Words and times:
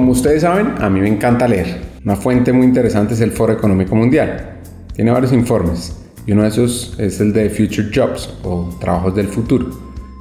como 0.00 0.12
ustedes 0.12 0.40
saben, 0.40 0.76
a 0.78 0.88
mí 0.88 0.98
me 0.98 1.08
encanta 1.08 1.46
leer. 1.46 1.78
Una 2.06 2.16
fuente 2.16 2.54
muy 2.54 2.64
interesante 2.64 3.12
es 3.12 3.20
el 3.20 3.32
Foro 3.32 3.52
Económico 3.52 3.94
Mundial. 3.94 4.56
Tiene 4.94 5.10
varios 5.10 5.30
informes 5.34 5.94
y 6.24 6.32
uno 6.32 6.44
de 6.44 6.48
esos 6.48 6.94
es 6.98 7.20
el 7.20 7.34
de 7.34 7.50
Future 7.50 7.90
Jobs 7.94 8.32
o 8.42 8.74
Trabajos 8.80 9.14
del 9.14 9.28
Futuro, 9.28 9.66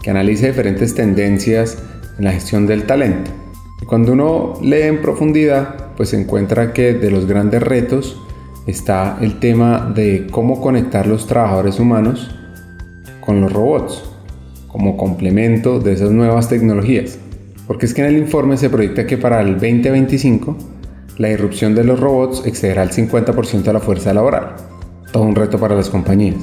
que 0.04 0.10
analiza 0.10 0.48
diferentes 0.48 0.94
tendencias 0.94 1.78
en 2.18 2.26
la 2.26 2.34
gestión 2.34 2.68
del 2.68 2.84
talento. 2.84 3.32
Y 3.82 3.86
cuando 3.86 4.12
uno 4.12 4.56
lee 4.62 4.82
en 4.82 5.02
profundidad, 5.02 5.93
pues 5.96 6.10
se 6.10 6.20
encuentra 6.20 6.74
que 6.74 6.93
de 6.93 7.10
los 7.10 7.25
grandes 7.25 7.64
retos 7.64 8.21
está 8.68 9.18
el 9.21 9.39
tema 9.39 9.93
de 9.96 10.28
cómo 10.30 10.60
conectar 10.60 11.07
los 11.07 11.25
trabajadores 11.25 11.80
humanos 11.80 12.36
con 13.21 13.39
los 13.39 13.54
robots 13.54 14.04
como 14.68 14.98
complemento 14.98 15.80
de 15.80 15.93
esas 15.93 16.11
nuevas 16.11 16.50
tecnologías. 16.50 17.18
Porque 17.69 17.86
es 17.86 17.93
que 17.93 18.01
en 18.01 18.07
el 18.07 18.18
informe 18.18 18.57
se 18.57 18.68
proyecta 18.68 19.05
que 19.05 19.15
para 19.15 19.41
el 19.41 19.51
2025 19.54 20.57
la 21.19 21.29
irrupción 21.29 21.75
de 21.75 21.83
los 21.83 22.00
robots 22.00 22.42
excederá 22.47 22.82
el 22.82 22.89
50% 22.89 23.61
de 23.61 23.73
la 23.73 23.79
fuerza 23.79 24.11
laboral. 24.11 24.55
Todo 25.14 25.21
un 25.21 25.36
reto 25.36 25.59
para 25.59 25.75
las 25.75 25.87
compañías, 25.87 26.37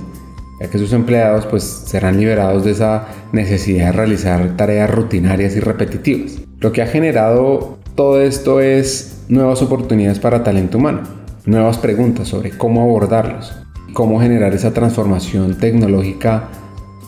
ya 0.60 0.70
que 0.70 0.78
sus 0.78 0.92
empleados 0.92 1.44
pues 1.46 1.64
serán 1.64 2.20
liberados 2.20 2.64
de 2.64 2.70
esa 2.70 3.08
necesidad 3.32 3.86
de 3.86 3.92
realizar 3.92 4.56
tareas 4.56 4.88
rutinarias 4.88 5.56
y 5.56 5.60
repetitivas. 5.60 6.38
Lo 6.60 6.70
que 6.70 6.82
ha 6.82 6.86
generado 6.86 7.76
todo 7.96 8.22
esto 8.22 8.60
es 8.60 9.24
nuevas 9.28 9.62
oportunidades 9.62 10.20
para 10.20 10.44
talento 10.44 10.78
humano, 10.78 11.02
nuevas 11.44 11.78
preguntas 11.78 12.28
sobre 12.28 12.50
cómo 12.50 12.82
abordarlos, 12.82 13.52
cómo 13.94 14.20
generar 14.20 14.54
esa 14.54 14.72
transformación 14.72 15.58
tecnológica 15.58 16.50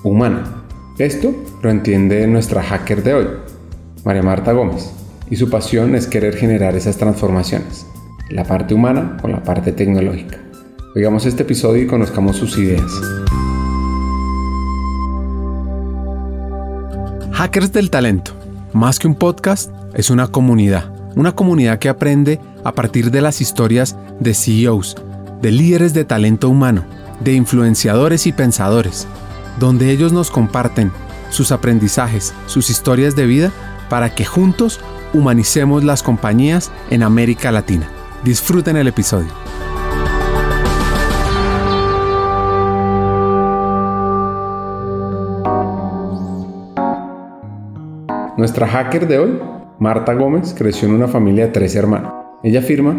humana. 0.03 0.65
Esto 0.99 1.33
lo 1.63 1.71
entiende 1.71 2.27
nuestra 2.27 2.65
hacker 2.65 3.05
de 3.05 3.15
hoy, 3.15 3.27
María 4.05 4.23
Marta 4.23 4.53
Gómez, 4.53 4.91
y 5.31 5.37
su 5.37 5.51
pasión 5.51 5.95
es 5.95 6.07
querer 6.07 6.37
generar 6.37 6.75
esas 6.77 6.97
transformaciones, 6.97 7.87
la 8.31 8.45
parte 8.45 8.75
humana 8.75 9.17
con 9.21 9.33
la 9.33 9.43
parte 9.43 9.73
tecnológica. 9.73 10.39
Oigamos 10.95 11.27
este 11.27 11.43
episodio 11.43 11.83
y 11.83 11.87
conozcamos 11.87 12.37
sus 12.37 12.57
ideas. 12.59 12.91
Hackers 17.33 17.73
del 17.73 17.91
Talento, 17.91 18.33
más 18.73 18.99
que 18.99 19.07
un 19.07 19.15
podcast, 19.15 19.71
es 19.95 20.11
una 20.11 20.29
comunidad. 20.29 20.93
Una 21.15 21.33
comunidad 21.33 21.79
que 21.79 21.89
aprende 21.89 22.41
a 22.65 22.73
partir 22.73 23.11
de 23.11 23.21
las 23.21 23.41
historias 23.41 23.97
de 24.21 24.35
CEOs, 24.35 24.97
de 25.43 25.53
líderes 25.53 25.95
de 25.95 26.05
talento 26.05 26.49
humano, 26.49 26.85
de 27.21 27.35
influenciadores 27.35 28.27
y 28.27 28.33
pensadores 28.33 29.07
donde 29.59 29.91
ellos 29.91 30.13
nos 30.13 30.31
comparten 30.31 30.93
sus 31.31 31.53
aprendizajes, 31.53 32.33
sus 32.47 32.71
historias 32.71 33.17
de 33.17 33.27
vida, 33.27 33.53
para 33.89 34.15
que 34.15 34.25
juntos 34.25 34.81
humanicemos 35.13 35.85
las 35.85 36.03
compañías 36.03 36.71
en 36.91 37.03
América 37.03 37.53
Latina. 37.53 37.89
Disfruten 38.25 38.77
el 38.77 38.89
episodio. 38.89 39.29
Nuestra 48.37 48.69
hacker 48.69 49.09
de 49.09 49.19
hoy, 49.19 49.39
Marta 49.81 50.15
Gómez, 50.15 50.55
creció 50.57 50.89
en 50.89 50.95
una 50.95 51.09
familia 51.09 51.47
de 51.47 51.53
tres 51.53 51.75
hermanos. 51.75 52.13
Ella 52.45 52.61
afirma 52.61 52.95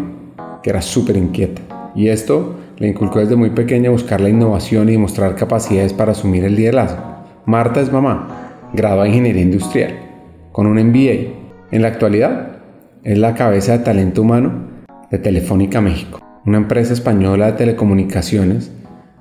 que 0.62 0.68
era 0.68 0.82
súper 0.82 1.16
inquieta 1.16 1.62
y 1.94 2.08
esto 2.08 2.56
le 2.76 2.88
inculcó 2.88 3.20
desde 3.20 3.36
muy 3.36 3.50
pequeña 3.50 3.90
buscar 3.90 4.20
la 4.20 4.28
innovación 4.28 4.88
y 4.88 4.92
demostrar 4.92 5.36
capacidades 5.36 5.92
para 5.92 6.12
asumir 6.12 6.44
el 6.44 6.56
liderazgo. 6.56 7.02
Marta 7.46 7.80
es 7.80 7.90
mamá, 7.90 8.68
graduada 8.74 9.06
en 9.06 9.14
Ingeniería 9.14 9.42
Industrial, 9.42 10.09
con 10.52 10.66
un 10.66 10.76
MBA. 10.76 11.68
En 11.70 11.82
la 11.82 11.88
actualidad, 11.88 12.58
es 13.02 13.18
la 13.18 13.34
cabeza 13.34 13.78
de 13.78 13.84
talento 13.84 14.22
humano 14.22 14.68
de 15.10 15.18
Telefónica 15.18 15.80
México, 15.80 16.20
una 16.44 16.58
empresa 16.58 16.92
española 16.92 17.46
de 17.46 17.52
telecomunicaciones 17.52 18.72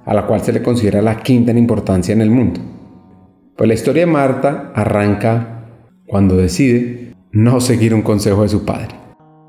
a 0.06 0.14
la 0.14 0.26
cual 0.26 0.42
se 0.42 0.54
le 0.54 0.64
considera 0.64 1.02
la 1.02 1.18
quinta 1.18 1.52
en 1.52 1.58
importancia 1.58 2.14
en 2.14 2.22
el 2.22 2.32
mundo. 2.32 2.60
Pues 3.56 3.68
la 3.68 3.74
historia 3.74 4.06
de 4.06 4.12
Marta 4.12 4.72
arranca 4.74 5.66
cuando 6.08 6.36
decide 6.36 7.14
no 7.32 7.60
seguir 7.62 7.94
un 7.94 8.02
consejo 8.02 8.44
de 8.44 8.50
su 8.50 8.66
padre. 8.66 8.96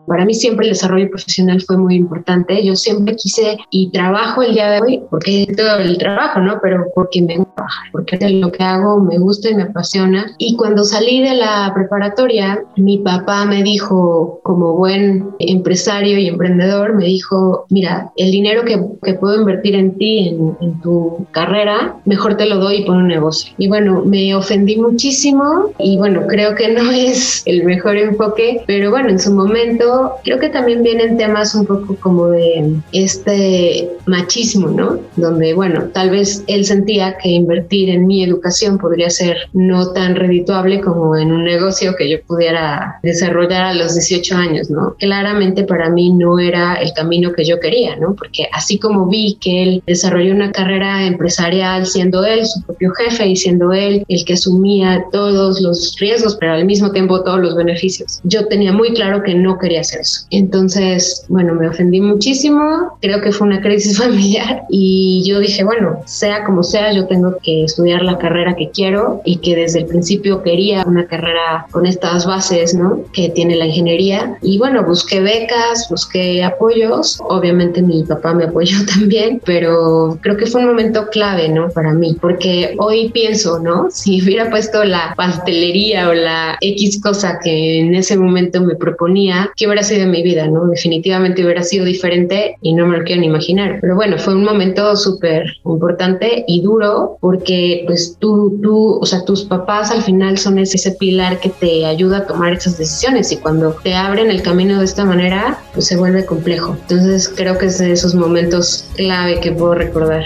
Para 0.07 0.25
mí 0.25 0.35
siempre 0.35 0.67
el 0.67 0.73
desarrollo 0.73 1.09
profesional 1.09 1.61
fue 1.63 1.77
muy 1.77 1.95
importante. 1.95 2.65
Yo 2.65 2.77
siempre 2.77 3.17
quise 3.17 3.59
y 3.71 3.91
trabajo 3.91 4.43
el 4.43 4.55
día 4.55 4.71
de 4.71 4.81
hoy 4.81 5.03
porque 5.11 5.47
todo 5.57 5.79
el 5.79 5.99
trabajo, 5.99 6.41
¿no? 6.41 6.59
Pero 6.63 6.85
porque 6.95 7.23
me 7.23 7.37
gusta 7.37 7.55
trabajar, 7.55 7.87
porque 7.93 8.31
lo 8.31 8.53
que 8.53 8.63
hago 8.63 9.01
me 9.01 9.19
gusta 9.19 9.51
y 9.51 9.55
me 9.55 9.65
apasiona. 9.65 10.27
Y 10.39 10.57
cuando 10.57 10.85
salí 10.85 11.21
de 11.23 11.35
la 11.35 11.71
preparatoria, 11.75 12.63
mi 12.77 12.99
papá 12.99 13.45
me 13.45 13.63
dijo, 13.63 14.41
como 14.43 14.75
buen 14.75 15.31
empresario 15.39 16.19
y 16.19 16.29
emprendedor, 16.29 16.95
me 16.95 17.05
dijo, 17.05 17.67
mira, 17.71 18.11
el 18.17 18.31
dinero 18.31 18.65
que, 18.65 18.81
que 19.03 19.15
puedo 19.15 19.41
invertir 19.41 19.75
en 19.75 19.97
ti, 19.97 20.29
en, 20.29 20.57
en 20.61 20.81
tu 20.81 21.27
carrera, 21.31 21.97
mejor 22.05 22.37
te 22.37 22.47
lo 22.47 22.59
doy 22.59 22.77
y 22.77 22.85
pon 22.85 22.97
un 22.99 23.09
negocio. 23.09 23.53
Y 23.59 23.69
bueno, 23.69 24.03
me 24.05 24.35
ofendí 24.35 24.77
muchísimo 24.77 25.71
y 25.79 25.97
bueno, 25.97 26.27
creo 26.27 26.55
que 26.55 26.73
no 26.73 26.91
es 26.91 27.43
el 27.47 27.65
mejor 27.65 27.97
enfoque, 27.97 28.63
pero 28.67 28.91
bueno, 28.91 29.09
en 29.11 29.19
su 29.19 29.33
momento 29.33 29.90
creo 30.25 30.39
que 30.39 30.49
también 30.49 30.83
vienen 30.83 31.17
temas 31.17 31.55
un 31.55 31.67
poco 31.67 31.97
como 31.97 32.29
de 32.29 32.75
este 32.93 33.91
machismo, 34.07 34.69
¿no? 34.69 34.99
Donde, 35.17 35.55
bueno, 35.55 35.85
tal 35.93 36.11
vez 36.11 36.45
él 36.47 36.65
sentía 36.65 37.17
que 37.19 37.29
invertir 37.29 37.91
en 37.91 38.07
mi 38.07 38.25
educación 38.25 38.79
podría 38.79 39.11
ser 39.11 39.37
no 39.53 39.93
tan 39.93 40.17
redituable 40.17 40.81
como 40.81 41.17
en 41.17 41.33
un 41.33 41.45
negocio 41.45 41.95
que 41.97 42.09
yo 42.11 42.21
pudiera 42.23 42.99
desarrollar 43.03 43.63
a 43.63 43.75
los 43.75 43.95
18 43.95 44.37
años, 44.37 44.71
¿no? 44.71 44.95
Claramente 44.99 45.65
para 45.65 45.91
mí 45.91 46.13
no 46.13 46.39
era 46.39 46.75
el 46.75 46.93
camino 46.93 47.33
que 47.33 47.45
yo 47.45 47.61
quería, 47.61 47.97
¿no? 47.97 48.15
Porque 48.15 48.49
así 48.53 48.79
como 48.79 49.07
vi 49.07 49.39
que 49.41 49.63
él 49.63 49.83
desarrolló 49.87 50.35
una 50.35 50.53
carrera 50.53 51.07
empresarial 51.07 51.87
siendo 51.87 52.25
él 52.25 52.47
su 52.47 52.63
propio 52.63 52.93
jefe 52.93 53.29
y 53.29 53.37
siendo 53.37 53.73
él 53.73 54.05
el 54.09 54.25
que 54.25 54.35
asumía 54.35 55.05
todos 55.13 55.61
los 55.61 55.97
riesgos, 55.99 56.37
pero 56.39 56.53
al 56.53 56.65
mismo 56.65 56.91
tiempo 56.93 57.23
todos 57.23 57.41
los 57.41 57.55
beneficios, 57.55 58.21
yo 58.25 58.47
tenía 58.47 58.73
muy 58.73 58.93
claro 58.95 59.23
que 59.23 59.35
no 59.35 59.59
quería 59.59 59.80
eso. 59.81 60.27
Entonces, 60.31 61.25
bueno, 61.29 61.55
me 61.55 61.69
ofendí 61.69 62.01
muchísimo, 62.01 62.97
creo 63.01 63.21
que 63.21 63.33
fue 63.33 63.47
una 63.47 63.61
crisis 63.61 63.99
familiar 64.05 64.63
y 64.69 65.23
yo 65.27 65.41
dije, 65.41 65.65
bueno, 65.65 66.03
sea 66.07 66.45
como 66.45 66.63
sea, 66.63 66.93
yo 66.93 67.07
tengo 67.07 67.37
que 67.43 67.65
estudiar 67.65 68.03
la 68.03 68.19
carrera 68.19 68.55
que 68.55 68.71
quiero 68.71 69.21
y 69.25 69.39
que 69.39 69.57
desde 69.57 69.81
el 69.81 69.87
principio 69.87 70.43
quería 70.43 70.85
una 70.87 71.07
carrera 71.07 71.67
con 71.71 71.87
estas 71.87 72.27
bases, 72.27 72.75
¿no? 72.75 73.05
Que 73.13 73.29
tiene 73.29 73.57
la 73.57 73.67
ingeniería. 73.67 74.37
Y 74.43 74.59
bueno, 74.59 74.85
busqué 74.85 75.21
becas, 75.21 75.89
busqué 75.89 76.43
apoyos, 76.43 77.21
obviamente 77.29 77.83
mi 77.83 78.03
papá 78.05 78.35
me 78.35 78.45
apoyó 78.45 78.77
también, 78.95 79.41
pero 79.45 80.19
creo 80.21 80.37
que 80.37 80.47
fue 80.47 80.61
un 80.61 80.69
momento 80.69 81.09
clave, 81.11 81.49
¿no? 81.49 81.71
Para 81.71 81.93
mí, 81.93 82.17
porque 82.21 82.75
hoy 82.79 83.11
pienso, 83.11 83.59
¿no? 83.59 83.91
Si 83.91 84.23
hubiera 84.23 84.51
puesto 84.51 84.85
la 84.85 85.15
pastelería 85.17 86.09
o 86.09 86.15
la 86.15 86.57
X 86.61 87.01
cosa 87.03 87.39
que 87.43 87.81
en 87.81 87.95
ese 87.95 88.17
momento 88.17 88.61
me 88.61 88.75
proponía, 88.75 89.51
¿qué 89.57 89.67
hubiera 89.71 89.83
sido 89.83 90.07
mi 90.07 90.23
vida, 90.23 90.47
¿no? 90.49 90.67
Definitivamente 90.67 91.45
hubiera 91.45 91.63
sido 91.63 91.85
diferente 91.85 92.57
y 92.61 92.75
no 92.75 92.87
me 92.87 92.99
lo 92.99 93.05
quiero 93.05 93.21
ni 93.21 93.29
imaginar. 93.29 93.79
Pero 93.81 93.95
bueno, 93.95 94.19
fue 94.19 94.35
un 94.35 94.45
momento 94.45 94.97
súper 94.97 95.45
importante 95.65 96.45
y 96.47 96.63
duro 96.63 97.17
porque 97.21 97.85
pues 97.87 98.17
tú, 98.19 98.59
tú, 98.63 98.99
o 99.01 99.07
sea, 99.07 99.25
tus 99.25 99.45
papás 99.45 99.91
al 99.91 100.03
final 100.03 100.39
son 100.39 100.59
ese 100.59 100.91
pilar 100.93 101.41
que 101.41 101.51
te 101.51 101.87
ayuda 101.87 102.19
a 102.19 102.27
tomar 102.27 102.53
esas 102.53 102.77
decisiones 102.79 103.31
y 103.33 103.37
cuando 103.37 103.73
te 103.83 103.95
abren 103.95 104.31
el 104.31 104.43
camino 104.43 104.79
de 104.79 104.85
esta 104.85 105.05
manera, 105.05 105.59
pues 105.73 105.87
se 105.87 105.97
vuelve 105.97 106.25
complejo. 106.25 106.77
Entonces 106.83 107.29
creo 107.29 107.57
que 107.57 107.67
es 107.67 107.79
de 107.79 107.93
esos 107.93 108.15
momentos 108.15 108.87
clave 108.97 109.41
que 109.41 109.53
puedo 109.53 109.75
recordar. 109.75 110.25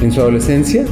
En 0.00 0.10
su 0.10 0.20
adolescencia, 0.20 0.84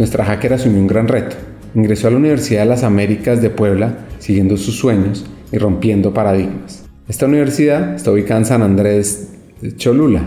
nuestra 0.00 0.24
hacker 0.24 0.54
asumió 0.54 0.80
un 0.80 0.86
gran 0.86 1.08
reto. 1.08 1.36
Ingresó 1.74 2.08
a 2.08 2.10
la 2.10 2.16
Universidad 2.16 2.62
de 2.62 2.70
las 2.70 2.84
Américas 2.84 3.42
de 3.42 3.50
Puebla 3.50 3.98
siguiendo 4.18 4.56
sus 4.56 4.76
sueños 4.76 5.26
y 5.52 5.58
rompiendo 5.58 6.14
paradigmas. 6.14 6.86
Esta 7.06 7.26
universidad 7.26 7.96
está 7.96 8.10
ubicada 8.10 8.40
en 8.40 8.46
San 8.46 8.62
Andrés 8.62 9.34
de 9.60 9.76
Cholula, 9.76 10.22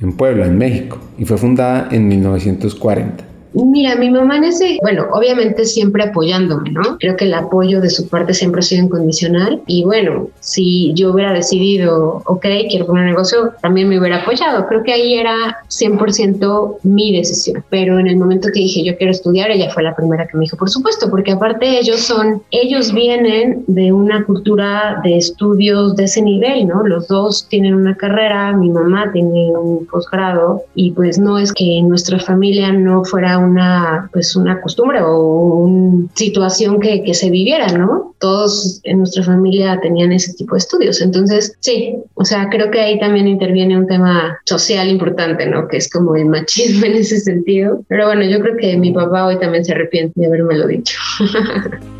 en 0.00 0.12
Puebla, 0.12 0.46
en 0.46 0.56
México, 0.56 1.00
y 1.18 1.24
fue 1.24 1.36
fundada 1.36 1.88
en 1.90 2.06
1940. 2.06 3.24
Mira, 3.64 3.96
mi 3.96 4.08
mamá 4.10 4.36
en 4.36 4.44
ese, 4.44 4.78
bueno, 4.82 5.06
obviamente 5.12 5.64
siempre 5.64 6.04
apoyándome, 6.04 6.70
¿no? 6.70 6.96
Creo 6.98 7.16
que 7.16 7.24
el 7.24 7.34
apoyo 7.34 7.80
de 7.80 7.90
su 7.90 8.08
parte 8.08 8.32
siempre 8.32 8.60
ha 8.60 8.62
sido 8.62 8.84
incondicional 8.84 9.62
y 9.66 9.84
bueno, 9.84 10.28
si 10.40 10.92
yo 10.94 11.12
hubiera 11.12 11.32
decidido, 11.32 12.22
ok, 12.24 12.46
quiero 12.70 12.86
poner 12.86 13.04
un 13.04 13.10
negocio, 13.10 13.52
también 13.60 13.88
me 13.88 13.98
hubiera 13.98 14.22
apoyado. 14.22 14.66
Creo 14.68 14.82
que 14.84 14.92
ahí 14.92 15.14
era 15.14 15.58
100% 15.68 16.78
mi 16.84 17.16
decisión, 17.16 17.64
pero 17.68 17.98
en 17.98 18.06
el 18.06 18.16
momento 18.16 18.48
que 18.52 18.60
dije 18.60 18.84
yo 18.84 18.96
quiero 18.96 19.10
estudiar, 19.10 19.50
ella 19.50 19.70
fue 19.70 19.82
la 19.82 19.96
primera 19.96 20.26
que 20.26 20.36
me 20.36 20.44
dijo, 20.44 20.56
por 20.56 20.70
supuesto, 20.70 21.10
porque 21.10 21.32
aparte 21.32 21.78
ellos 21.78 22.00
son, 22.00 22.42
ellos 22.50 22.92
vienen 22.92 23.64
de 23.66 23.92
una 23.92 24.24
cultura 24.24 25.00
de 25.02 25.16
estudios 25.16 25.96
de 25.96 26.04
ese 26.04 26.22
nivel, 26.22 26.68
¿no? 26.68 26.86
Los 26.86 27.08
dos 27.08 27.46
tienen 27.48 27.74
una 27.74 27.96
carrera, 27.96 28.52
mi 28.52 28.70
mamá 28.70 29.10
tiene 29.12 29.50
un 29.56 29.86
posgrado 29.86 30.62
y 30.74 30.92
pues 30.92 31.18
no 31.18 31.38
es 31.38 31.52
que 31.52 31.82
nuestra 31.82 32.20
familia 32.20 32.72
no 32.72 33.04
fuera 33.04 33.38
un 33.38 33.47
una, 33.48 34.08
pues 34.12 34.36
una 34.36 34.60
costumbre 34.60 35.00
o 35.02 35.56
una 35.58 36.08
situación 36.14 36.80
que, 36.80 37.02
que 37.02 37.14
se 37.14 37.30
viviera, 37.30 37.68
¿no? 37.68 38.14
Todos 38.18 38.80
en 38.84 38.98
nuestra 38.98 39.22
familia 39.22 39.78
tenían 39.80 40.12
ese 40.12 40.34
tipo 40.34 40.54
de 40.54 40.58
estudios. 40.58 41.00
Entonces, 41.00 41.56
sí, 41.60 41.96
o 42.14 42.24
sea, 42.24 42.48
creo 42.50 42.70
que 42.70 42.80
ahí 42.80 42.98
también 42.98 43.28
interviene 43.28 43.76
un 43.76 43.86
tema 43.86 44.38
social 44.44 44.88
importante, 44.88 45.46
¿no? 45.46 45.68
Que 45.68 45.78
es 45.78 45.90
como 45.90 46.16
el 46.16 46.26
machismo 46.26 46.86
en 46.86 46.96
ese 46.96 47.20
sentido. 47.20 47.82
Pero 47.88 48.06
bueno, 48.06 48.22
yo 48.24 48.40
creo 48.40 48.56
que 48.56 48.76
mi 48.76 48.92
papá 48.92 49.26
hoy 49.26 49.38
también 49.38 49.64
se 49.64 49.72
arrepiente 49.72 50.20
de 50.20 50.26
haberme 50.26 50.56
lo 50.56 50.66
dicho. 50.66 50.98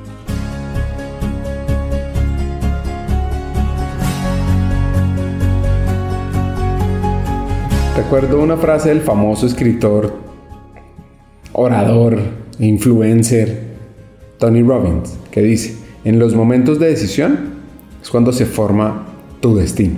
Recuerdo 7.98 8.40
una 8.40 8.56
frase 8.56 8.90
del 8.90 9.00
famoso 9.00 9.44
escritor, 9.44 10.27
orador, 11.58 12.18
influencer, 12.58 13.68
Tony 14.38 14.62
Robbins, 14.62 15.18
que 15.30 15.42
dice, 15.42 15.76
en 16.04 16.18
los 16.18 16.34
momentos 16.34 16.78
de 16.78 16.88
decisión 16.88 17.58
es 18.00 18.08
cuando 18.10 18.32
se 18.32 18.46
forma 18.46 19.06
tu 19.40 19.56
destino. 19.56 19.96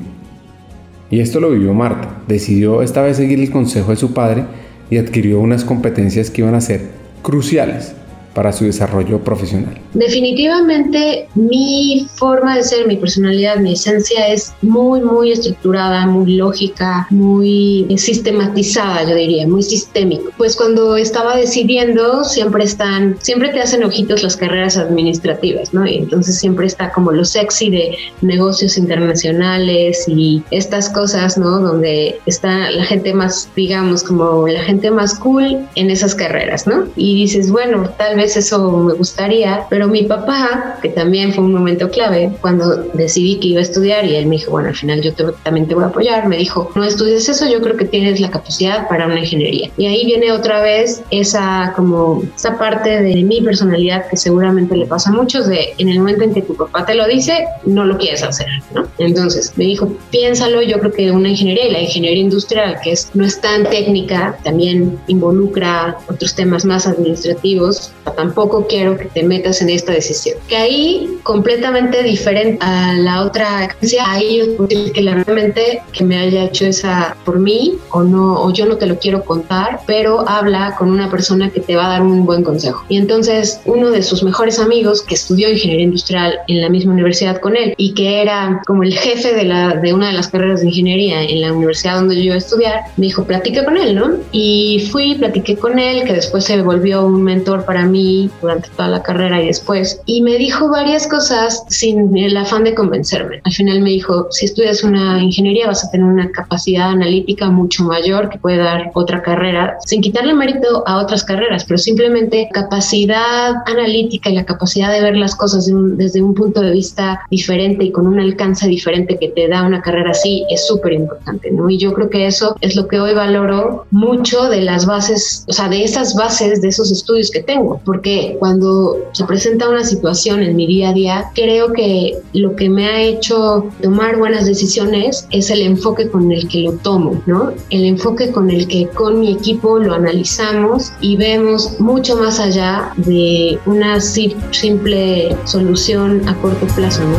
Y 1.11 1.21
esto 1.21 1.41
lo 1.41 1.51
vivió 1.51 1.75
Marta. 1.75 2.23
Decidió 2.29 2.83
esta 2.83 3.03
vez 3.03 3.17
seguir 3.17 3.41
el 3.41 3.51
consejo 3.51 3.91
de 3.91 3.97
su 3.97 4.15
padre 4.15 4.45
y 4.91 4.97
adquirió 4.97 5.41
unas 5.41 5.65
competencias 5.65 6.31
que 6.31 6.43
iban 6.43 6.55
a 6.55 6.61
ser 6.61 6.83
cruciales 7.23 7.95
para 8.35 8.53
su 8.53 8.65
desarrollo 8.65 9.19
profesional? 9.21 9.79
Definitivamente 9.95 11.29
mi 11.35 12.07
forma 12.15 12.57
de 12.57 12.63
ser, 12.63 12.87
mi 12.87 12.97
personalidad, 12.97 13.57
mi 13.57 13.73
esencia 13.73 14.29
es 14.29 14.53
muy, 14.63 15.01
muy 15.01 15.33
estructurada, 15.33 16.07
muy 16.07 16.37
lógica, 16.37 17.07
muy 17.11 17.87
sistematizada, 17.97 19.09
yo 19.09 19.15
diría, 19.15 19.47
muy 19.47 19.63
sistémico. 19.63 20.31
Pues 20.37 20.57
cuando 20.57 20.97
estaba 20.97 21.37
decidiendo, 21.37 22.25
siempre 22.25 22.65
están, 22.65 23.17
siempre 23.21 23.49
te 23.51 23.61
hacen 23.61 23.85
ojitos 23.85 24.23
las 24.23 24.37
carreras 24.37 24.77
administrativas, 24.77 25.75
¿no? 25.75 25.87
Y 25.87 25.97
entonces 25.97 26.39
siempre 26.39 26.67
está 26.67 26.93
como 26.93 27.13
lo 27.13 27.25
sexy 27.25 27.71
de 27.71 27.97
negocios 28.21 28.79
internacionales 28.79 30.05
y 30.07 30.43
estas 30.51 30.89
cosas, 30.89 31.37
¿no? 31.37 31.61
Donde 31.61 32.21
está 32.27 32.71
la 32.71 32.85
gente 32.85 33.13
más, 33.13 33.49
digamos, 33.57 34.03
como 34.03 34.47
la 34.47 34.63
gente 34.63 34.91
más 34.91 35.15
cool 35.19 35.59
en 35.75 35.91
esas 35.91 36.15
carreras, 36.15 36.67
¿no? 36.67 36.87
Y 36.97 37.15
dices, 37.15 37.51
bueno, 37.51 37.89
tal 37.99 38.17
vez 38.17 38.20
eso 38.21 38.71
me 38.71 38.95
gustaría, 38.95 39.67
pero 39.69 39.89
mi 39.89 40.05
papá, 40.05 40.79
que 40.83 40.89
también 40.89 41.33
fue 41.33 41.45
un 41.45 41.53
momento 41.53 41.91
clave, 41.91 42.33
cuando 42.41 42.85
decidí 42.95 43.39
que 43.39 43.49
iba 43.49 43.61
a 43.61 43.63
estudiar 43.63 44.05
y 44.05 44.17
él 44.17 44.27
me 44.27 44.37
dijo, 44.37 44.51
bueno, 44.51 44.69
al 44.69 44.77
final 44.77 45.01
yo 45.03 45.13
también 45.43 45.67
te 45.67 45.75
voy 45.75 45.85
a 45.85 45.89
apoyar, 45.89 46.29
me 46.29 46.37
dijo, 46.37 46.71
no 46.75 46.85
estudies 46.85 47.29
eso, 47.29 47.49
yo 47.49 47.61
creo 47.61 47.77
que 47.77 47.85
tienes 47.85 48.21
la 48.21 48.31
capacidad 48.31 48.89
para 48.89 49.07
una 49.07 49.21
ingeniería. 49.21 49.71
Y 49.77 49.87
ahí 49.87 50.05
viene 50.05 50.33
otra 50.33 50.61
vez 50.61 51.03
esa 51.11 51.73
como 51.77 52.23
esa 52.35 52.59
parte 52.59 53.03
de 53.03 53.23
mi 53.23 53.41
personalidad 53.41 54.09
que 54.09 54.17
seguramente 54.17 54.77
le 54.77 54.87
pasa 54.87 55.11
a 55.11 55.13
muchos 55.13 55.47
de 55.47 55.75
en 55.79 55.89
el 55.89 55.99
momento 55.99 56.25
en 56.25 56.35
que 56.35 56.43
tu 56.43 56.55
papá 56.55 56.85
te 56.87 56.95
lo 56.95 57.07
dice, 57.07 57.47
no 57.65 57.85
lo 57.85 57.97
quieres 57.99 58.23
hacer, 58.23 58.49
¿no? 58.75 58.87
Entonces 58.99 59.53
me 59.57 59.65
dijo, 59.65 59.93
piénsalo, 60.11 60.63
yo 60.63 60.79
creo 60.79 60.93
que 60.93 61.11
una 61.11 61.29
ingeniería 61.29 61.67
y 61.67 61.73
la 61.73 61.81
ingeniería 61.81 62.23
industrial, 62.23 62.77
que 62.83 62.93
es, 62.93 63.11
no 63.15 63.25
es 63.25 63.41
tan 63.41 63.65
técnica, 63.65 64.37
también 64.45 64.99
involucra 65.07 65.97
otros 66.09 66.35
temas 66.35 66.65
más 66.65 66.87
administrativos, 66.87 67.93
tampoco 68.17 68.67
quiero 68.67 68.97
que 68.97 69.07
te 69.07 69.23
metas 69.23 69.63
en 69.63 69.71
esta 69.71 69.93
decisión. 69.93 70.39
Que 70.49 70.57
ahí, 70.57 71.19
completamente 71.23 72.03
diferente 72.03 72.59
a 72.61 72.95
la 72.95 73.25
otra 73.25 73.59
agencia, 73.61 74.05
ahí 74.07 74.39
yo 74.39 74.67
que 74.69 75.03
realmente 75.03 75.83
que 75.93 76.05
me 76.05 76.19
haya 76.19 76.45
hecho 76.45 76.67
esa 76.67 77.17
por 77.25 77.39
mí 77.39 77.77
o 77.91 78.03
no, 78.03 78.43
o 78.43 78.53
yo 78.53 78.67
no 78.67 78.77
te 78.77 78.87
lo 78.87 78.99
quiero 78.99 79.25
contar, 79.25 79.81
pero 79.87 80.29
habla 80.29 80.75
con 80.79 80.91
una 80.91 81.11
persona 81.11 81.51
que 81.51 81.61
te 81.61 81.77
va 81.77 81.87
a 81.87 81.89
dar 81.91 82.03
un 82.03 82.25
buen 82.25 82.43
consejo. 82.43 82.85
Y 82.89 82.97
entonces, 82.97 83.61
uno 83.65 83.91
de 83.91 84.03
sus 84.03 84.23
mejores 84.23 84.59
amigos 84.59 85.03
que 85.03 85.15
estudió 85.15 85.51
ingeniería 85.51 85.85
industrial 85.85 86.39
en 86.49 86.61
la 86.61 86.69
misma 86.69 86.93
universidad 86.93 87.41
con 87.41 87.57
él 87.57 87.75
y 87.77 87.95
que 87.95 88.23
era 88.23 88.61
como 88.67 88.83
el 88.83 88.97
jefe 88.97 89.35
de, 89.35 89.45
la, 89.45 89.77
de 89.77 89.93
una 89.93 90.09
de 90.09 90.13
las 90.13 90.29
carreras 90.29 90.61
de 90.61 90.69
ingeniería 90.69 91.23
en 91.23 91.41
la 91.41 91.53
universidad 91.53 91.97
donde 91.97 92.17
yo 92.17 92.23
iba 92.23 92.35
a 92.35 92.39
estudiar, 92.39 92.81
me 92.97 93.07
dijo, 93.07 93.25
platica 93.25 93.65
con 93.65 93.77
él, 93.77 93.95
¿no? 93.95 94.17
Y 94.33 94.89
fui, 94.91 95.15
platiqué 95.15 95.57
con 95.57 95.79
él, 95.79 96.05
que 96.05 96.13
después 96.13 96.45
se 96.45 96.61
volvió 96.63 97.05
un 97.05 97.23
mentor 97.23 97.65
para 97.65 97.87
mí 97.87 98.00
durante 98.41 98.69
toda 98.71 98.89
la 98.89 99.03
carrera 99.03 99.43
y 99.43 99.47
después. 99.47 100.01
Y 100.07 100.23
me 100.23 100.37
dijo 100.37 100.69
varias 100.69 101.07
cosas 101.07 101.65
sin 101.69 102.17
el 102.17 102.37
afán 102.37 102.65
de 102.65 102.75
convencerme. 102.75 103.41
Al 103.45 103.53
final 103.53 103.81
me 103.81 103.91
dijo, 103.91 104.29
si 104.31 104.47
estudias 104.47 104.83
una 104.85 105.23
ingeniería 105.23 105.67
vas 105.67 105.85
a 105.85 105.91
tener 105.91 106.07
una 106.07 106.31
capacidad 106.31 106.91
analítica 106.91 107.51
mucho 107.51 107.85
mayor 107.85 108.29
que 108.29 108.39
puede 108.39 108.59
dar 108.59 108.91
otra 108.95 109.23
carrera, 109.23 109.77
sin 109.85 110.01
quitarle 110.01 110.35
mérito 110.35 110.85
a 110.87 110.99
otras 110.99 111.25
carreras, 111.25 111.65
pero 111.65 111.79
simplemente 111.79 112.49
capacidad 112.53 113.55
analítica 113.67 114.31
y 114.31 114.35
la 114.35 114.45
capacidad 114.45 114.93
de 114.93 115.03
ver 115.03 115.17
las 115.17 115.35
cosas 115.35 115.71
desde 115.97 116.23
un 116.23 116.35
punto 116.35 116.61
de 116.61 116.71
vista 116.71 117.21
diferente 117.31 117.85
y 117.85 117.93
con 117.93 118.07
un 118.07 118.19
alcance 118.21 118.67
diferente 118.67 119.19
que 119.19 119.29
te 119.29 119.49
da 119.49 119.63
una 119.63 119.81
carrera 119.83 120.11
así 120.11 120.45
es 120.51 120.67
súper 120.67 120.93
importante, 120.93 121.51
¿no? 121.51 121.69
Y 121.71 121.79
yo 121.79 121.93
creo 121.93 122.11
que 122.11 122.27
eso 122.27 122.57
es 122.61 122.77
lo 122.77 122.89
que 122.89 123.01
hoy 123.01 123.15
valoro 123.15 123.87
mucho 123.91 124.49
de 124.49 124.63
las 124.63 124.87
bases, 124.87 125.45
o 125.49 125.53
sea, 125.53 125.69
de 125.69 125.85
esas 125.85 126.15
bases 126.15 126.61
de 126.63 126.69
esos 126.69 126.91
estudios 126.91 127.31
que 127.31 127.43
tengo, 127.43 127.81
porque 127.91 128.37
cuando 128.39 128.99
se 129.11 129.25
presenta 129.25 129.69
una 129.69 129.83
situación 129.83 130.45
en 130.45 130.55
mi 130.55 130.65
día 130.69 130.91
a 130.91 130.93
día, 130.93 131.25
creo 131.35 131.73
que 131.73 132.17
lo 132.35 132.55
que 132.55 132.69
me 132.69 132.87
ha 132.87 133.03
hecho 133.03 133.69
tomar 133.83 134.17
buenas 134.17 134.47
decisiones 134.47 135.27
es 135.33 135.51
el 135.51 135.63
enfoque 135.63 136.09
con 136.09 136.31
el 136.31 136.47
que 136.47 136.61
lo 136.61 136.75
tomo, 136.75 137.21
¿no? 137.27 137.51
El 137.71 137.85
enfoque 137.85 138.31
con 138.31 138.49
el 138.49 138.69
que 138.69 138.87
con 138.87 139.19
mi 139.19 139.33
equipo 139.33 139.81
lo 139.81 139.93
analizamos 139.93 140.93
y 141.01 141.17
vemos 141.17 141.81
mucho 141.81 142.17
más 142.17 142.39
allá 142.39 142.93
de 142.97 143.59
una 143.67 144.01
simple 144.01 145.37
solución 145.47 146.23
a 146.29 146.37
corto 146.37 146.69
plazo, 146.77 147.03
¿no? 147.03 147.19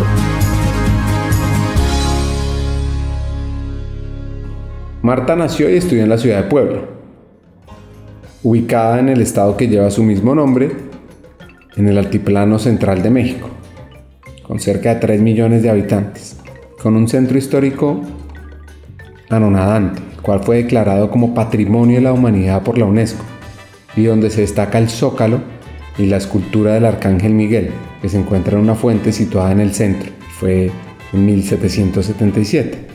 Marta 5.01 5.35
nació 5.35 5.69
y 5.69 5.75
estudió 5.75 6.03
en 6.03 6.09
la 6.09 6.17
ciudad 6.17 6.43
de 6.43 6.49
Puebla 6.49 7.00
ubicada 8.43 8.99
en 8.99 9.09
el 9.09 9.21
estado 9.21 9.55
que 9.57 9.67
lleva 9.67 9.91
su 9.91 10.03
mismo 10.03 10.33
nombre, 10.33 10.71
en 11.75 11.87
el 11.87 11.97
altiplano 11.97 12.59
central 12.59 13.01
de 13.01 13.09
México, 13.09 13.49
con 14.43 14.59
cerca 14.59 14.93
de 14.93 14.99
3 14.99 15.21
millones 15.21 15.63
de 15.63 15.69
habitantes, 15.69 16.37
con 16.81 16.95
un 16.95 17.07
centro 17.07 17.37
histórico 17.37 18.01
anonadante, 19.29 20.01
el 20.15 20.21
cual 20.21 20.41
fue 20.41 20.57
declarado 20.57 21.09
como 21.09 21.33
Patrimonio 21.33 21.97
de 21.97 22.01
la 22.01 22.13
Humanidad 22.13 22.63
por 22.63 22.77
la 22.77 22.85
UNESCO, 22.85 23.23
y 23.95 24.03
donde 24.03 24.29
se 24.29 24.41
destaca 24.41 24.77
el 24.77 24.89
zócalo 24.89 25.39
y 25.97 26.05
la 26.05 26.17
escultura 26.17 26.73
del 26.73 26.85
Arcángel 26.85 27.33
Miguel, 27.33 27.71
que 28.01 28.09
se 28.09 28.19
encuentra 28.19 28.57
en 28.57 28.63
una 28.63 28.75
fuente 28.75 29.11
situada 29.11 29.51
en 29.51 29.59
el 29.59 29.73
centro, 29.73 30.11
fue 30.39 30.71
en 31.13 31.25
1777. 31.25 32.90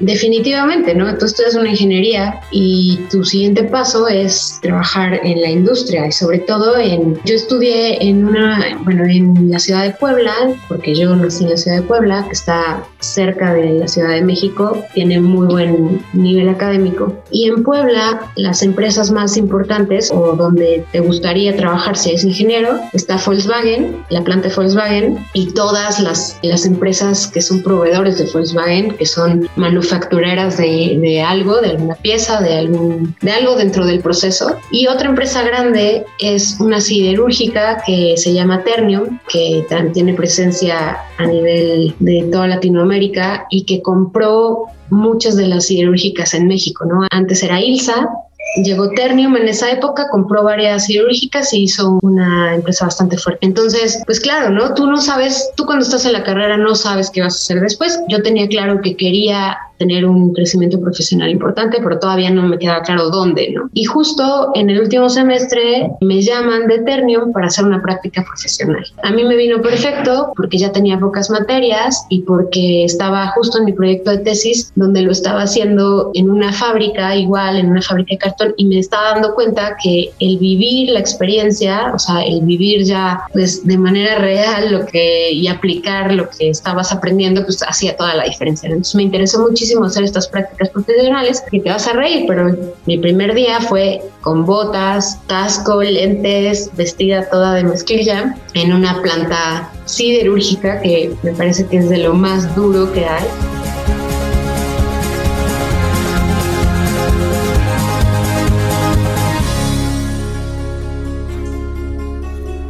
Definitivamente, 0.00 0.94
¿no? 0.94 1.16
Tú 1.18 1.26
estudias 1.26 1.56
una 1.56 1.70
ingeniería 1.70 2.40
y 2.52 3.00
tu 3.10 3.24
siguiente 3.24 3.64
paso 3.64 4.06
es 4.06 4.58
trabajar 4.62 5.20
en 5.24 5.40
la 5.40 5.50
industria 5.50 6.06
y 6.06 6.12
sobre 6.12 6.38
todo 6.38 6.78
en... 6.78 7.18
Yo 7.24 7.34
estudié 7.34 8.02
en 8.08 8.24
una, 8.24 8.78
bueno, 8.84 9.04
en 9.04 9.50
la 9.50 9.58
ciudad 9.58 9.82
de 9.82 9.90
Puebla, 9.90 10.32
porque 10.68 10.94
yo 10.94 11.14
nací 11.16 11.44
en 11.44 11.50
la 11.50 11.56
ciudad 11.56 11.78
de 11.78 11.82
Puebla, 11.82 12.24
que 12.26 12.32
está 12.32 12.84
cerca 13.00 13.54
de 13.54 13.72
la 13.74 13.88
Ciudad 13.88 14.10
de 14.10 14.22
México, 14.22 14.82
tiene 14.94 15.20
muy 15.20 15.46
buen 15.46 16.04
nivel 16.12 16.48
académico. 16.48 17.14
Y 17.30 17.48
en 17.48 17.62
Puebla, 17.62 18.32
las 18.36 18.62
empresas 18.62 19.10
más 19.10 19.36
importantes 19.36 20.10
o 20.10 20.34
donde 20.36 20.84
te 20.92 21.00
gustaría 21.00 21.56
trabajar 21.56 21.96
si 21.96 22.10
eres 22.10 22.24
ingeniero, 22.24 22.78
está 22.92 23.18
Volkswagen, 23.24 24.04
la 24.10 24.22
planta 24.22 24.48
de 24.48 24.54
Volkswagen 24.54 25.18
y 25.32 25.52
todas 25.52 26.00
las, 26.00 26.38
las 26.42 26.64
empresas 26.64 27.26
que 27.28 27.40
son 27.40 27.62
proveedores 27.62 28.18
de 28.18 28.24
Volkswagen, 28.32 28.96
que 28.96 29.06
son 29.06 29.48
manufactureras 29.56 30.56
de, 30.56 30.98
de, 31.00 31.22
algo, 31.22 31.60
de 31.60 31.70
alguna 31.70 31.94
pieza, 31.96 32.40
de, 32.40 32.56
algún, 32.56 33.14
de 33.20 33.30
algo 33.30 33.56
dentro 33.56 33.86
del 33.86 34.00
proceso. 34.00 34.56
Y 34.70 34.86
otra 34.86 35.08
empresa 35.08 35.42
grande 35.42 36.04
es 36.18 36.56
una 36.60 36.80
siderúrgica 36.80 37.82
que 37.86 38.14
se 38.16 38.32
llama 38.32 38.62
Ternium, 38.64 39.18
que 39.28 39.64
tiene 39.92 40.14
presencia 40.14 40.98
a 41.18 41.26
nivel 41.26 41.94
de 41.98 42.28
toda 42.32 42.48
Latinoamérica 42.48 43.46
y 43.50 43.64
que 43.64 43.82
compró 43.82 44.66
muchas 44.90 45.36
de 45.36 45.48
las 45.48 45.66
siderúrgicas 45.66 46.34
en 46.34 46.48
México, 46.48 46.84
¿no? 46.86 47.06
Antes 47.10 47.42
era 47.42 47.60
ILSA, 47.60 48.08
Llegó 48.56 48.90
Ternium 48.90 49.36
en 49.36 49.48
esa 49.48 49.70
época, 49.70 50.08
compró 50.10 50.42
varias 50.42 50.86
cirúrgicas 50.86 51.52
y 51.52 51.64
hizo 51.64 51.98
una 52.02 52.54
empresa 52.54 52.86
bastante 52.86 53.18
fuerte. 53.18 53.46
Entonces, 53.46 54.02
pues 54.06 54.20
claro, 54.20 54.50
¿no? 54.50 54.74
Tú 54.74 54.86
no 54.86 54.96
sabes, 55.00 55.50
tú 55.54 55.66
cuando 55.66 55.84
estás 55.84 56.06
en 56.06 56.12
la 56.14 56.24
carrera 56.24 56.56
no 56.56 56.74
sabes 56.74 57.10
qué 57.10 57.20
vas 57.20 57.34
a 57.34 57.36
hacer 57.36 57.60
después. 57.60 58.00
Yo 58.08 58.22
tenía 58.22 58.48
claro 58.48 58.80
que 58.80 58.96
quería 58.96 59.58
tener 59.78 60.04
un 60.04 60.32
crecimiento 60.32 60.80
profesional 60.80 61.30
importante, 61.30 61.78
pero 61.82 61.98
todavía 61.98 62.30
no 62.30 62.42
me 62.42 62.58
queda 62.58 62.82
claro 62.82 63.10
dónde, 63.10 63.50
¿no? 63.54 63.70
Y 63.74 63.84
justo 63.84 64.50
en 64.54 64.70
el 64.70 64.80
último 64.80 65.08
semestre 65.08 65.90
me 66.00 66.20
llaman 66.20 66.66
de 66.66 66.80
Ternium 66.80 67.32
para 67.32 67.46
hacer 67.46 67.64
una 67.64 67.80
práctica 67.80 68.24
profesional. 68.24 68.84
A 69.02 69.10
mí 69.12 69.24
me 69.24 69.36
vino 69.36 69.62
perfecto 69.62 70.32
porque 70.36 70.58
ya 70.58 70.72
tenía 70.72 70.98
pocas 70.98 71.30
materias 71.30 72.04
y 72.10 72.22
porque 72.22 72.84
estaba 72.84 73.28
justo 73.28 73.58
en 73.58 73.66
mi 73.66 73.72
proyecto 73.72 74.10
de 74.10 74.18
tesis 74.18 74.72
donde 74.74 75.02
lo 75.02 75.12
estaba 75.12 75.42
haciendo 75.42 76.10
en 76.14 76.30
una 76.30 76.52
fábrica 76.52 77.14
igual, 77.16 77.56
en 77.56 77.70
una 77.70 77.82
fábrica 77.82 78.14
de 78.14 78.18
cartón 78.18 78.54
y 78.56 78.64
me 78.64 78.78
estaba 78.78 79.12
dando 79.12 79.34
cuenta 79.34 79.76
que 79.82 80.10
el 80.18 80.38
vivir 80.38 80.90
la 80.90 81.00
experiencia, 81.00 81.92
o 81.94 81.98
sea, 81.98 82.22
el 82.22 82.40
vivir 82.42 82.84
ya 82.84 83.20
pues 83.32 83.66
de 83.66 83.78
manera 83.78 84.16
real 84.16 84.72
lo 84.72 84.86
que 84.86 85.30
y 85.32 85.46
aplicar 85.46 86.12
lo 86.12 86.28
que 86.30 86.50
estabas 86.50 86.92
aprendiendo, 86.92 87.44
pues 87.44 87.62
hacía 87.62 87.96
toda 87.96 88.14
la 88.14 88.24
diferencia. 88.24 88.68
Entonces 88.68 88.94
me 88.94 89.02
interesó 89.02 89.40
muchísimo 89.40 89.67
hacer 89.84 90.04
estas 90.04 90.28
prácticas 90.28 90.70
profesionales 90.70 91.44
y 91.50 91.60
te 91.60 91.70
vas 91.70 91.86
a 91.86 91.92
reír, 91.92 92.24
pero 92.26 92.56
mi 92.86 92.98
primer 92.98 93.34
día 93.34 93.60
fue 93.60 94.02
con 94.20 94.44
botas, 94.44 95.18
casco, 95.26 95.82
lentes, 95.82 96.70
vestida 96.76 97.28
toda 97.28 97.54
de 97.54 97.64
mezclilla 97.64 98.36
en 98.54 98.72
una 98.72 99.00
planta 99.02 99.70
siderúrgica 99.84 100.80
que 100.80 101.12
me 101.22 101.32
parece 101.32 101.66
que 101.66 101.78
es 101.78 101.88
de 101.88 101.98
lo 101.98 102.14
más 102.14 102.54
duro 102.54 102.92
que 102.92 103.04
hay. 103.06 103.24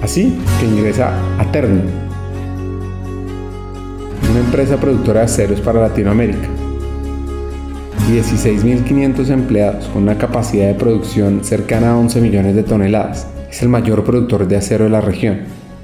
Así 0.08 0.38
que 0.58 0.64
ingresa 0.64 1.12
a 1.38 1.52
Ternium, 1.52 1.86
una 4.30 4.40
empresa 4.40 4.78
productora 4.78 5.20
de 5.20 5.26
aceros 5.26 5.60
para 5.60 5.80
Latinoamérica. 5.80 6.48
16.500 8.08 9.28
empleados 9.28 9.86
con 9.88 10.04
una 10.04 10.16
capacidad 10.16 10.66
de 10.66 10.72
producción 10.72 11.44
cercana 11.44 11.90
a 11.90 11.98
11 11.98 12.22
millones 12.22 12.54
de 12.54 12.62
toneladas. 12.62 13.26
Es 13.50 13.60
el 13.60 13.68
mayor 13.68 14.02
productor 14.02 14.48
de 14.48 14.56
acero 14.56 14.84
de 14.84 14.90
la 14.90 15.02
región, 15.02 15.40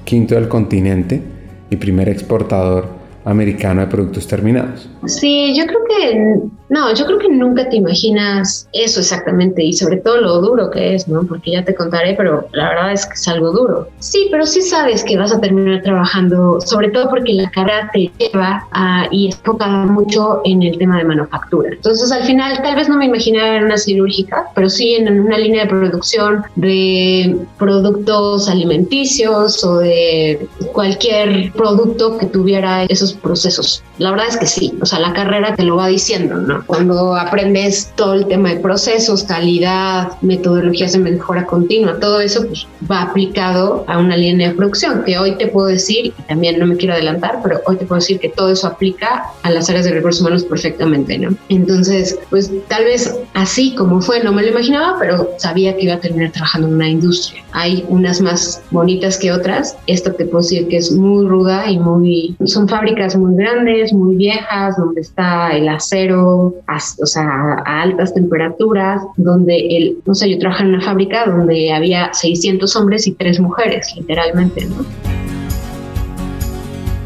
quinto 0.06 0.34
del 0.34 0.48
continente 0.48 1.20
y 1.68 1.76
primer 1.76 2.08
exportador 2.08 3.03
americano 3.24 3.80
de 3.80 3.86
productos 3.86 4.26
terminados. 4.26 4.88
Sí, 5.06 5.54
yo 5.56 5.66
creo 5.66 5.80
que 5.88 6.50
no, 6.70 6.92
yo 6.94 7.04
creo 7.06 7.18
que 7.18 7.28
nunca 7.28 7.68
te 7.68 7.76
imaginas 7.76 8.68
eso 8.72 9.00
exactamente 9.00 9.62
y 9.62 9.72
sobre 9.72 9.98
todo 9.98 10.20
lo 10.20 10.40
duro 10.40 10.70
que 10.70 10.94
es, 10.94 11.06
¿no? 11.06 11.22
Porque 11.24 11.52
ya 11.52 11.64
te 11.64 11.74
contaré, 11.74 12.14
pero 12.14 12.48
la 12.52 12.70
verdad 12.70 12.92
es 12.92 13.06
que 13.06 13.12
es 13.12 13.28
algo 13.28 13.52
duro. 13.52 13.88
Sí, 13.98 14.28
pero 14.30 14.46
sí 14.46 14.62
sabes 14.62 15.04
que 15.04 15.16
vas 15.16 15.32
a 15.32 15.40
terminar 15.40 15.82
trabajando, 15.82 16.60
sobre 16.60 16.90
todo 16.90 17.10
porque 17.10 17.34
la 17.34 17.50
carrera 17.50 17.90
te 17.92 18.10
lleva 18.18 18.66
a, 18.72 19.06
y 19.10 19.26
enfocada 19.26 19.86
mucho 19.86 20.40
en 20.44 20.62
el 20.62 20.78
tema 20.78 20.98
de 20.98 21.04
manufactura. 21.04 21.70
Entonces, 21.70 22.10
al 22.10 22.24
final, 22.24 22.60
tal 22.62 22.76
vez 22.76 22.88
no 22.88 22.96
me 22.96 23.06
imaginaba 23.06 23.56
en 23.56 23.64
una 23.64 23.76
cirúrgica, 23.76 24.46
pero 24.54 24.68
sí 24.68 24.94
en 24.94 25.20
una 25.20 25.38
línea 25.38 25.64
de 25.64 25.68
producción 25.68 26.44
de 26.56 27.36
productos 27.58 28.48
alimenticios 28.48 29.62
o 29.62 29.78
de 29.78 30.48
cualquier 30.72 31.52
producto 31.52 32.16
que 32.18 32.26
tuviera 32.26 32.84
esos 32.84 33.13
procesos. 33.14 33.82
La 33.98 34.10
verdad 34.10 34.26
es 34.28 34.36
que 34.36 34.46
sí, 34.46 34.72
o 34.80 34.86
sea, 34.86 34.98
la 34.98 35.12
carrera 35.12 35.54
te 35.54 35.62
lo 35.62 35.76
va 35.76 35.88
diciendo, 35.88 36.36
¿no? 36.36 36.64
Cuando 36.66 37.14
aprendes 37.14 37.92
todo 37.96 38.14
el 38.14 38.26
tema 38.26 38.50
de 38.50 38.56
procesos, 38.56 39.24
calidad, 39.24 40.12
metodologías 40.20 40.92
de 40.92 40.98
mejora 40.98 41.46
continua, 41.46 41.98
todo 42.00 42.20
eso 42.20 42.46
pues, 42.46 42.66
va 42.90 43.02
aplicado 43.02 43.84
a 43.88 43.98
una 43.98 44.16
línea 44.16 44.48
de 44.48 44.54
producción, 44.54 45.04
que 45.04 45.18
hoy 45.18 45.36
te 45.36 45.46
puedo 45.46 45.68
decir, 45.68 46.06
y 46.06 46.22
también 46.28 46.58
no 46.58 46.66
me 46.66 46.76
quiero 46.76 46.94
adelantar, 46.94 47.40
pero 47.42 47.60
hoy 47.66 47.76
te 47.76 47.86
puedo 47.86 48.00
decir 48.00 48.18
que 48.18 48.28
todo 48.28 48.50
eso 48.50 48.66
aplica 48.66 49.24
a 49.42 49.50
las 49.50 49.68
áreas 49.68 49.84
de 49.84 49.92
recursos 49.92 50.20
humanos 50.20 50.44
perfectamente, 50.44 51.18
¿no? 51.18 51.36
Entonces, 51.48 52.18
pues 52.30 52.50
tal 52.68 52.84
vez 52.84 53.14
así 53.34 53.74
como 53.74 54.00
fue, 54.00 54.22
no 54.22 54.32
me 54.32 54.42
lo 54.42 54.48
imaginaba, 54.48 54.96
pero 54.98 55.30
sabía 55.38 55.76
que 55.76 55.84
iba 55.84 55.94
a 55.94 56.00
terminar 56.00 56.32
trabajando 56.32 56.68
en 56.68 56.74
una 56.74 56.88
industria. 56.88 57.42
Hay 57.52 57.84
unas 57.88 58.20
más 58.20 58.62
bonitas 58.70 59.18
que 59.18 59.32
otras. 59.32 59.76
Esta 59.86 60.12
te 60.12 60.24
puedo 60.24 60.42
decir 60.42 60.68
que 60.68 60.78
es 60.78 60.90
muy 60.92 61.26
ruda 61.26 61.70
y 61.70 61.78
muy... 61.78 62.36
Son 62.44 62.68
fábricas 62.68 63.03
muy 63.16 63.36
grandes, 63.36 63.92
muy 63.92 64.16
viejas, 64.16 64.76
donde 64.76 65.02
está 65.02 65.50
el 65.50 65.68
acero, 65.68 66.54
o 66.66 67.06
sea, 67.06 67.62
a 67.64 67.82
altas 67.82 68.14
temperaturas, 68.14 69.02
donde 69.16 69.76
el, 69.76 69.98
no 70.06 70.14
sé, 70.14 70.30
yo 70.30 70.38
trabajaba 70.38 70.68
en 70.68 70.74
una 70.76 70.84
fábrica 70.84 71.26
donde 71.26 71.72
había 71.72 72.12
600 72.12 72.74
hombres 72.76 73.06
y 73.06 73.12
3 73.12 73.40
mujeres, 73.40 73.92
literalmente, 73.96 74.64
¿no? 74.64 74.76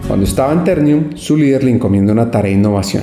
Cuando 0.07 0.25
estaba 0.25 0.53
en 0.53 0.65
Ternium, 0.65 1.17
su 1.17 1.37
líder 1.37 1.65
le 1.65 1.73
encomienda 1.73 2.13
una 2.13 2.31
tarea 2.31 2.53
de 2.53 2.59
innovación. 2.59 3.03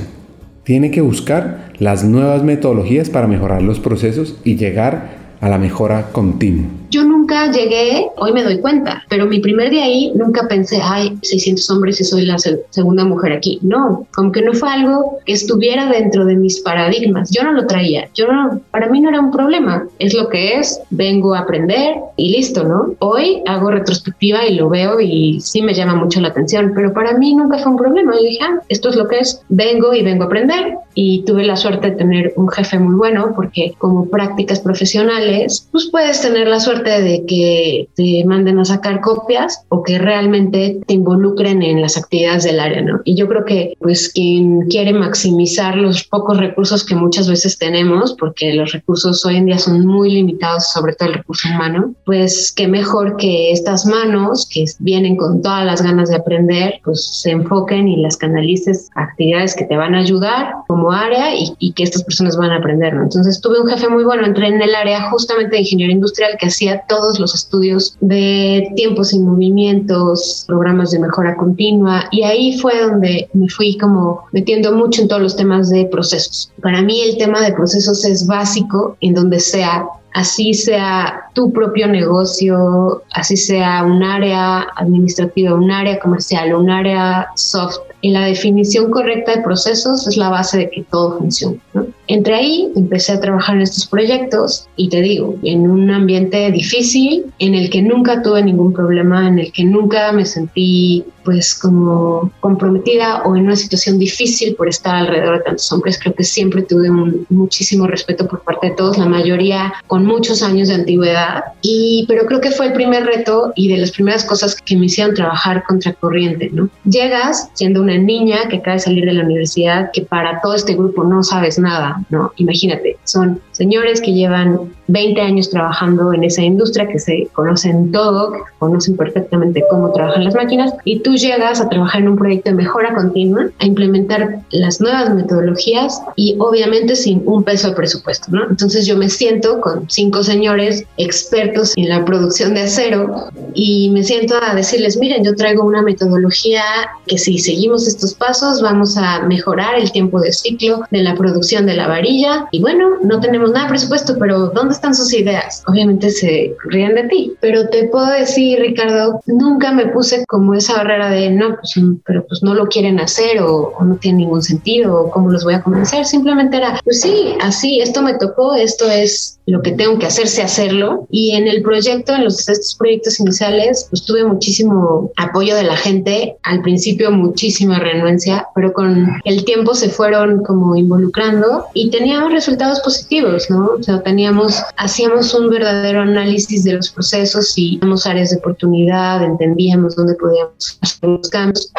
Tiene 0.63 0.89
que 0.89 1.01
buscar 1.01 1.69
las 1.77 2.03
nuevas 2.03 2.41
metodologías 2.43 3.11
para 3.11 3.27
mejorar 3.27 3.61
los 3.61 3.79
procesos 3.79 4.39
y 4.43 4.55
llegar 4.55 5.09
a 5.39 5.49
la 5.49 5.59
mejora 5.59 6.07
continua. 6.11 6.65
Yo 6.95 7.03
nunca 7.03 7.51
llegué, 7.51 8.07
hoy 8.15 8.31
me 8.31 8.41
doy 8.41 8.59
cuenta, 8.59 9.03
pero 9.09 9.25
mi 9.25 9.39
primer 9.39 9.69
día 9.69 9.83
ahí 9.83 10.13
nunca 10.15 10.47
pensé, 10.47 10.79
ay, 10.81 11.17
600 11.23 11.69
hombres 11.69 11.99
y 11.99 12.05
soy 12.05 12.25
la 12.25 12.37
segunda 12.37 13.03
mujer 13.03 13.33
aquí. 13.33 13.59
No, 13.63 14.07
como 14.15 14.31
que 14.31 14.41
no 14.41 14.53
fue 14.53 14.69
algo 14.69 15.17
que 15.25 15.33
estuviera 15.33 15.91
dentro 15.91 16.23
de 16.23 16.37
mis 16.37 16.61
paradigmas. 16.61 17.31
Yo 17.31 17.43
no 17.43 17.51
lo 17.51 17.67
traía, 17.67 18.07
yo 18.13 18.31
no, 18.31 18.61
para 18.71 18.87
mí 18.87 19.01
no 19.01 19.09
era 19.09 19.19
un 19.19 19.31
problema. 19.31 19.85
Es 19.99 20.13
lo 20.13 20.29
que 20.29 20.57
es, 20.57 20.79
vengo 20.89 21.35
a 21.35 21.39
aprender 21.39 21.97
y 22.15 22.31
listo, 22.31 22.63
¿no? 22.63 22.93
Hoy 22.99 23.41
hago 23.45 23.71
retrospectiva 23.71 24.45
y 24.45 24.55
lo 24.55 24.69
veo 24.69 25.01
y 25.01 25.41
sí 25.41 25.61
me 25.61 25.73
llama 25.73 25.95
mucho 25.95 26.21
la 26.21 26.29
atención, 26.29 26.71
pero 26.73 26.93
para 26.93 27.17
mí 27.17 27.35
nunca 27.35 27.57
fue 27.57 27.73
un 27.73 27.77
problema. 27.77 28.13
Yo 28.15 28.21
dije, 28.21 28.39
ah, 28.41 28.61
esto 28.69 28.87
es 28.87 28.95
lo 28.95 29.09
que 29.09 29.19
es, 29.19 29.41
vengo 29.49 29.93
y 29.93 30.01
vengo 30.01 30.23
a 30.23 30.27
aprender 30.27 30.75
y 30.93 31.23
tuve 31.25 31.43
la 31.43 31.57
suerte 31.57 31.91
de 31.91 31.97
tener 31.97 32.33
un 32.37 32.49
jefe 32.49 32.79
muy 32.79 32.95
bueno 32.95 33.33
porque 33.35 33.73
como 33.77 34.09
prácticas 34.09 34.61
profesionales, 34.61 35.67
pues 35.73 35.89
puedes 35.91 36.21
tener 36.21 36.47
la 36.47 36.61
suerte 36.61 36.84
de 36.89 37.25
que 37.25 37.89
te 37.95 38.23
manden 38.25 38.59
a 38.59 38.65
sacar 38.65 39.01
copias 39.01 39.63
o 39.69 39.83
que 39.83 39.97
realmente 39.97 40.79
te 40.85 40.93
involucren 40.93 41.61
en 41.61 41.81
las 41.81 41.97
actividades 41.97 42.43
del 42.43 42.59
área, 42.59 42.81
¿no? 42.81 43.01
Y 43.03 43.15
yo 43.15 43.27
creo 43.27 43.45
que 43.45 43.73
pues 43.79 44.09
quien 44.09 44.61
quiere 44.67 44.93
maximizar 44.93 45.75
los 45.75 46.03
pocos 46.03 46.37
recursos 46.37 46.85
que 46.85 46.95
muchas 46.95 47.29
veces 47.29 47.57
tenemos, 47.57 48.13
porque 48.13 48.53
los 48.53 48.71
recursos 48.71 49.25
hoy 49.25 49.37
en 49.37 49.45
día 49.45 49.59
son 49.59 49.85
muy 49.85 50.09
limitados, 50.11 50.71
sobre 50.71 50.93
todo 50.93 51.09
el 51.09 51.15
recurso 51.15 51.47
humano, 51.49 51.93
pues 52.05 52.51
qué 52.51 52.67
mejor 52.67 53.17
que 53.17 53.51
estas 53.51 53.85
manos 53.85 54.47
que 54.51 54.65
vienen 54.79 55.15
con 55.15 55.41
todas 55.41 55.65
las 55.65 55.81
ganas 55.81 56.09
de 56.09 56.15
aprender, 56.15 56.79
pues 56.83 57.21
se 57.21 57.31
enfoquen 57.31 57.87
y 57.87 57.97
las 57.97 58.17
canalices 58.17 58.89
a 58.95 59.03
actividades 59.03 59.55
que 59.55 59.65
te 59.65 59.77
van 59.77 59.95
a 59.95 59.99
ayudar 59.99 60.53
como 60.67 60.91
área 60.91 61.35
y, 61.35 61.53
y 61.59 61.73
que 61.73 61.83
estas 61.83 62.03
personas 62.03 62.37
van 62.37 62.51
a 62.51 62.57
aprender, 62.57 62.93
¿no? 62.93 63.03
Entonces 63.03 63.41
tuve 63.41 63.59
un 63.59 63.67
jefe 63.67 63.89
muy 63.89 64.03
bueno, 64.03 64.25
entré 64.25 64.47
en 64.47 64.61
el 64.61 64.73
área 64.75 65.09
justamente 65.09 65.55
de 65.55 65.61
ingeniería 65.61 65.95
industrial 65.95 66.31
que 66.39 66.47
hacía 66.47 66.64
todo 66.87 67.13
los 67.19 67.33
estudios 67.33 67.97
de 68.01 68.71
tiempos 68.75 69.13
y 69.13 69.19
movimientos, 69.19 70.43
programas 70.47 70.91
de 70.91 70.99
mejora 70.99 71.35
continua 71.35 72.05
y 72.11 72.23
ahí 72.23 72.59
fue 72.59 72.81
donde 72.81 73.29
me 73.33 73.49
fui 73.49 73.77
como 73.77 74.25
metiendo 74.31 74.71
mucho 74.73 75.01
en 75.01 75.07
todos 75.07 75.21
los 75.21 75.35
temas 75.35 75.69
de 75.69 75.85
procesos. 75.85 76.51
Para 76.61 76.81
mí 76.81 77.01
el 77.01 77.17
tema 77.17 77.41
de 77.41 77.53
procesos 77.53 78.05
es 78.05 78.25
básico 78.27 78.97
en 79.01 79.13
donde 79.13 79.39
sea 79.39 79.85
así 80.15 80.53
sea 80.53 81.29
tu 81.33 81.51
propio 81.51 81.87
negocio, 81.87 83.03
así 83.13 83.35
sea 83.35 83.83
un 83.83 84.01
área 84.01 84.65
administrativa, 84.77 85.53
un 85.53 85.69
área 85.69 85.99
comercial, 85.99 86.55
un 86.55 86.69
área 86.69 87.27
soft 87.35 87.79
y 87.99 88.11
la 88.11 88.25
definición 88.25 88.91
correcta 88.91 89.35
de 89.35 89.41
procesos 89.41 90.07
es 90.07 90.15
la 90.15 90.29
base 90.29 90.57
de 90.57 90.69
que 90.69 90.83
todo 90.83 91.17
funcione. 91.17 91.59
Entre 92.07 92.35
ahí 92.35 92.71
empecé 92.75 93.13
a 93.13 93.19
trabajar 93.19 93.55
en 93.55 93.61
estos 93.61 93.87
proyectos 93.87 94.67
y 94.75 94.89
te 94.89 95.01
digo, 95.01 95.35
en 95.43 95.69
un 95.69 95.89
ambiente 95.89 96.51
difícil, 96.51 97.25
en 97.39 97.55
el 97.55 97.69
que 97.69 97.81
nunca 97.81 98.21
tuve 98.21 98.43
ningún 98.43 98.73
problema, 98.73 99.27
en 99.27 99.39
el 99.39 99.51
que 99.51 99.63
nunca 99.63 100.11
me 100.11 100.25
sentí 100.25 101.05
pues 101.25 101.55
como 101.55 102.31
comprometida 102.39 103.23
o 103.23 103.35
en 103.35 103.45
una 103.45 103.55
situación 103.55 103.97
difícil 103.97 104.55
por 104.55 104.69
estar 104.69 104.95
alrededor 104.95 105.39
de 105.39 105.43
tantos 105.43 105.69
hombres. 105.71 105.99
Creo 105.99 106.13
que 106.13 106.23
siempre 106.23 106.61
tuve 106.61 106.89
un, 106.89 107.25
muchísimo 107.29 107.87
respeto 107.87 108.27
por 108.27 108.41
parte 108.43 108.67
de 108.67 108.75
todos, 108.75 108.97
la 108.97 109.07
mayoría 109.07 109.73
con 109.87 110.05
muchos 110.05 110.43
años 110.43 110.67
de 110.69 110.75
antigüedad. 110.75 111.43
Y, 111.61 112.05
pero 112.07 112.25
creo 112.27 112.39
que 112.39 112.51
fue 112.51 112.67
el 112.67 112.73
primer 112.73 113.05
reto 113.05 113.51
y 113.55 113.67
de 113.67 113.77
las 113.77 113.91
primeras 113.91 114.23
cosas 114.23 114.55
que 114.55 114.77
me 114.77 114.85
hicieron 114.85 115.15
trabajar 115.15 115.63
contra 115.63 115.93
corriente, 115.93 116.49
¿no? 116.53 116.69
Llegas 116.85 117.49
siendo 117.53 117.81
una 117.81 117.97
niña 117.97 118.47
que 118.47 118.57
acaba 118.57 118.75
de 118.75 118.81
salir 118.81 119.05
de 119.05 119.13
la 119.13 119.23
universidad, 119.23 119.89
que 119.91 120.03
para 120.03 120.39
todo 120.41 120.53
este 120.53 120.75
grupo 120.75 121.03
no 121.03 121.23
sabes 121.23 121.57
nada, 121.57 121.94
¿no? 122.09 122.31
Imagínate, 122.37 122.97
son 123.03 123.41
señores 123.51 124.01
que 124.01 124.13
llevan 124.13 124.73
20 124.87 125.19
años 125.21 125.49
trabajando 125.49 126.13
en 126.13 126.23
esa 126.23 126.41
industria, 126.43 126.87
que 126.87 126.99
se 126.99 127.27
conocen 127.33 127.91
todo, 127.91 128.31
que 128.31 128.39
conocen 128.59 128.95
perfectamente 128.97 129.63
cómo 129.69 129.91
trabajan 129.91 130.23
las 130.23 130.35
máquinas, 130.35 130.73
y 130.83 130.99
tú 130.99 131.15
llegas 131.15 131.61
a 131.61 131.69
trabajar 131.69 132.01
en 132.01 132.09
un 132.09 132.17
proyecto 132.17 132.51
de 132.51 132.55
mejora 132.55 132.93
continua, 132.93 133.47
a 133.59 133.65
implementar 133.65 134.41
las 134.51 134.81
nuevas 134.81 135.13
metodologías 135.13 136.01
y 136.15 136.35
obviamente 136.39 136.95
sin 136.95 137.23
un 137.25 137.43
peso 137.43 137.69
de 137.69 137.75
presupuesto, 137.75 138.27
¿no? 138.31 138.49
Entonces 138.49 138.85
yo 138.85 138.97
me 138.97 139.09
siento 139.09 139.59
con 139.61 139.89
cinco 139.89 140.23
señores 140.23 140.85
expertos 140.97 141.73
en 141.77 141.89
la 141.89 142.05
producción 142.05 142.53
de 142.53 142.61
acero 142.61 143.29
y 143.53 143.89
me 143.91 144.03
siento 144.03 144.35
a 144.41 144.53
decirles, 144.53 144.97
miren, 144.97 145.23
yo 145.23 145.35
traigo 145.35 145.63
una 145.63 145.81
metodología 145.81 146.63
que 147.07 147.17
si 147.17 147.39
seguimos 147.39 147.87
estos 147.87 148.13
pasos 148.13 148.61
vamos 148.61 148.97
a 148.97 149.21
mejorar 149.23 149.75
el 149.75 149.91
tiempo 149.91 150.19
de 150.19 150.31
ciclo 150.31 150.81
de 150.91 151.03
la 151.03 151.15
producción 151.15 151.65
de 151.65 151.75
la 151.75 151.84
varilla 151.87 152.47
y 152.51 152.61
bueno, 152.61 152.97
no 153.01 153.19
tenemos 153.19 153.51
nada 153.51 153.65
de 153.65 153.69
presupuesto, 153.69 154.15
pero 154.19 154.47
¿dónde 154.47 154.73
están 154.73 154.95
sus 154.95 155.13
ideas? 155.13 155.63
Obviamente 155.67 156.09
se 156.09 156.55
ríen 156.65 156.95
de 156.95 157.03
ti, 157.03 157.33
pero 157.39 157.69
te 157.69 157.87
puedo 157.87 158.07
decir, 158.07 158.59
Ricardo, 158.59 159.21
nunca 159.25 159.71
me 159.71 159.87
puse 159.87 160.25
como 160.27 160.53
esa 160.53 160.77
barrera 160.77 161.09
de 161.09 161.29
no, 161.29 161.55
pues, 161.55 161.73
pero 162.05 162.25
pues 162.27 162.43
no 162.43 162.53
lo 162.53 162.67
quieren 162.67 162.99
hacer 162.99 163.41
o, 163.41 163.73
no 163.83 163.95
tiene 163.97 164.19
ningún 164.19 164.41
sentido 164.41 165.01
o 165.01 165.11
cómo 165.11 165.31
los 165.31 165.43
voy 165.43 165.53
a 165.53 165.61
convencer. 165.61 166.05
Simplemente 166.05 166.57
era, 166.57 166.79
pues 166.83 167.01
sí, 167.01 167.35
así, 167.41 167.79
esto 167.79 168.01
me 168.01 168.15
tocó, 168.15 168.55
esto 168.55 168.89
es 168.89 169.39
lo 169.45 169.61
que 169.61 169.71
tengo 169.71 169.99
que 169.99 170.07
hacerse 170.07 170.41
hacerlo. 170.41 171.07
Y 171.11 171.31
en 171.31 171.47
el 171.47 171.61
proyecto, 171.61 172.15
en 172.15 172.23
los, 172.23 172.47
estos 172.49 172.75
proyectos 172.75 173.19
iniciales, 173.19 173.87
pues 173.89 174.05
tuve 174.05 174.23
muchísimo 174.23 175.11
apoyo 175.17 175.55
de 175.55 175.63
la 175.63 175.77
gente. 175.77 176.37
Al 176.43 176.61
principio 176.61 177.11
muchísima 177.11 177.79
renuencia, 177.79 178.47
pero 178.55 178.73
con 178.73 179.07
el 179.23 179.45
tiempo 179.45 179.75
se 179.75 179.89
fueron 179.89 180.43
como 180.43 180.75
involucrando 180.75 181.65
y 181.75 181.89
teníamos 181.89 182.31
resultados 182.31 182.79
positivos, 182.79 183.49
¿no? 183.49 183.71
O 183.77 183.83
sea, 183.83 184.01
teníamos, 184.01 184.63
hacíamos 184.77 185.33
un 185.33 185.49
verdadero 185.49 186.01
análisis 186.01 186.63
de 186.63 186.73
los 186.73 186.89
procesos 186.89 187.53
y 187.57 187.77
teníamos 187.77 188.07
áreas 188.07 188.29
de 188.29 188.37
oportunidad, 188.37 189.21
entendíamos 189.21 189.95
dónde 189.95 190.15
podíamos 190.15 190.79
hacer 190.81 191.09
los 191.09 191.29
cambios. 191.29 191.71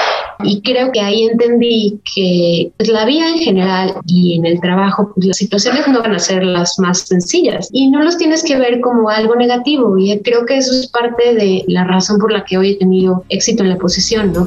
Y 0.45 0.61
creo 0.61 0.93
que 0.93 1.01
ahí 1.01 1.25
entendí 1.25 1.99
que 2.15 2.71
pues, 2.77 2.91
la 2.91 3.07
vida 3.07 3.27
en 3.31 3.39
general 3.39 3.95
y 4.05 4.37
en 4.37 4.45
el 4.45 4.61
trabajo, 4.61 5.11
pues, 5.15 5.29
las 5.29 5.39
situaciones 5.39 5.89
no 5.89 6.03
van 6.03 6.15
a 6.15 6.19
ser 6.19 6.45
las 6.45 6.79
más 6.79 7.01
sencillas 7.01 7.71
y 7.73 7.89
no 7.89 8.03
los 8.03 8.19
tienes 8.19 8.45
que 8.45 8.59
ver 8.59 8.83
como 8.83 9.09
algo 9.09 9.35
negativo. 9.35 9.97
Y 9.97 10.21
creo 10.21 10.45
que 10.45 10.59
eso 10.59 10.73
es 10.73 10.89
parte 10.89 11.35
de 11.35 11.65
la 11.69 11.85
razón 11.85 12.19
por 12.19 12.31
la 12.31 12.45
que 12.45 12.59
hoy 12.59 12.73
he 12.73 12.79
tenido 12.79 13.25
éxito 13.31 13.63
en 13.63 13.71
la 13.71 13.79
posición, 13.79 14.35
¿no? 14.35 14.47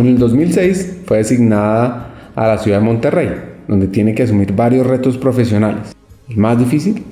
En 0.00 0.06
el 0.06 0.18
2006 0.18 1.00
fue 1.04 1.18
designada 1.18 2.32
a 2.34 2.48
la 2.48 2.56
ciudad 2.56 2.78
de 2.78 2.86
Monterrey, 2.86 3.28
donde 3.68 3.86
tiene 3.86 4.14
que 4.14 4.22
asumir 4.22 4.54
varios 4.54 4.86
retos 4.86 5.18
profesionales. 5.18 5.94
El 6.26 6.38
más 6.38 6.58
difícil, 6.58 7.04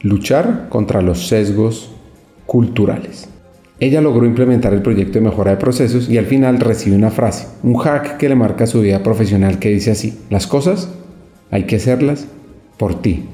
luchar 0.00 0.70
contra 0.70 1.02
los 1.02 1.28
sesgos 1.28 1.90
culturales. 2.46 3.28
Ella 3.80 4.00
logró 4.00 4.24
implementar 4.24 4.72
el 4.72 4.80
proyecto 4.80 5.18
de 5.18 5.26
mejora 5.26 5.50
de 5.50 5.56
procesos 5.58 6.08
y 6.08 6.16
al 6.16 6.24
final 6.24 6.58
recibe 6.58 6.96
una 6.96 7.10
frase, 7.10 7.48
un 7.62 7.74
hack 7.74 8.16
que 8.16 8.30
le 8.30 8.34
marca 8.34 8.66
su 8.66 8.80
vida 8.80 9.02
profesional 9.02 9.58
que 9.58 9.68
dice 9.68 9.90
así, 9.90 10.18
las 10.30 10.46
cosas 10.46 10.88
hay 11.50 11.64
que 11.64 11.76
hacerlas 11.76 12.28
por 12.78 13.02
ti, 13.02 13.24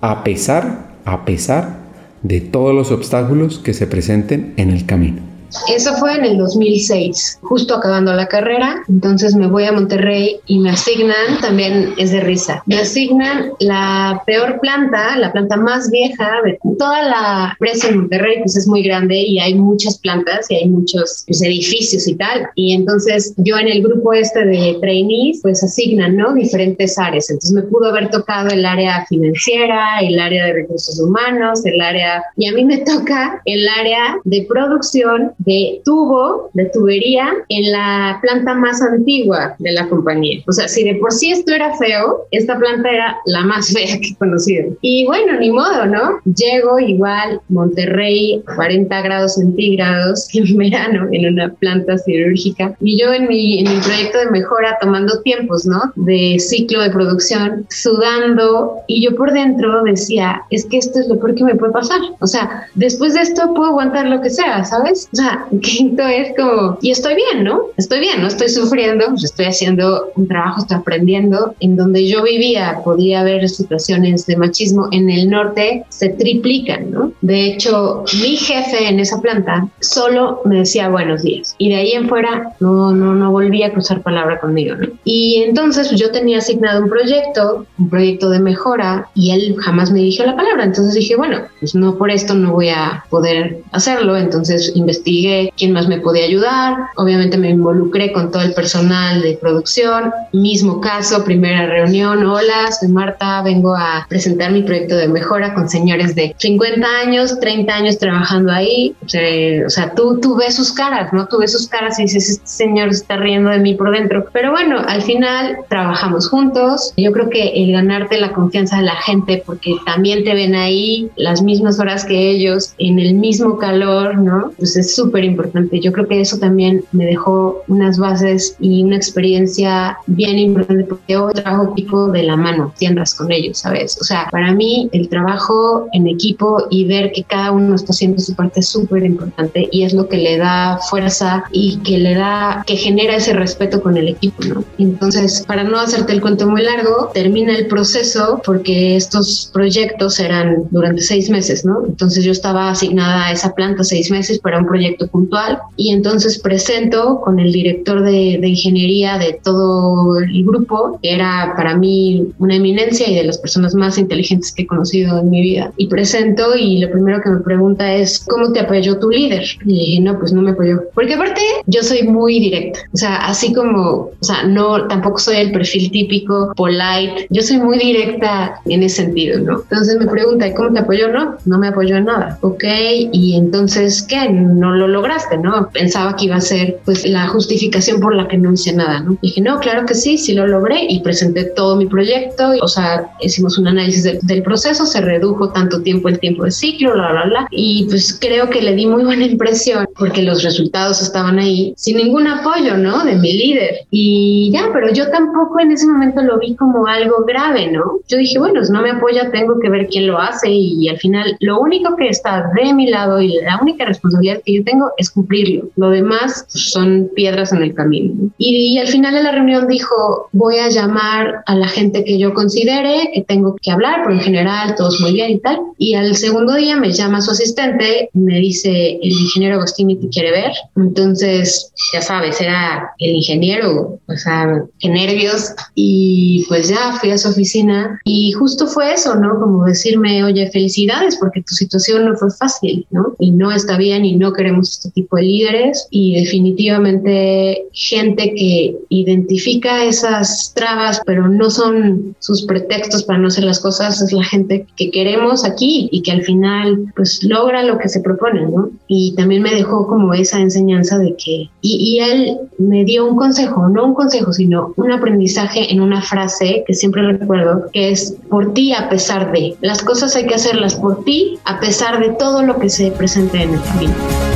a 0.00 0.24
pesar, 0.24 0.94
a 1.04 1.26
pesar 1.26 1.80
de 2.22 2.40
todos 2.40 2.74
los 2.74 2.92
obstáculos 2.92 3.58
que 3.58 3.74
se 3.74 3.86
presenten 3.86 4.54
en 4.56 4.70
el 4.70 4.86
camino. 4.86 5.35
Eso 5.68 5.94
fue 5.94 6.14
en 6.14 6.24
el 6.24 6.38
2006, 6.38 7.40
justo 7.42 7.74
acabando 7.74 8.12
la 8.12 8.28
carrera. 8.28 8.82
Entonces 8.88 9.34
me 9.34 9.46
voy 9.46 9.64
a 9.64 9.72
Monterrey 9.72 10.40
y 10.46 10.58
me 10.58 10.70
asignan, 10.70 11.40
también 11.40 11.94
es 11.96 12.12
de 12.12 12.20
risa, 12.20 12.62
me 12.66 12.78
asignan 12.78 13.52
la 13.60 14.22
peor 14.26 14.60
planta, 14.60 15.16
la 15.16 15.32
planta 15.32 15.56
más 15.56 15.90
vieja 15.90 16.40
de 16.44 16.58
toda 16.78 17.02
la 17.02 17.50
empresa 17.52 17.88
en 17.88 17.98
Monterrey, 17.98 18.38
pues 18.38 18.56
es 18.56 18.66
muy 18.66 18.82
grande 18.82 19.16
y 19.16 19.38
hay 19.38 19.54
muchas 19.54 19.98
plantas 19.98 20.50
y 20.50 20.56
hay 20.56 20.68
muchos 20.68 21.24
pues, 21.26 21.42
edificios 21.42 22.06
y 22.06 22.14
tal. 22.14 22.48
Y 22.54 22.74
entonces 22.74 23.34
yo 23.38 23.56
en 23.58 23.68
el 23.68 23.82
grupo 23.82 24.12
este 24.12 24.44
de 24.44 24.78
trainees, 24.80 25.40
pues 25.42 25.62
asignan, 25.62 26.16
¿no? 26.16 26.34
Diferentes 26.34 26.98
áreas. 26.98 27.30
Entonces 27.30 27.52
me 27.52 27.62
pudo 27.62 27.88
haber 27.88 28.10
tocado 28.10 28.50
el 28.50 28.64
área 28.64 29.04
financiera, 29.08 30.00
el 30.00 30.18
área 30.18 30.46
de 30.46 30.52
recursos 30.52 31.00
humanos, 31.00 31.64
el 31.64 31.80
área, 31.80 32.22
y 32.36 32.48
a 32.48 32.52
mí 32.52 32.64
me 32.64 32.78
toca 32.78 33.40
el 33.44 33.68
área 33.68 34.16
de 34.24 34.46
producción 34.48 35.32
de 35.46 35.80
tubo, 35.84 36.50
de 36.52 36.66
tubería, 36.66 37.32
en 37.48 37.72
la 37.72 38.18
planta 38.20 38.54
más 38.54 38.82
antigua 38.82 39.54
de 39.58 39.72
la 39.72 39.88
compañía. 39.88 40.42
O 40.46 40.52
sea, 40.52 40.68
si 40.68 40.84
de 40.84 40.96
por 40.96 41.12
sí 41.12 41.30
esto 41.30 41.54
era 41.54 41.76
feo, 41.76 42.26
esta 42.32 42.58
planta 42.58 42.90
era 42.90 43.16
la 43.26 43.44
más 43.44 43.68
fea 43.72 43.98
que 44.00 44.08
he 44.08 44.16
conocido. 44.16 44.76
Y 44.80 45.06
bueno, 45.06 45.38
ni 45.38 45.50
modo, 45.50 45.86
¿no? 45.86 46.18
Llego 46.24 46.78
igual, 46.80 47.40
Monterrey, 47.48 48.42
40 48.56 49.00
grados 49.02 49.34
centígrados 49.34 50.28
en 50.34 50.56
verano, 50.56 51.08
en 51.12 51.32
una 51.32 51.52
planta 51.54 51.96
cirúrgica. 51.98 52.76
Y 52.80 53.00
yo 53.00 53.12
en 53.12 53.28
mi, 53.28 53.60
en 53.60 53.72
mi 53.72 53.80
proyecto 53.80 54.18
de 54.18 54.30
mejora 54.30 54.76
tomando 54.80 55.20
tiempos, 55.22 55.64
¿no? 55.66 55.80
De 55.94 56.38
ciclo 56.40 56.82
de 56.82 56.90
producción, 56.90 57.66
sudando. 57.70 58.78
Y 58.88 59.04
yo 59.04 59.14
por 59.14 59.32
dentro 59.32 59.84
decía, 59.84 60.42
es 60.50 60.66
que 60.66 60.78
esto 60.78 60.98
es 60.98 61.08
lo 61.08 61.18
peor 61.18 61.34
que 61.36 61.44
me 61.44 61.54
puede 61.54 61.72
pasar. 61.72 62.00
O 62.20 62.26
sea, 62.26 62.66
después 62.74 63.14
de 63.14 63.20
esto 63.20 63.54
puedo 63.54 63.70
aguantar 63.70 64.06
lo 64.06 64.20
que 64.20 64.30
sea, 64.30 64.64
¿sabes? 64.64 65.08
O 65.12 65.16
sea, 65.16 65.25
quinto 65.62 66.02
es 66.02 66.34
como, 66.36 66.78
y 66.80 66.90
estoy 66.90 67.14
bien, 67.14 67.44
¿no? 67.44 67.66
Estoy 67.76 68.00
bien, 68.00 68.20
no 68.20 68.28
estoy 68.28 68.48
sufriendo, 68.48 69.06
estoy 69.22 69.46
haciendo 69.46 70.10
un 70.16 70.28
trabajo, 70.28 70.60
estoy 70.60 70.78
aprendiendo. 70.78 71.54
En 71.60 71.76
donde 71.76 72.06
yo 72.06 72.22
vivía 72.22 72.80
podía 72.84 73.20
haber 73.20 73.48
situaciones 73.48 74.26
de 74.26 74.36
machismo, 74.36 74.88
en 74.92 75.10
el 75.10 75.30
norte 75.30 75.84
se 75.88 76.10
triplican, 76.10 76.90
¿no? 76.90 77.12
De 77.20 77.46
hecho, 77.46 78.04
mi 78.20 78.36
jefe 78.36 78.88
en 78.88 79.00
esa 79.00 79.20
planta 79.20 79.68
solo 79.80 80.40
me 80.44 80.58
decía 80.58 80.88
buenos 80.88 81.22
días 81.22 81.54
y 81.58 81.70
de 81.70 81.76
ahí 81.76 81.92
en 81.92 82.08
fuera 82.08 82.54
no, 82.60 82.92
no, 82.92 83.14
no 83.14 83.30
volvía 83.30 83.68
a 83.68 83.72
cruzar 83.72 84.02
palabra 84.02 84.38
conmigo, 84.40 84.76
¿no? 84.76 84.88
Y 85.04 85.42
entonces 85.46 85.90
yo 85.92 86.10
tenía 86.10 86.38
asignado 86.38 86.82
un 86.82 86.88
proyecto, 86.88 87.66
un 87.78 87.88
proyecto 87.88 88.30
de 88.30 88.40
mejora 88.40 89.08
y 89.14 89.30
él 89.30 89.56
jamás 89.58 89.90
me 89.90 90.00
dijo 90.00 90.24
la 90.24 90.36
palabra. 90.36 90.64
Entonces 90.64 90.94
dije, 90.94 91.16
bueno, 91.16 91.40
pues 91.60 91.74
no 91.74 91.96
por 91.96 92.10
esto 92.10 92.34
no 92.34 92.52
voy 92.52 92.68
a 92.68 93.04
poder 93.10 93.58
hacerlo. 93.72 94.16
Entonces 94.16 94.72
investigué 94.74 95.15
quién 95.56 95.72
más 95.72 95.88
me 95.88 96.00
podía 96.00 96.24
ayudar. 96.24 96.76
Obviamente 96.96 97.38
me 97.38 97.50
involucré 97.50 98.12
con 98.12 98.30
todo 98.30 98.42
el 98.42 98.54
personal 98.54 99.22
de 99.22 99.38
producción. 99.40 100.12
Mismo 100.32 100.80
caso, 100.80 101.24
primera 101.24 101.66
reunión. 101.66 102.24
Hola, 102.24 102.70
soy 102.78 102.88
Marta, 102.88 103.42
vengo 103.42 103.74
a 103.74 104.06
presentar 104.08 104.52
mi 104.52 104.62
proyecto 104.62 104.96
de 104.96 105.08
mejora 105.08 105.54
con 105.54 105.68
señores 105.68 106.14
de 106.14 106.34
50 106.38 106.86
años, 107.04 107.38
30 107.40 107.74
años 107.74 107.98
trabajando 107.98 108.52
ahí. 108.52 108.94
O 109.02 109.70
sea, 109.70 109.94
tú, 109.94 110.20
tú 110.20 110.36
ves 110.36 110.54
sus 110.54 110.72
caras, 110.72 111.12
¿no? 111.12 111.26
Tú 111.26 111.38
ves 111.38 111.52
sus 111.52 111.68
caras 111.68 111.98
y 111.98 112.02
dices, 112.02 112.28
este 112.28 112.46
señor 112.46 112.88
está 112.88 113.16
riendo 113.16 113.50
de 113.50 113.58
mí 113.58 113.74
por 113.74 113.90
dentro. 113.92 114.26
Pero 114.32 114.50
bueno, 114.50 114.80
al 114.86 115.02
final 115.02 115.58
trabajamos 115.68 116.28
juntos. 116.28 116.92
Yo 116.96 117.12
creo 117.12 117.30
que 117.30 117.62
el 117.62 117.72
ganarte 117.72 118.20
la 118.20 118.32
confianza 118.32 118.78
de 118.78 118.84
la 118.84 118.96
gente, 118.96 119.42
porque 119.44 119.74
también 119.84 120.24
te 120.24 120.34
ven 120.34 120.54
ahí 120.54 121.10
las 121.16 121.42
mismas 121.42 121.78
horas 121.78 122.04
que 122.04 122.30
ellos, 122.30 122.74
en 122.78 122.98
el 122.98 123.14
mismo 123.14 123.58
calor, 123.58 124.16
¿no? 124.18 124.52
Pues 124.58 124.76
es 124.76 124.94
súper 125.06 125.24
importante. 125.24 125.80
Yo 125.80 125.92
creo 125.92 126.08
que 126.08 126.20
eso 126.20 126.38
también 126.38 126.84
me 126.92 127.06
dejó 127.06 127.62
unas 127.68 127.98
bases 127.98 128.56
y 128.58 128.82
una 128.82 128.96
experiencia 128.96 129.98
bien 130.06 130.38
importante 130.38 130.84
porque 130.84 131.16
hoy 131.16 131.32
trabajo 131.32 131.72
equipo 131.72 132.08
de 132.08 132.24
la 132.24 132.36
mano, 132.36 132.72
tiendas 132.78 133.14
con 133.14 133.30
ellos, 133.30 133.58
¿sabes? 133.58 133.98
O 134.00 134.04
sea, 134.04 134.28
para 134.30 134.52
mí 134.52 134.88
el 134.92 135.08
trabajo 135.08 135.88
en 135.92 136.08
equipo 136.08 136.66
y 136.70 136.86
ver 136.86 137.12
que 137.12 137.22
cada 137.22 137.52
uno 137.52 137.74
está 137.74 137.92
haciendo 137.92 138.18
su 138.18 138.34
parte 138.34 138.60
es 138.60 138.68
súper 138.68 139.04
importante 139.04 139.68
y 139.70 139.84
es 139.84 139.92
lo 139.92 140.08
que 140.08 140.16
le 140.16 140.38
da 140.38 140.78
fuerza 140.90 141.44
y 141.52 141.78
que 141.78 141.98
le 141.98 142.14
da, 142.14 142.64
que 142.66 142.76
genera 142.76 143.16
ese 143.16 143.32
respeto 143.32 143.80
con 143.80 143.96
el 143.96 144.08
equipo, 144.08 144.42
¿no? 144.44 144.64
Entonces, 144.78 145.44
para 145.46 145.62
no 145.62 145.78
hacerte 145.78 146.12
el 146.12 146.20
cuento 146.20 146.48
muy 146.48 146.62
largo, 146.62 147.10
termina 147.14 147.56
el 147.56 147.66
proceso 147.68 148.40
porque 148.44 148.96
estos 148.96 149.50
proyectos 149.52 150.18
eran 150.18 150.64
durante 150.70 151.02
seis 151.02 151.30
meses, 151.30 151.64
¿no? 151.64 151.84
Entonces 151.86 152.24
yo 152.24 152.32
estaba 152.32 152.70
asignada 152.70 153.26
a 153.26 153.32
esa 153.32 153.54
planta 153.54 153.84
seis 153.84 154.10
meses 154.10 154.38
para 154.38 154.58
un 154.58 154.66
proyecto 154.66 154.95
puntual 155.04 155.58
y 155.76 155.92
entonces 155.92 156.38
presento 156.38 157.20
con 157.22 157.38
el 157.38 157.52
director 157.52 158.02
de, 158.02 158.38
de, 158.40 158.48
ingeniería 158.48 159.18
de 159.18 159.38
todo 159.42 160.18
el 160.18 160.44
grupo, 160.44 160.98
que 161.02 161.14
era 161.14 161.54
para 161.56 161.76
mí 161.76 162.32
una 162.38 162.56
eminencia 162.56 163.08
y 163.08 163.14
de 163.14 163.24
las 163.24 163.38
personas 163.38 163.74
más 163.74 163.98
inteligentes 163.98 164.52
que 164.52 164.62
he 164.62 164.66
conocido 164.66 165.18
en 165.18 165.30
mi 165.30 165.42
vida. 165.42 165.72
Y 165.76 165.88
presento 165.88 166.56
y 166.56 166.78
lo 166.78 166.90
primero 166.90 167.20
que 167.22 167.30
me 167.30 167.40
pregunta 167.40 167.94
es, 167.94 168.24
¿cómo 168.28 168.52
te 168.52 168.60
apoyó 168.60 168.98
tu 168.98 169.10
líder? 169.10 169.44
Y 169.64 169.72
le 169.72 169.78
dije, 169.78 170.00
no, 170.00 170.18
pues 170.18 170.32
no 170.32 170.42
me 170.42 170.52
apoyó. 170.52 170.82
Porque 170.94 171.14
aparte 171.14 171.40
yo 171.66 171.82
soy 171.82 172.02
muy 172.04 172.38
directa, 172.38 172.80
o 172.92 172.96
sea, 172.96 173.16
así 173.26 173.52
como, 173.52 174.10
o 174.20 174.24
sea, 174.24 174.44
no, 174.44 174.86
tampoco 174.88 175.18
soy 175.18 175.36
el 175.36 175.52
perfil 175.52 175.90
típico, 175.90 176.52
polite, 176.56 177.26
yo 177.30 177.42
soy 177.42 177.58
muy 177.58 177.78
directa 177.78 178.60
en 178.66 178.82
ese 178.82 178.96
sentido, 178.96 179.40
¿no? 179.40 179.60
Entonces 179.60 179.98
me 179.98 180.06
pregunta, 180.06 180.52
¿cómo 180.54 180.72
te 180.72 180.80
apoyó? 180.80 181.08
No, 181.08 181.36
no 181.44 181.58
me 181.58 181.68
apoyó 181.68 181.96
en 181.96 182.06
nada. 182.06 182.38
Ok, 182.40 182.64
y 183.12 183.36
entonces, 183.36 184.02
¿qué? 184.02 184.28
No 184.30 184.74
lo 184.74 184.85
lo 184.86 184.96
lograste, 184.96 185.38
¿no? 185.38 185.68
Pensaba 185.70 186.16
que 186.16 186.26
iba 186.26 186.36
a 186.36 186.40
ser 186.40 186.78
pues 186.84 187.06
la 187.06 187.28
justificación 187.28 188.00
por 188.00 188.14
la 188.14 188.28
que 188.28 188.38
no 188.38 188.52
hice 188.52 188.72
nada, 188.72 189.00
¿no? 189.00 189.16
dije, 189.22 189.40
no, 189.40 189.58
claro 189.60 189.86
que 189.86 189.94
sí, 189.94 190.18
sí 190.18 190.34
lo 190.34 190.46
logré 190.46 190.86
y 190.88 191.00
presenté 191.00 191.44
todo 191.44 191.76
mi 191.76 191.86
proyecto, 191.86 192.52
o 192.60 192.68
sea, 192.68 193.10
hicimos 193.20 193.58
un 193.58 193.68
análisis 193.68 194.26
del 194.26 194.42
proceso, 194.42 194.86
se 194.86 195.00
redujo 195.00 195.50
tanto 195.50 195.82
tiempo 195.82 196.08
el 196.08 196.18
tiempo 196.18 196.44
de 196.44 196.50
ciclo, 196.50 196.92
bla, 196.92 197.12
bla, 197.12 197.24
bla, 197.24 197.48
y 197.50 197.86
pues 197.88 198.16
creo 198.20 198.48
que 198.50 198.62
le 198.62 198.74
di 198.74 198.86
muy 198.86 199.04
buena 199.04 199.26
impresión 199.26 199.86
porque 199.98 200.22
los 200.22 200.42
resultados 200.42 201.00
estaban 201.02 201.38
ahí 201.38 201.74
sin 201.76 201.96
ningún 201.96 202.26
apoyo, 202.26 202.76
¿no? 202.76 203.04
De 203.04 203.16
mi 203.16 203.32
líder. 203.32 203.86
Y 203.90 204.50
ya, 204.52 204.70
pero 204.72 204.92
yo 204.92 205.10
tampoco 205.10 205.60
en 205.60 205.72
ese 205.72 205.86
momento 205.86 206.22
lo 206.22 206.38
vi 206.38 206.54
como 206.54 206.86
algo 206.86 207.24
grave, 207.26 207.70
¿no? 207.70 207.98
Yo 208.08 208.18
dije, 208.18 208.38
bueno, 208.38 208.64
si 208.64 208.72
no 208.72 208.82
me 208.82 208.90
apoya, 208.90 209.30
tengo 209.30 209.58
que 209.60 209.68
ver 209.68 209.88
quién 209.88 210.06
lo 210.06 210.18
hace 210.18 210.50
y, 210.50 210.88
al 210.88 210.98
final 210.98 211.36
lo 211.40 211.60
único 211.60 211.96
que 211.96 212.08
está 212.08 212.50
de 212.54 212.72
mi 212.72 212.88
lado 212.90 213.20
y 213.20 213.34
la 213.42 213.58
única 213.60 213.84
responsabilidad 213.84 214.40
que 214.44 214.54
yo 214.54 214.64
tengo 214.64 214.75
es 214.96 215.10
cumplirlo. 215.10 215.68
Lo 215.76 215.90
demás 215.90 216.44
son 216.48 217.10
piedras 217.14 217.52
en 217.52 217.62
el 217.62 217.74
camino. 217.74 218.30
Y, 218.38 218.74
y 218.74 218.78
al 218.78 218.88
final 218.88 219.14
de 219.14 219.22
la 219.22 219.32
reunión 219.32 219.68
dijo, 219.68 220.28
voy 220.32 220.58
a 220.58 220.68
llamar 220.68 221.42
a 221.46 221.54
la 221.54 221.68
gente 221.68 222.04
que 222.04 222.18
yo 222.18 222.34
considere 222.34 223.10
que 223.14 223.22
tengo 223.22 223.56
que 223.60 223.70
hablar, 223.70 224.02
porque 224.02 224.18
en 224.18 224.24
general 224.24 224.74
todos 224.76 225.00
muy 225.00 225.12
bien 225.12 225.30
y 225.30 225.38
tal. 225.38 225.58
Y 225.78 225.94
al 225.94 226.14
segundo 226.16 226.54
día 226.54 226.76
me 226.76 226.92
llama 226.92 227.20
su 227.20 227.30
asistente, 227.30 228.10
me 228.12 228.38
dice, 228.38 228.98
el 229.02 229.12
ingeniero 229.12 229.56
Agostini 229.56 229.96
te 229.96 230.08
quiere 230.08 230.30
ver. 230.30 230.52
Entonces, 230.76 231.72
ya 231.92 232.00
sabes, 232.00 232.40
era 232.40 232.90
el 232.98 233.16
ingeniero, 233.16 233.98
o 234.06 234.16
sea, 234.16 234.64
qué 234.80 234.88
nervios. 234.88 235.54
Y 235.74 236.44
pues 236.48 236.68
ya 236.68 236.98
fui 237.00 237.10
a 237.10 237.18
su 237.18 237.28
oficina 237.28 238.00
y 238.04 238.32
justo 238.32 238.66
fue 238.66 238.92
eso, 238.92 239.14
¿no? 239.16 239.38
Como 239.40 239.64
decirme, 239.64 240.24
oye, 240.24 240.50
felicidades 240.50 241.16
porque 241.16 241.42
tu 241.42 241.54
situación 241.54 242.06
no 242.06 242.16
fue 242.16 242.30
fácil, 242.30 242.86
¿no? 242.90 243.14
Y 243.18 243.30
no 243.30 243.52
está 243.52 243.76
bien 243.76 244.04
y 244.04 244.16
no 244.16 244.32
queremos 244.32 244.65
este 244.70 244.90
tipo 244.90 245.16
de 245.16 245.22
líderes. 245.22 245.88
Y 245.90 246.20
definitivamente 246.20 247.66
gente 247.72 248.34
que 248.34 248.76
identifica 248.88 249.84
esas 249.84 250.52
trabas, 250.54 251.00
pero 251.04 251.28
no 251.28 251.50
son 251.50 252.16
sus 252.18 252.44
pretextos 252.46 253.04
para 253.04 253.18
no 253.18 253.28
hacer 253.28 253.44
las 253.44 253.60
cosas, 253.60 254.00
es 254.00 254.12
la 254.12 254.24
gente 254.24 254.66
que 254.76 254.90
queremos 254.90 255.44
aquí 255.44 255.88
y 255.92 256.02
que 256.02 256.12
al 256.12 256.22
final 256.22 256.92
pues 256.94 257.22
logra 257.22 257.62
lo 257.62 257.78
que 257.78 257.88
se 257.88 258.00
propone, 258.00 258.46
¿no? 258.46 258.70
Y 258.88 259.14
también 259.14 259.42
me 259.42 259.54
dejó 259.54 259.86
como 259.86 260.14
esa 260.14 260.40
enseñanza 260.40 260.98
de 260.98 261.14
que, 261.16 261.48
y, 261.60 261.76
y 261.76 262.00
él 262.00 262.38
me 262.58 262.84
dio 262.84 263.06
un 263.06 263.16
consejo, 263.16 263.68
no 263.68 263.84
un 263.84 263.94
consejo, 263.94 264.32
sino 264.32 264.72
un 264.76 264.92
aprendizaje 264.92 265.72
en 265.72 265.80
una 265.80 266.02
frase 266.02 266.64
que 266.66 266.74
siempre 266.74 267.02
recuerdo, 267.12 267.66
que 267.72 267.90
es 267.90 268.16
por 268.28 268.54
ti 268.54 268.72
a 268.72 268.88
pesar 268.88 269.32
de, 269.32 269.56
las 269.60 269.82
cosas 269.82 270.16
hay 270.16 270.26
que 270.26 270.34
hacerlas 270.34 270.74
por 270.74 271.04
ti 271.04 271.38
a 271.44 271.60
pesar 271.60 272.00
de 272.00 272.10
todo 272.10 272.42
lo 272.42 272.58
que 272.58 272.68
se 272.68 272.90
presente 272.90 273.42
en 273.42 273.54
el 273.54 273.62
camino. 273.62 274.35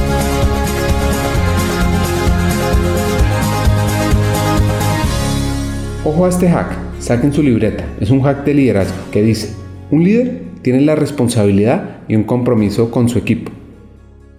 Ojo 6.13 6.27
a 6.27 6.29
este 6.29 6.49
hack 6.49 6.77
Saquen 6.99 7.33
su 7.33 7.41
libreta. 7.41 7.85
Es 8.01 8.11
un 8.11 8.23
hack 8.23 8.45
de 8.45 8.53
liderazgo 8.53 8.97
que 9.13 9.23
dice, 9.23 9.55
un 9.93 10.03
líder 10.03 10.43
tiene 10.61 10.81
la 10.81 10.97
responsabilidad 10.97 11.99
y 12.09 12.17
un 12.17 12.25
compromiso 12.25 12.91
con 12.91 13.09
su 13.09 13.17
equipo. 13.17 13.53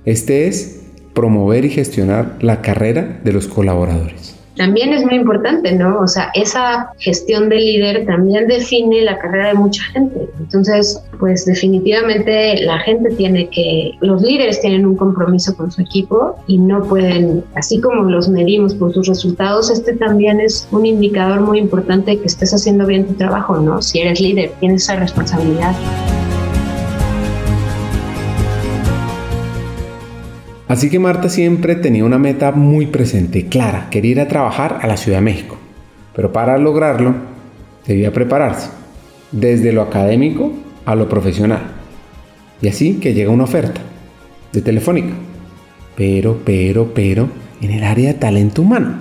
Este 0.04 0.48
es 0.48 0.82
promover 1.14 1.64
y 1.64 1.70
gestionar 1.70 2.36
la 2.42 2.62
carrera 2.62 3.22
de 3.24 3.32
los 3.32 3.48
colaboradores 3.48 4.41
también 4.62 4.94
es 4.94 5.04
muy 5.04 5.16
importante, 5.16 5.72
¿no? 5.72 6.02
O 6.02 6.08
sea, 6.08 6.30
esa 6.36 6.92
gestión 7.00 7.50
del 7.50 7.66
líder 7.66 8.06
también 8.06 8.48
define 8.48 9.02
la 9.02 9.18
carrera 9.18 9.48
de 9.48 9.54
mucha 9.56 9.82
gente. 9.86 10.30
Entonces, 10.40 11.02
pues 11.20 11.46
definitivamente 11.46 12.62
la 12.62 12.78
gente 12.78 13.10
tiene 13.16 13.50
que, 13.50 13.94
los 14.02 14.22
líderes 14.22 14.62
tienen 14.62 14.86
un 14.86 14.96
compromiso 14.96 15.58
con 15.58 15.72
su 15.72 15.82
equipo 15.82 16.36
y 16.46 16.60
no 16.60 16.84
pueden, 16.84 17.44
así 17.56 17.82
como 17.82 18.04
los 18.04 18.30
medimos 18.30 18.76
por 18.76 18.94
sus 18.94 19.08
resultados, 19.08 19.72
este 19.72 19.94
también 19.94 20.40
es 20.40 20.68
un 20.70 20.86
indicador 20.86 21.42
muy 21.42 21.58
importante 21.58 22.20
que 22.20 22.28
estés 22.28 22.54
haciendo 22.54 22.86
bien 22.86 23.08
tu 23.08 23.16
trabajo, 23.16 23.58
¿no? 23.58 23.82
Si 23.82 23.98
eres 23.98 24.22
líder, 24.22 24.52
tienes 24.60 24.84
esa 24.84 24.96
responsabilidad. 24.98 25.74
Así 30.72 30.90
que 30.90 31.00
Marta 31.00 31.28
siempre 31.28 31.76
tenía 31.76 32.06
una 32.06 32.18
meta 32.18 32.54
muy 32.54 32.86
presente 32.86 33.40
y 33.40 33.44
clara, 33.44 33.90
quería 33.92 34.12
ir 34.12 34.20
a 34.22 34.30
trabajar 34.30 34.80
a 34.82 34.88
la 34.88 34.96
Ciudad 34.96 35.18
de 35.18 35.26
México. 35.26 35.58
Pero 36.16 36.32
para 36.32 36.58
lograrlo, 36.58 37.14
debía 37.86 38.14
prepararse, 38.14 38.70
desde 39.34 39.74
lo 39.74 39.82
académico 39.82 40.54
a 40.86 40.96
lo 40.96 41.10
profesional. 41.10 41.60
Y 42.62 42.70
así 42.70 42.94
que 43.02 43.14
llega 43.14 43.32
una 43.32 43.44
oferta 43.44 43.82
de 44.54 44.62
Telefónica. 44.62 45.12
Pero, 45.98 46.40
pero, 46.46 46.94
pero, 46.94 47.28
en 47.62 47.72
el 47.72 47.84
área 47.84 48.14
de 48.14 48.20
talento 48.20 48.62
humano. 48.62 48.94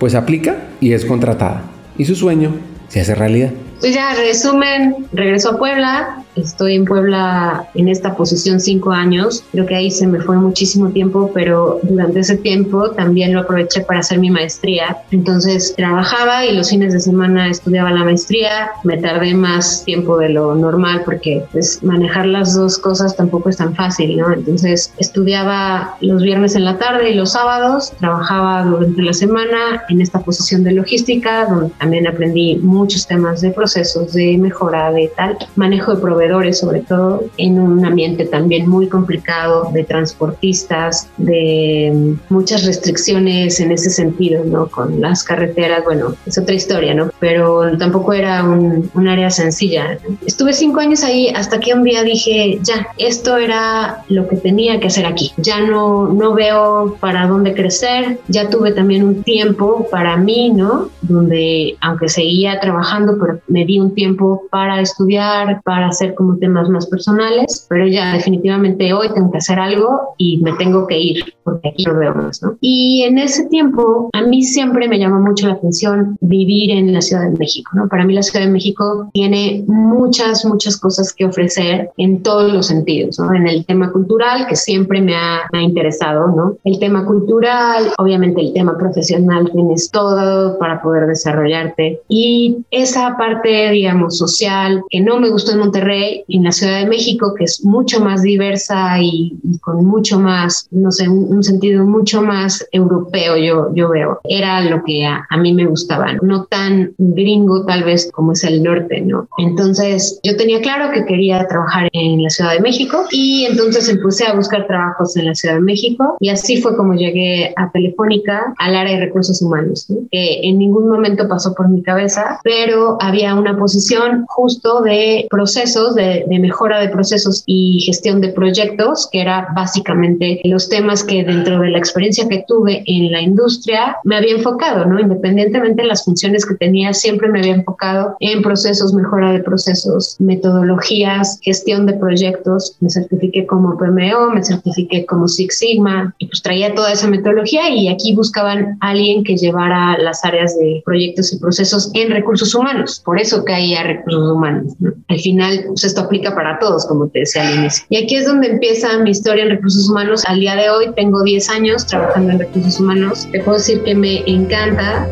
Pues 0.00 0.16
aplica 0.16 0.64
y 0.80 0.94
es 0.94 1.04
contratada. 1.04 1.62
Y 1.96 2.06
su 2.06 2.16
sueño 2.16 2.56
se 2.88 3.02
hace 3.02 3.14
realidad. 3.14 3.52
Pues 3.82 3.96
ya, 3.96 4.14
resumen, 4.14 5.08
regresó 5.12 5.50
a 5.50 5.58
Puebla, 5.58 6.22
Estoy 6.34 6.76
en 6.76 6.86
Puebla 6.86 7.68
en 7.74 7.88
esta 7.88 8.16
posición 8.16 8.58
cinco 8.58 8.90
años. 8.90 9.44
Creo 9.52 9.66
que 9.66 9.74
ahí 9.74 9.90
se 9.90 10.06
me 10.06 10.20
fue 10.20 10.38
muchísimo 10.38 10.88
tiempo, 10.88 11.30
pero 11.34 11.78
durante 11.82 12.20
ese 12.20 12.38
tiempo 12.38 12.90
también 12.92 13.34
lo 13.34 13.40
aproveché 13.40 13.82
para 13.82 14.00
hacer 14.00 14.18
mi 14.18 14.30
maestría. 14.30 14.96
Entonces 15.10 15.74
trabajaba 15.76 16.46
y 16.46 16.56
los 16.56 16.70
fines 16.70 16.94
de 16.94 17.00
semana 17.00 17.50
estudiaba 17.50 17.90
la 17.90 18.04
maestría. 18.04 18.70
Me 18.82 18.96
tardé 18.96 19.34
más 19.34 19.84
tiempo 19.84 20.16
de 20.16 20.30
lo 20.30 20.54
normal 20.54 21.02
porque 21.04 21.44
pues, 21.52 21.82
manejar 21.82 22.26
las 22.26 22.54
dos 22.54 22.78
cosas 22.78 23.14
tampoco 23.14 23.50
es 23.50 23.58
tan 23.58 23.74
fácil, 23.74 24.16
¿no? 24.16 24.32
Entonces 24.32 24.92
estudiaba 24.96 25.96
los 26.00 26.22
viernes 26.22 26.56
en 26.56 26.64
la 26.64 26.78
tarde 26.78 27.10
y 27.10 27.14
los 27.14 27.32
sábados. 27.32 27.92
Trabajaba 27.98 28.64
durante 28.64 29.02
la 29.02 29.12
semana 29.12 29.82
en 29.90 30.00
esta 30.00 30.20
posición 30.20 30.64
de 30.64 30.72
logística, 30.72 31.44
donde 31.44 31.74
también 31.78 32.06
aprendí 32.06 32.56
muchos 32.56 33.06
temas 33.06 33.42
de 33.42 33.50
procesos, 33.72 34.12
de 34.12 34.36
mejora, 34.38 34.92
de 34.92 35.10
tal, 35.16 35.38
manejo 35.56 35.94
de 35.94 36.00
proveedores 36.00 36.58
sobre 36.58 36.80
todo 36.80 37.24
en 37.38 37.58
un 37.58 37.84
ambiente 37.84 38.26
también 38.26 38.68
muy 38.68 38.88
complicado 38.88 39.70
de 39.72 39.84
transportistas, 39.84 41.08
de 41.16 42.14
muchas 42.28 42.64
restricciones 42.64 43.60
en 43.60 43.72
ese 43.72 43.90
sentido, 43.90 44.44
¿no? 44.44 44.66
Con 44.68 45.00
las 45.00 45.24
carreteras, 45.24 45.84
bueno, 45.84 46.14
es 46.26 46.38
otra 46.38 46.54
historia, 46.54 46.94
¿no? 46.94 47.10
Pero 47.18 47.76
tampoco 47.78 48.12
era 48.12 48.44
un, 48.44 48.90
un 48.94 49.08
área 49.08 49.30
sencilla. 49.30 49.98
Estuve 50.26 50.52
cinco 50.52 50.80
años 50.80 51.02
ahí 51.02 51.28
hasta 51.34 51.58
que 51.58 51.72
un 51.74 51.82
día 51.82 52.02
dije, 52.02 52.58
ya, 52.62 52.88
esto 52.98 53.36
era 53.36 54.04
lo 54.08 54.28
que 54.28 54.36
tenía 54.36 54.78
que 54.80 54.88
hacer 54.88 55.06
aquí. 55.06 55.32
Ya 55.38 55.60
no, 55.60 56.08
no 56.08 56.34
veo 56.34 56.96
para 57.00 57.26
dónde 57.26 57.54
crecer. 57.54 58.18
Ya 58.28 58.50
tuve 58.50 58.72
también 58.72 59.04
un 59.04 59.22
tiempo 59.22 59.86
para 59.90 60.16
mí, 60.16 60.50
¿no? 60.50 60.90
Donde, 61.02 61.76
aunque 61.80 62.08
seguía 62.08 62.60
trabajando, 62.60 63.16
pero 63.20 63.40
me 63.48 63.61
di 63.64 63.78
un 63.78 63.94
tiempo 63.94 64.42
para 64.50 64.80
estudiar, 64.80 65.62
para 65.62 65.88
hacer 65.88 66.14
como 66.14 66.36
temas 66.36 66.68
más 66.68 66.86
personales, 66.86 67.66
pero 67.68 67.86
ya 67.86 68.12
definitivamente 68.12 68.92
hoy 68.92 69.08
tengo 69.14 69.30
que 69.30 69.38
hacer 69.38 69.58
algo 69.58 70.14
y 70.18 70.38
me 70.38 70.52
tengo 70.54 70.86
que 70.86 70.98
ir 70.98 71.24
porque 71.44 71.68
aquí 71.70 71.84
no 71.84 71.98
veo 71.98 72.14
más, 72.14 72.42
¿no? 72.42 72.56
Y 72.60 73.02
en 73.02 73.18
ese 73.18 73.46
tiempo 73.48 74.10
a 74.12 74.22
mí 74.22 74.42
siempre 74.42 74.88
me 74.88 74.98
llamó 74.98 75.20
mucho 75.20 75.48
la 75.48 75.54
atención 75.54 76.16
vivir 76.20 76.70
en 76.70 76.92
la 76.92 77.00
Ciudad 77.00 77.24
de 77.24 77.38
México, 77.38 77.72
¿no? 77.74 77.88
Para 77.88 78.04
mí 78.04 78.14
la 78.14 78.22
Ciudad 78.22 78.44
de 78.44 78.50
México 78.50 79.10
tiene 79.12 79.64
muchas, 79.66 80.44
muchas 80.44 80.78
cosas 80.78 81.12
que 81.12 81.24
ofrecer 81.24 81.90
en 81.96 82.22
todos 82.22 82.52
los 82.52 82.66
sentidos, 82.66 83.18
¿no? 83.18 83.34
En 83.34 83.48
el 83.48 83.64
tema 83.66 83.90
cultural, 83.92 84.46
que 84.46 84.56
siempre 84.56 85.00
me 85.00 85.16
ha, 85.16 85.40
me 85.52 85.58
ha 85.58 85.62
interesado, 85.62 86.28
¿no? 86.28 86.56
El 86.64 86.78
tema 86.78 87.04
cultural, 87.04 87.92
obviamente 87.98 88.40
el 88.40 88.52
tema 88.52 88.76
profesional, 88.78 89.50
tienes 89.52 89.90
todo 89.90 90.58
para 90.58 90.80
poder 90.82 91.06
desarrollarte 91.06 92.00
y 92.08 92.58
esa 92.70 93.16
parte, 93.16 93.51
digamos, 93.70 94.18
social 94.18 94.82
que 94.88 95.00
no 95.00 95.20
me 95.20 95.30
gustó 95.30 95.52
en 95.52 95.58
Monterrey, 95.58 96.24
en 96.28 96.44
la 96.44 96.52
Ciudad 96.52 96.80
de 96.80 96.86
México, 96.86 97.34
que 97.36 97.44
es 97.44 97.64
mucho 97.64 98.00
más 98.00 98.22
diversa 98.22 99.00
y, 99.00 99.34
con 99.60 99.84
mucho 99.84 100.18
más, 100.18 100.66
no 100.70 100.90
sé, 100.90 101.08
un, 101.08 101.42
sentido 101.42 101.84
mucho 101.84 102.22
más 102.22 102.66
europeo, 102.70 103.36
yo, 103.36 103.74
yo 103.74 103.88
veo. 103.88 104.20
Era 104.24 104.60
lo 104.60 104.82
que 104.84 105.04
a, 105.04 105.26
mí 105.38 105.52
me 105.52 105.66
gustaba, 105.66 106.12
no 106.22 106.44
tan 106.44 106.94
gringo 106.98 107.64
tal 107.66 107.82
vez 107.82 108.10
como 108.12 108.32
es 108.32 108.44
el 108.44 108.62
norte, 108.62 109.00
¿no? 109.00 109.28
Entonces 109.38 110.20
yo 110.22 110.36
tenía 110.36 110.60
claro 110.60 110.92
que 110.92 111.04
quería 111.04 111.46
trabajar 111.48 111.88
en 111.92 112.22
la 112.22 112.30
Ciudad 112.30 112.52
de 112.52 112.60
México 112.60 113.06
y 113.10 113.44
entonces 113.46 113.88
empecé 113.88 114.26
a 114.26 114.34
buscar 114.34 114.66
trabajos 114.68 115.16
en 115.16 115.26
la 115.26 115.34
Ciudad 115.34 115.56
de 115.56 115.62
México 115.62 116.16
y 116.20 116.28
así 116.28 116.62
fue 116.62 116.76
como 116.76 116.94
llegué 116.94 117.52
a 117.56 117.70
Telefónica, 117.72 118.54
al 118.58 118.76
área 118.76 118.94
de 118.94 119.06
recursos 119.06 119.42
humanos, 119.42 119.86
que 120.10 120.40
en 120.42 120.58
ningún 120.58 120.88
momento 120.88 121.28
pasó 121.28 121.54
por 121.54 121.68
mi 121.68 121.82
cabeza, 121.82 122.40
pero 122.44 122.96
había 123.00 123.31
una 123.34 123.56
posición 123.56 124.24
justo 124.28 124.82
de 124.82 125.26
procesos, 125.30 125.94
de, 125.94 126.24
de 126.28 126.38
mejora 126.38 126.80
de 126.80 126.88
procesos 126.88 127.42
y 127.46 127.80
gestión 127.80 128.20
de 128.20 128.28
proyectos, 128.28 129.08
que 129.10 129.20
era 129.20 129.48
básicamente 129.54 130.40
los 130.44 130.68
temas 130.68 131.04
que 131.04 131.24
dentro 131.24 131.60
de 131.60 131.70
la 131.70 131.78
experiencia 131.78 132.28
que 132.28 132.44
tuve 132.46 132.82
en 132.86 133.10
la 133.12 133.20
industria 133.20 133.96
me 134.04 134.16
había 134.16 134.36
enfocado, 134.36 134.84
¿no? 134.84 134.98
Independientemente 135.00 135.82
de 135.82 135.88
las 135.88 136.04
funciones 136.04 136.46
que 136.46 136.54
tenía, 136.54 136.92
siempre 136.92 137.28
me 137.28 137.40
había 137.40 137.54
enfocado 137.54 138.16
en 138.20 138.42
procesos, 138.42 138.94
mejora 138.94 139.32
de 139.32 139.40
procesos, 139.40 140.16
metodologías, 140.18 141.38
gestión 141.42 141.86
de 141.86 141.94
proyectos. 141.94 142.76
Me 142.80 142.90
certifiqué 142.90 143.46
como 143.46 143.76
PMO, 143.76 144.30
me 144.34 144.44
certifiqué 144.44 145.06
como 145.06 145.28
Six 145.28 145.58
Sigma 145.58 146.14
y 146.18 146.26
pues 146.26 146.42
traía 146.42 146.74
toda 146.74 146.92
esa 146.92 147.08
metodología 147.08 147.68
y 147.70 147.88
aquí 147.88 148.14
buscaban 148.14 148.78
a 148.80 148.90
alguien 148.90 149.24
que 149.24 149.36
llevara 149.36 149.98
las 149.98 150.24
áreas 150.24 150.58
de 150.58 150.82
proyectos 150.84 151.32
y 151.32 151.38
procesos 151.38 151.90
en 151.94 152.10
recursos 152.10 152.54
humanos. 152.54 153.00
Por 153.04 153.18
eso 153.22 153.44
caía 153.44 153.82
recursos 153.84 154.30
humanos. 154.30 154.74
Al 155.08 155.20
final, 155.20 155.64
pues 155.68 155.84
esto 155.84 156.02
aplica 156.02 156.34
para 156.34 156.58
todos, 156.58 156.86
como 156.86 157.08
te 157.08 157.20
decía 157.20 157.46
al 157.46 157.54
inicio. 157.54 157.84
Y 157.88 157.96
aquí 157.96 158.16
es 158.16 158.26
donde 158.26 158.48
empieza 158.48 158.98
mi 158.98 159.10
historia 159.10 159.44
en 159.44 159.50
recursos 159.50 159.88
humanos. 159.88 160.24
Al 160.26 160.40
día 160.40 160.56
de 160.56 160.68
hoy 160.68 160.90
tengo 160.94 161.22
10 161.22 161.48
años 161.50 161.86
trabajando 161.86 162.32
en 162.32 162.40
recursos 162.40 162.78
humanos. 162.80 163.28
Te 163.32 163.40
puedo 163.40 163.56
decir 163.56 163.82
que 163.82 163.94
me 163.94 164.22
encanta. 164.26 165.08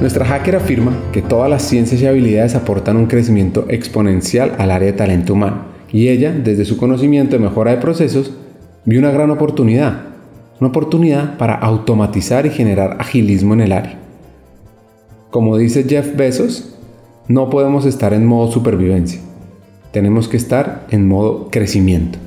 Nuestra 0.00 0.24
hacker 0.24 0.56
afirma 0.56 0.92
que 1.12 1.22
todas 1.22 1.48
las 1.48 1.62
ciencias 1.62 2.00
y 2.00 2.06
habilidades 2.06 2.56
aportan 2.56 2.96
un 2.96 3.06
crecimiento 3.06 3.66
exponencial 3.68 4.56
al 4.58 4.72
área 4.72 4.90
de 4.90 4.94
talento 4.94 5.34
humano 5.34 5.72
y 5.92 6.08
ella, 6.08 6.32
desde 6.32 6.64
su 6.64 6.76
conocimiento 6.76 7.36
de 7.36 7.42
mejora 7.44 7.72
de 7.72 7.76
procesos, 7.76 8.32
vio 8.84 8.98
una 8.98 9.12
gran 9.12 9.30
oportunidad, 9.30 10.11
una 10.62 10.68
oportunidad 10.68 11.38
para 11.38 11.56
automatizar 11.56 12.46
y 12.46 12.50
generar 12.50 12.96
agilismo 13.00 13.52
en 13.52 13.62
el 13.62 13.72
área. 13.72 13.98
Como 15.32 15.56
dice 15.56 15.82
Jeff 15.88 16.14
Bezos, 16.16 16.76
no 17.26 17.50
podemos 17.50 17.84
estar 17.84 18.14
en 18.14 18.24
modo 18.24 18.52
supervivencia, 18.52 19.20
tenemos 19.90 20.28
que 20.28 20.36
estar 20.36 20.86
en 20.90 21.08
modo 21.08 21.48
crecimiento. 21.50 22.20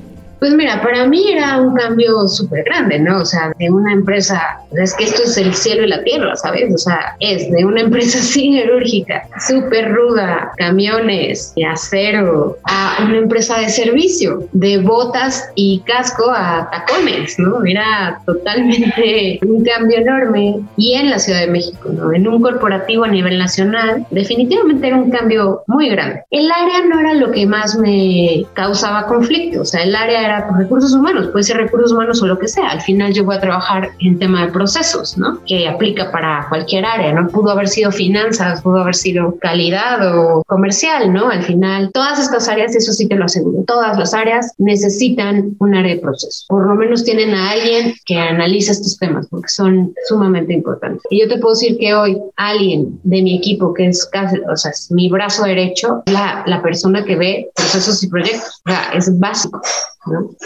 Pues 0.46 0.54
mira, 0.54 0.80
para 0.80 1.04
mí 1.08 1.32
era 1.32 1.60
un 1.60 1.74
cambio 1.74 2.28
súper 2.28 2.62
grande, 2.62 3.00
¿no? 3.00 3.22
O 3.22 3.24
sea, 3.24 3.52
de 3.58 3.68
una 3.68 3.92
empresa, 3.92 4.60
es 4.80 4.94
que 4.94 5.02
esto 5.02 5.24
es 5.24 5.36
el 5.38 5.52
cielo 5.52 5.82
y 5.82 5.88
la 5.88 6.04
tierra, 6.04 6.36
¿sabes? 6.36 6.72
O 6.72 6.78
sea, 6.78 7.16
es 7.18 7.50
de 7.50 7.64
una 7.64 7.80
empresa 7.86 8.18
siderúrgica, 8.18 9.26
súper 9.44 9.92
ruda, 9.92 10.52
camiones 10.56 11.52
y 11.56 11.64
acero, 11.64 12.58
a 12.62 12.98
una 13.08 13.18
empresa 13.18 13.58
de 13.58 13.70
servicio, 13.70 14.46
de 14.52 14.78
botas 14.78 15.50
y 15.56 15.80
casco 15.80 16.30
a 16.30 16.70
tacones, 16.70 17.36
¿no? 17.40 17.64
Era 17.64 18.20
totalmente 18.24 19.40
un 19.44 19.64
cambio 19.64 19.98
enorme. 19.98 20.60
Y 20.76 20.92
en 20.92 21.10
la 21.10 21.18
Ciudad 21.18 21.40
de 21.40 21.48
México, 21.48 21.88
¿no? 21.88 22.12
En 22.12 22.28
un 22.28 22.40
corporativo 22.40 23.02
a 23.02 23.08
nivel 23.08 23.36
nacional, 23.36 24.06
definitivamente 24.12 24.86
era 24.86 24.96
un 24.96 25.10
cambio 25.10 25.64
muy 25.66 25.88
grande. 25.88 26.22
El 26.30 26.48
área 26.52 26.84
no 26.88 27.00
era 27.00 27.14
lo 27.14 27.32
que 27.32 27.46
más 27.46 27.76
me 27.76 28.46
causaba 28.54 29.08
conflicto, 29.08 29.62
o 29.62 29.64
sea, 29.64 29.82
el 29.82 29.96
área 29.96 30.24
era 30.24 30.35
recursos 30.56 30.92
humanos, 30.92 31.28
puede 31.28 31.44
ser 31.44 31.56
recursos 31.56 31.92
humanos 31.92 32.22
o 32.22 32.26
lo 32.26 32.38
que 32.38 32.48
sea. 32.48 32.68
Al 32.68 32.80
final 32.80 33.12
yo 33.12 33.24
voy 33.24 33.36
a 33.36 33.40
trabajar 33.40 33.90
en 34.00 34.18
tema 34.18 34.46
de 34.46 34.52
procesos, 34.52 35.16
¿no? 35.18 35.40
Que 35.44 35.68
aplica 35.68 36.10
para 36.10 36.46
cualquier 36.48 36.84
área, 36.84 37.12
¿no? 37.12 37.28
Pudo 37.28 37.50
haber 37.50 37.68
sido 37.68 37.90
finanzas, 37.90 38.62
pudo 38.62 38.78
haber 38.78 38.94
sido 38.94 39.36
calidad 39.40 40.16
o 40.16 40.42
comercial, 40.46 41.12
¿no? 41.12 41.28
Al 41.28 41.42
final, 41.42 41.90
todas 41.92 42.18
estas 42.18 42.48
áreas, 42.48 42.74
eso 42.74 42.92
sí 42.92 43.08
te 43.08 43.16
lo 43.16 43.24
aseguro, 43.24 43.64
todas 43.66 43.98
las 43.98 44.14
áreas 44.14 44.52
necesitan 44.58 45.56
un 45.58 45.74
área 45.74 45.94
de 45.94 46.00
procesos. 46.00 46.46
Por 46.48 46.66
lo 46.66 46.74
menos 46.74 47.04
tienen 47.04 47.34
a 47.34 47.50
alguien 47.50 47.94
que 48.04 48.16
analiza 48.16 48.72
estos 48.72 48.98
temas 48.98 49.26
porque 49.28 49.48
son 49.48 49.94
sumamente 50.08 50.52
importantes. 50.52 51.02
Y 51.10 51.20
yo 51.20 51.28
te 51.28 51.38
puedo 51.38 51.54
decir 51.54 51.76
que 51.78 51.94
hoy 51.94 52.18
alguien 52.36 52.98
de 53.02 53.22
mi 53.22 53.36
equipo, 53.36 53.72
que 53.74 53.88
es 53.88 54.06
casi, 54.06 54.38
o 54.50 54.56
sea, 54.56 54.70
es 54.70 54.90
mi 54.90 55.08
brazo 55.08 55.44
derecho, 55.44 56.02
la, 56.06 56.44
la 56.46 56.62
persona 56.62 57.04
que 57.04 57.16
ve 57.16 57.50
procesos 57.54 58.02
y 58.02 58.08
proyectos. 58.08 58.62
O 58.66 58.70
sea, 58.70 58.90
es 58.94 59.18
básico. 59.18 59.60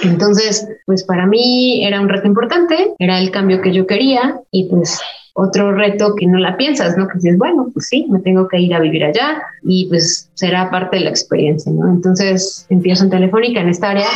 Entonces, 0.03 0.69
pues 0.87 1.05
para 1.05 1.27
mí 1.27 1.85
era 1.85 2.01
un 2.01 2.09
reto 2.09 2.27
importante, 2.27 2.95
era 2.99 3.19
el 3.19 3.31
cambio 3.31 3.61
que 3.61 3.73
yo 3.73 3.87
quería 3.87 4.41
y 4.51 4.69
pues 4.69 5.01
otro 5.35 5.73
reto 5.73 6.15
que 6.17 6.27
no 6.27 6.39
la 6.39 6.57
piensas, 6.57 6.97
¿no? 6.97 7.09
Que 7.09 7.19
dices, 7.19 7.39
bueno, 7.39 7.71
pues 7.73 7.87
sí, 7.87 8.07
me 8.11 8.21
tengo 8.21 8.49
que 8.49 8.59
ir 8.59 8.75
a 8.75 8.81
vivir 8.81 9.05
allá 9.05 9.43
y 9.63 9.87
pues 9.89 10.29
será 10.35 10.71
parte 10.71 10.97
de 10.97 11.05
la 11.05 11.11
experiencia, 11.11 11.73
¿no? 11.73 11.89
Entonces 11.89 12.67
empiezo 12.69 13.05
en 13.05 13.11
Telefónica 13.11 13.61
en 13.61 13.69
esta 13.69 13.91
área 13.91 14.07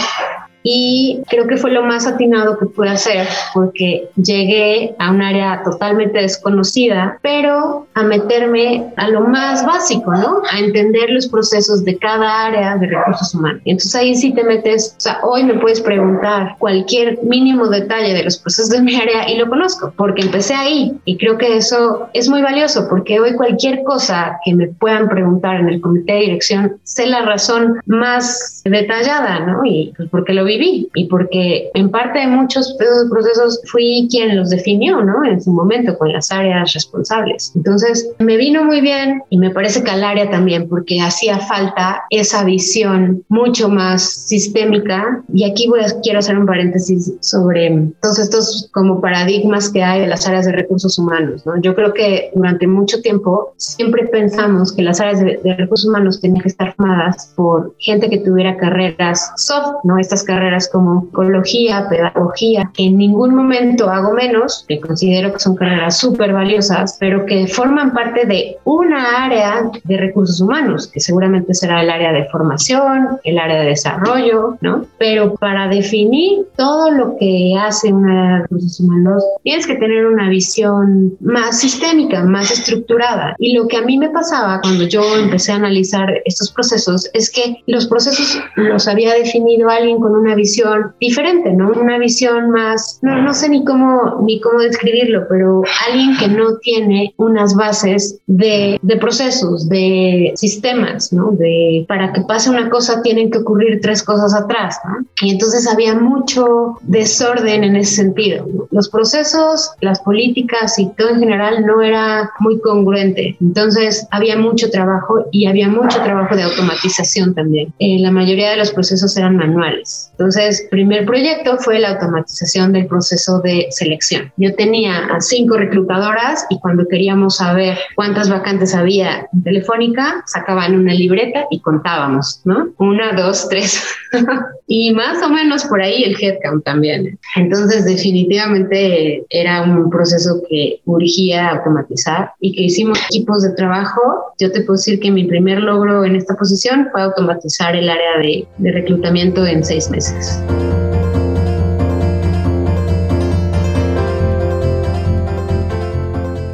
y 0.66 1.20
creo 1.28 1.46
que 1.46 1.58
fue 1.58 1.70
lo 1.70 1.84
más 1.84 2.06
atinado 2.06 2.58
que 2.58 2.64
pude 2.64 2.88
hacer 2.88 3.28
porque 3.52 4.08
llegué 4.16 4.94
a 4.98 5.10
un 5.10 5.20
área 5.20 5.62
totalmente 5.62 6.18
desconocida, 6.20 7.18
pero 7.20 7.86
a 7.92 8.02
meterme 8.02 8.86
a 8.96 9.08
lo 9.08 9.20
más 9.20 9.64
básico, 9.66 10.10
¿no? 10.14 10.40
A 10.50 10.58
entender 10.58 11.10
los 11.10 11.28
procesos 11.28 11.84
de 11.84 11.98
cada 11.98 12.46
área 12.46 12.76
de 12.76 12.86
recursos 12.86 13.34
humanos. 13.34 13.60
Entonces 13.66 13.94
ahí 13.94 14.14
sí 14.14 14.32
te 14.32 14.42
metes, 14.42 14.94
o 14.96 15.00
sea, 15.00 15.20
hoy 15.22 15.44
me 15.44 15.54
puedes 15.54 15.82
preguntar 15.82 16.56
cualquier 16.58 17.22
mínimo 17.22 17.68
detalle 17.68 18.14
de 18.14 18.24
los 18.24 18.38
procesos 18.38 18.70
de 18.70 18.80
mi 18.80 18.96
área 18.96 19.30
y 19.30 19.36
lo 19.36 19.48
conozco 19.50 19.92
porque 19.98 20.22
empecé 20.22 20.54
ahí 20.54 20.98
y 21.04 21.18
creo 21.18 21.36
que 21.36 21.58
eso 21.58 22.08
es 22.14 22.30
muy 22.30 22.40
valioso 22.40 22.86
porque 22.88 23.20
hoy 23.20 23.34
cualquier 23.34 23.82
cosa 23.82 24.38
que 24.42 24.54
me 24.54 24.68
puedan 24.68 25.10
preguntar 25.10 25.60
en 25.60 25.68
el 25.68 25.82
comité 25.82 26.14
de 26.14 26.20
dirección 26.20 26.76
sé 26.84 27.06
la 27.06 27.20
razón 27.20 27.80
más 27.84 28.62
detallada, 28.64 29.40
¿no? 29.40 29.60
Y 29.66 29.92
pues 29.94 30.08
porque 30.08 30.32
lo 30.32 30.44
vi 30.44 30.53
y 30.62 31.04
porque 31.06 31.70
en 31.74 31.90
parte 31.90 32.20
de 32.20 32.26
muchos 32.26 32.76
procesos 33.10 33.60
fui 33.64 34.08
quien 34.10 34.36
los 34.36 34.50
definió, 34.50 35.02
¿no? 35.02 35.24
En 35.24 35.40
su 35.42 35.50
momento 35.50 35.96
con 35.98 36.12
las 36.12 36.30
áreas 36.30 36.72
responsables. 36.72 37.52
Entonces 37.54 38.10
me 38.18 38.36
vino 38.36 38.64
muy 38.64 38.80
bien 38.80 39.22
y 39.30 39.38
me 39.38 39.50
parece 39.50 39.82
que 39.82 39.90
al 39.90 40.04
área 40.04 40.30
también 40.30 40.68
porque 40.68 41.00
hacía 41.00 41.38
falta 41.38 42.02
esa 42.10 42.44
visión 42.44 43.24
mucho 43.28 43.68
más 43.68 44.02
sistémica 44.02 45.22
y 45.32 45.44
aquí 45.44 45.68
voy 45.68 45.80
a, 45.80 46.00
quiero 46.02 46.18
hacer 46.18 46.38
un 46.38 46.46
paréntesis 46.46 47.12
sobre 47.20 47.92
todos 48.00 48.18
estos 48.18 48.68
como 48.72 49.00
paradigmas 49.00 49.70
que 49.70 49.82
hay 49.82 50.00
de 50.00 50.06
las 50.06 50.26
áreas 50.26 50.46
de 50.46 50.52
recursos 50.52 50.98
humanos, 50.98 51.44
¿no? 51.46 51.60
Yo 51.60 51.74
creo 51.74 51.92
que 51.92 52.30
durante 52.34 52.66
mucho 52.66 53.00
tiempo 53.00 53.54
siempre 53.56 54.06
pensamos 54.06 54.72
que 54.72 54.82
las 54.82 55.00
áreas 55.00 55.20
de, 55.20 55.40
de 55.42 55.54
recursos 55.54 55.88
humanos 55.88 56.20
tenían 56.20 56.42
que 56.42 56.48
estar 56.48 56.74
formadas 56.74 57.32
por 57.36 57.74
gente 57.78 58.08
que 58.10 58.18
tuviera 58.18 58.56
carreras 58.56 59.32
soft, 59.36 59.84
¿no? 59.84 59.98
Estas 59.98 60.22
carreras 60.22 60.43
carreras 60.44 60.68
como 60.70 61.08
ecología, 61.10 61.86
pedagogía, 61.88 62.70
que 62.74 62.84
en 62.84 62.98
ningún 62.98 63.34
momento 63.34 63.88
hago 63.88 64.12
menos, 64.12 64.64
que 64.68 64.78
considero 64.78 65.32
que 65.32 65.38
son 65.38 65.56
carreras 65.56 65.96
súper 65.98 66.32
valiosas, 66.32 66.96
pero 67.00 67.24
que 67.24 67.46
forman 67.46 67.94
parte 67.94 68.26
de 68.26 68.58
una 68.64 69.24
área 69.24 69.70
de 69.84 69.96
recursos 69.96 70.40
humanos, 70.40 70.88
que 70.88 71.00
seguramente 71.00 71.54
será 71.54 71.82
el 71.82 71.90
área 71.90 72.12
de 72.12 72.26
formación, 72.26 73.18
el 73.24 73.38
área 73.38 73.60
de 73.60 73.68
desarrollo, 73.68 74.58
¿no? 74.60 74.84
Pero 74.98 75.34
para 75.36 75.68
definir 75.68 76.46
todo 76.56 76.90
lo 76.90 77.16
que 77.18 77.54
hace 77.58 77.92
una 77.92 78.12
área 78.12 78.36
de 78.36 78.42
recursos 78.42 78.80
humanos, 78.80 79.24
tienes 79.42 79.66
que 79.66 79.76
tener 79.76 80.06
una 80.06 80.28
visión 80.28 81.16
más 81.20 81.60
sistémica, 81.60 82.22
más 82.24 82.50
estructurada. 82.50 83.34
Y 83.38 83.56
lo 83.56 83.66
que 83.66 83.78
a 83.78 83.82
mí 83.82 83.96
me 83.96 84.10
pasaba 84.10 84.60
cuando 84.60 84.84
yo 84.84 85.02
empecé 85.16 85.52
a 85.52 85.56
analizar 85.56 86.06
estos 86.26 86.52
procesos 86.52 87.08
es 87.14 87.30
que 87.30 87.62
los 87.66 87.86
procesos 87.86 88.42
los 88.56 88.86
había 88.88 89.14
definido 89.14 89.70
alguien 89.70 89.98
con 90.00 90.14
una 90.24 90.34
visión 90.34 90.94
diferente, 91.00 91.52
¿no? 91.52 91.70
Una 91.70 91.98
visión 91.98 92.50
más, 92.50 92.98
no, 93.02 93.20
no 93.20 93.34
sé 93.34 93.50
ni 93.50 93.64
cómo, 93.64 94.20
ni 94.22 94.40
cómo 94.40 94.60
describirlo, 94.60 95.26
pero 95.28 95.62
alguien 95.86 96.16
que 96.16 96.28
no 96.28 96.56
tiene 96.58 97.12
unas 97.18 97.54
bases 97.54 98.18
de, 98.26 98.80
procesos, 99.00 99.68
de 99.68 100.32
sistemas, 100.36 101.12
¿no? 101.12 101.32
De 101.32 101.84
para 101.88 102.12
que 102.12 102.22
pase 102.22 102.48
una 102.48 102.70
cosa 102.70 103.02
tienen 103.02 103.30
que 103.30 103.38
ocurrir 103.38 103.80
tres 103.82 104.02
cosas 104.02 104.34
atrás, 104.34 104.78
¿no? 104.86 105.04
Y 105.20 105.32
entonces 105.32 105.68
había 105.70 105.94
mucho 105.94 106.78
desorden 106.82 107.64
en 107.64 107.76
ese 107.76 107.96
sentido. 107.96 108.46
Los 108.70 108.88
procesos, 108.88 109.72
las 109.80 110.00
políticas 110.00 110.78
y 110.78 110.88
todo 110.96 111.10
en 111.10 111.20
general 111.20 111.66
no 111.66 111.82
era 111.82 112.30
muy 112.40 112.58
congruente. 112.60 113.36
Entonces 113.40 114.06
había 114.10 114.38
mucho 114.38 114.70
trabajo 114.70 115.26
y 115.30 115.46
había 115.46 115.68
mucho 115.68 116.02
trabajo 116.02 116.34
de 116.34 116.44
automatización 116.44 117.34
también. 117.34 117.74
Eh, 117.78 117.98
la 117.98 118.10
mayoría 118.10 118.50
de 118.50 118.56
los 118.56 118.72
procesos 118.72 119.16
eran 119.16 119.36
manuales. 119.36 120.10
Entonces, 120.16 120.66
primer 120.70 121.04
proyecto 121.06 121.58
fue 121.58 121.80
la 121.80 121.90
automatización 121.90 122.72
del 122.72 122.86
proceso 122.86 123.40
de 123.40 123.66
selección. 123.70 124.32
Yo 124.36 124.54
tenía 124.54 125.06
a 125.06 125.20
cinco 125.20 125.56
reclutadoras 125.56 126.46
y 126.50 126.60
cuando 126.60 126.86
queríamos 126.86 127.36
saber 127.36 127.76
cuántas 127.96 128.30
vacantes 128.30 128.74
había 128.74 129.28
en 129.32 129.42
Telefónica, 129.42 130.22
sacaban 130.26 130.76
una 130.78 130.94
libreta 130.94 131.46
y 131.50 131.60
contábamos, 131.60 132.40
¿no? 132.44 132.68
Una, 132.78 133.12
dos, 133.12 133.48
tres. 133.48 133.82
y 134.66 134.92
más 134.92 135.22
o 135.22 135.28
menos 135.28 135.64
por 135.66 135.82
ahí 135.82 136.04
el 136.04 136.16
headcount 136.18 136.64
también. 136.64 137.18
Entonces, 137.36 137.84
definitivamente 137.84 139.24
era 139.28 139.62
un 139.62 139.90
proceso 139.90 140.42
que 140.48 140.80
urgía 140.86 141.50
automatizar 141.50 142.32
y 142.40 142.54
que 142.54 142.62
hicimos 142.62 142.98
equipos 143.10 143.42
de 143.42 143.50
trabajo. 143.50 144.00
Yo 144.38 144.50
te 144.50 144.62
puedo 144.62 144.76
decir 144.76 145.00
que 145.00 145.10
mi 145.10 145.24
primer 145.24 145.60
logro 145.60 146.04
en 146.04 146.16
esta 146.16 146.34
posición 146.34 146.88
fue 146.92 147.02
automatizar 147.02 147.76
el 147.76 147.90
área 147.90 148.18
de, 148.18 148.46
reclutamiento 148.72 149.46
en 149.46 149.64
seis 149.64 149.90
meses. 149.90 150.40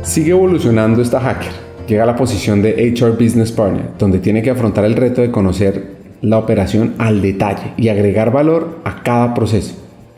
Sigue 0.03 0.33
evolucionando 0.33 1.01
esta 1.01 1.20
hacker. 1.20 1.53
Llega 1.87 2.03
a 2.03 2.07
la 2.07 2.16
posición 2.16 2.62
de 2.62 2.92
HR 2.92 3.12
Business 3.12 3.53
Partner, 3.53 3.85
donde 3.99 4.18
tiene 4.18 4.42
que 4.42 4.51
afrontar 4.51 4.85
el 4.85 4.96
reto 4.96 5.20
de 5.20 5.31
conocer 5.31 5.99
la 6.22 6.38
operación 6.38 6.94
al 6.98 7.22
detalle 7.22 7.72
y 7.76 7.88
agregar 7.88 8.33
valor 8.33 8.78
a 8.85 9.02
cada 9.02 9.35
proceso. 9.35 9.74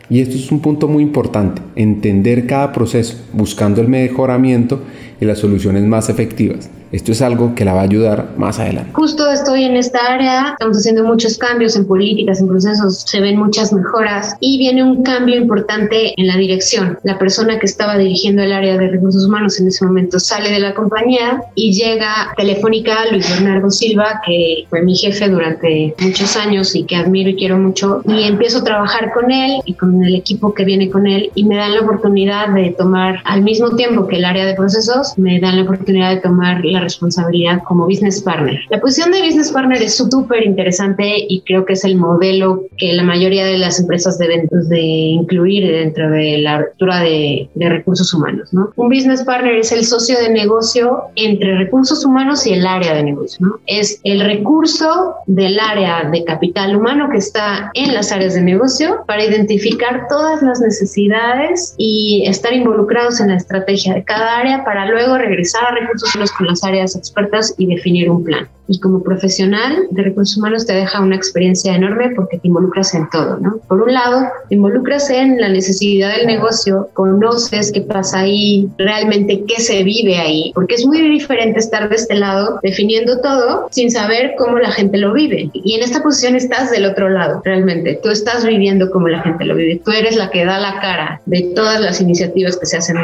Y 0.09 0.19
esto 0.19 0.35
es 0.35 0.51
un 0.51 0.59
punto 0.59 0.87
muy 0.87 1.01
importante, 1.01 1.61
entender 1.75 2.45
cada 2.45 2.71
proceso, 2.71 3.17
buscando 3.31 3.81
el 3.81 3.87
mejoramiento 3.87 4.81
y 5.19 5.25
las 5.25 5.39
soluciones 5.39 5.83
más 5.83 6.09
efectivas. 6.09 6.69
Esto 6.93 7.11
es 7.11 7.23
algo 7.23 7.55
que 7.55 7.65
la 7.65 7.73
va 7.73 7.81
a 7.81 7.85
ayudar 7.85 8.27
más 8.37 8.59
adelante. 8.59 8.91
Justo 8.93 9.31
estoy 9.31 9.63
en 9.63 9.75
esta 9.77 10.13
área, 10.13 10.51
estamos 10.51 10.77
haciendo 10.77 11.03
muchos 11.03 11.39
cambios 11.39 11.75
en 11.75 11.87
políticas, 11.87 12.39
en 12.39 12.47
procesos, 12.47 13.01
se 13.07 13.19
ven 13.19 13.35
muchas 13.35 13.73
mejoras 13.73 14.35
y 14.39 14.59
viene 14.59 14.83
un 14.83 15.01
cambio 15.01 15.35
importante 15.35 16.13
en 16.15 16.27
la 16.27 16.37
dirección. 16.37 16.99
La 17.01 17.17
persona 17.17 17.57
que 17.57 17.65
estaba 17.65 17.97
dirigiendo 17.97 18.43
el 18.43 18.53
área 18.53 18.77
de 18.77 18.89
recursos 18.89 19.25
humanos 19.25 19.59
en 19.59 19.69
ese 19.69 19.83
momento 19.83 20.19
sale 20.19 20.51
de 20.51 20.59
la 20.59 20.75
compañía 20.75 21.41
y 21.55 21.73
llega 21.73 22.31
Telefónica 22.37 22.93
Luis 23.09 23.27
Bernardo 23.27 23.71
Silva, 23.71 24.21
que 24.23 24.67
fue 24.69 24.83
mi 24.83 24.95
jefe 24.95 25.29
durante 25.29 25.95
muchos 25.99 26.37
años 26.37 26.75
y 26.75 26.83
que 26.83 26.95
admiro 26.95 27.31
y 27.31 27.35
quiero 27.35 27.57
mucho, 27.57 28.03
y 28.05 28.21
empiezo 28.21 28.59
a 28.59 28.63
trabajar 28.63 29.11
con 29.13 29.31
él 29.31 29.61
y 29.65 29.73
con 29.73 30.03
el 30.03 30.13
equipo 30.13 30.53
que 30.53 30.63
viene 30.63 30.91
con 30.91 31.07
él 31.07 31.31
y 31.33 31.43
me 31.43 31.55
dan 31.55 31.73
la 31.73 31.81
oportunidad 31.81 32.49
de 32.49 32.69
tomar 32.77 33.15
al 33.25 33.41
mismo 33.41 33.75
tiempo 33.75 34.07
que 34.07 34.17
el 34.17 34.25
área 34.25 34.45
de 34.45 34.53
procesos, 34.53 35.17
me 35.17 35.39
dan 35.39 35.57
la 35.57 35.63
oportunidad 35.63 36.11
de 36.11 36.21
tomar 36.21 36.63
la 36.63 36.82
responsabilidad 36.83 37.63
como 37.63 37.85
business 37.85 38.21
partner. 38.21 38.59
La 38.69 38.79
posición 38.79 39.11
de 39.11 39.21
business 39.21 39.51
partner 39.51 39.81
es 39.81 39.95
súper 39.95 40.45
interesante 40.45 41.25
y 41.27 41.41
creo 41.41 41.65
que 41.65 41.73
es 41.73 41.83
el 41.83 41.95
modelo 41.95 42.63
que 42.77 42.93
la 42.93 43.03
mayoría 43.03 43.45
de 43.45 43.57
las 43.57 43.79
empresas 43.79 44.17
deben 44.17 44.47
de 44.51 44.81
incluir 44.81 45.69
dentro 45.71 46.09
de 46.09 46.37
la 46.39 46.55
apertura 46.55 46.99
de, 46.99 47.49
de 47.53 47.69
recursos 47.69 48.13
humanos. 48.13 48.53
¿no? 48.53 48.71
Un 48.75 48.89
business 48.89 49.23
partner 49.23 49.55
es 49.55 49.71
el 49.71 49.85
socio 49.85 50.17
de 50.19 50.29
negocio 50.29 51.03
entre 51.15 51.57
recursos 51.57 52.05
humanos 52.05 52.45
y 52.47 52.53
el 52.53 52.65
área 52.65 52.93
de 52.93 53.03
negocio. 53.03 53.45
¿no? 53.45 53.59
Es 53.67 53.99
el 54.03 54.21
recurso 54.21 55.15
del 55.27 55.59
área 55.59 56.09
de 56.09 56.23
capital 56.23 56.75
humano 56.75 57.09
que 57.11 57.17
está 57.17 57.71
en 57.73 57.93
las 57.93 58.11
áreas 58.11 58.33
de 58.33 58.41
negocio 58.41 59.03
para 59.07 59.23
identificar 59.23 60.07
todas 60.09 60.41
las 60.41 60.59
necesidades 60.61 61.75
y 61.77 62.23
estar 62.27 62.53
involucrados 62.53 63.19
en 63.19 63.29
la 63.29 63.37
estrategia 63.37 63.93
de 63.93 64.03
cada 64.03 64.37
área 64.37 64.63
para 64.63 64.89
luego 64.89 65.17
regresar 65.17 65.65
a 65.65 65.71
recursos 65.71 66.13
humanos 66.13 66.31
con 66.31 66.47
las 66.47 66.63
áreas 66.63 66.72
expertas 66.95 67.53
y 67.57 67.67
definir 67.67 68.09
un 68.09 68.23
plan 68.23 68.49
y 68.73 68.79
como 68.79 69.03
profesional 69.03 69.85
de 69.91 70.01
recursos 70.01 70.35
humanos 70.35 70.65
te 70.65 70.73
deja 70.73 70.99
una 70.99 71.15
experiencia 71.15 71.75
enorme 71.75 72.09
porque 72.15 72.39
te 72.39 72.47
involucras 72.47 72.95
en 72.95 73.07
todo, 73.11 73.37
¿no? 73.37 73.59
Por 73.67 73.83
un 73.83 73.93
lado, 73.93 74.23
te 74.49 74.55
involucras 74.55 75.11
en 75.11 75.39
la 75.39 75.49
necesidad 75.49 76.17
del 76.17 76.25
negocio, 76.25 76.89
conoces 76.93 77.71
qué 77.71 77.81
pasa 77.81 78.21
ahí, 78.21 78.67
realmente 78.79 79.43
qué 79.47 79.61
se 79.61 79.83
vive 79.83 80.17
ahí, 80.17 80.51
porque 80.55 80.73
es 80.73 80.87
muy 80.87 80.99
diferente 81.07 81.59
estar 81.59 81.87
de 81.87 81.95
este 81.95 82.15
lado 82.15 82.59
definiendo 82.63 83.21
todo 83.21 83.67
sin 83.69 83.91
saber 83.91 84.33
cómo 84.39 84.57
la 84.57 84.71
gente 84.71 84.97
lo 84.97 85.13
vive. 85.13 85.51
Y 85.53 85.75
en 85.75 85.83
esta 85.83 86.01
posición 86.01 86.35
estás 86.35 86.71
del 86.71 86.85
otro 86.85 87.09
lado, 87.09 87.43
realmente. 87.45 87.99
Tú 88.01 88.09
estás 88.09 88.43
viviendo 88.43 88.89
cómo 88.89 89.07
la 89.07 89.21
gente 89.21 89.45
lo 89.45 89.53
vive. 89.53 89.81
Tú 89.85 89.91
eres 89.91 90.15
la 90.15 90.31
que 90.31 90.45
da 90.45 90.57
la 90.57 90.79
cara 90.81 91.21
de 91.27 91.43
todas 91.55 91.79
las 91.79 92.01
iniciativas 92.01 92.57
que 92.57 92.65
se 92.65 92.77
hacen 92.77 92.97